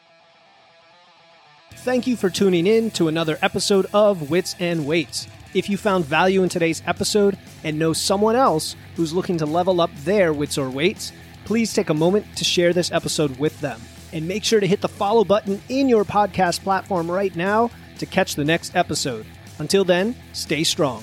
Thank 1.76 2.06
you 2.06 2.14
for 2.14 2.28
tuning 2.28 2.66
in 2.66 2.90
to 2.90 3.08
another 3.08 3.38
episode 3.40 3.86
of 3.94 4.28
Wits 4.30 4.54
and 4.60 4.86
Weights. 4.86 5.28
If 5.54 5.70
you 5.70 5.78
found 5.78 6.04
value 6.04 6.42
in 6.42 6.50
today's 6.50 6.82
episode 6.86 7.38
and 7.62 7.78
know 7.78 7.94
someone 7.94 8.36
else 8.36 8.76
who's 8.96 9.14
looking 9.14 9.38
to 9.38 9.46
level 9.46 9.80
up 9.80 9.94
their 10.04 10.34
wits 10.34 10.58
or 10.58 10.68
weights, 10.68 11.12
please 11.46 11.72
take 11.72 11.88
a 11.88 11.94
moment 11.94 12.36
to 12.36 12.44
share 12.44 12.74
this 12.74 12.92
episode 12.92 13.38
with 13.38 13.58
them. 13.62 13.80
And 14.12 14.28
make 14.28 14.44
sure 14.44 14.60
to 14.60 14.66
hit 14.66 14.82
the 14.82 14.88
follow 14.88 15.24
button 15.24 15.62
in 15.70 15.88
your 15.88 16.04
podcast 16.04 16.60
platform 16.60 17.10
right 17.10 17.34
now 17.34 17.70
to 17.96 18.04
catch 18.04 18.34
the 18.34 18.44
next 18.44 18.76
episode. 18.76 19.24
Until 19.58 19.84
then, 19.84 20.14
stay 20.34 20.64
strong. 20.64 21.02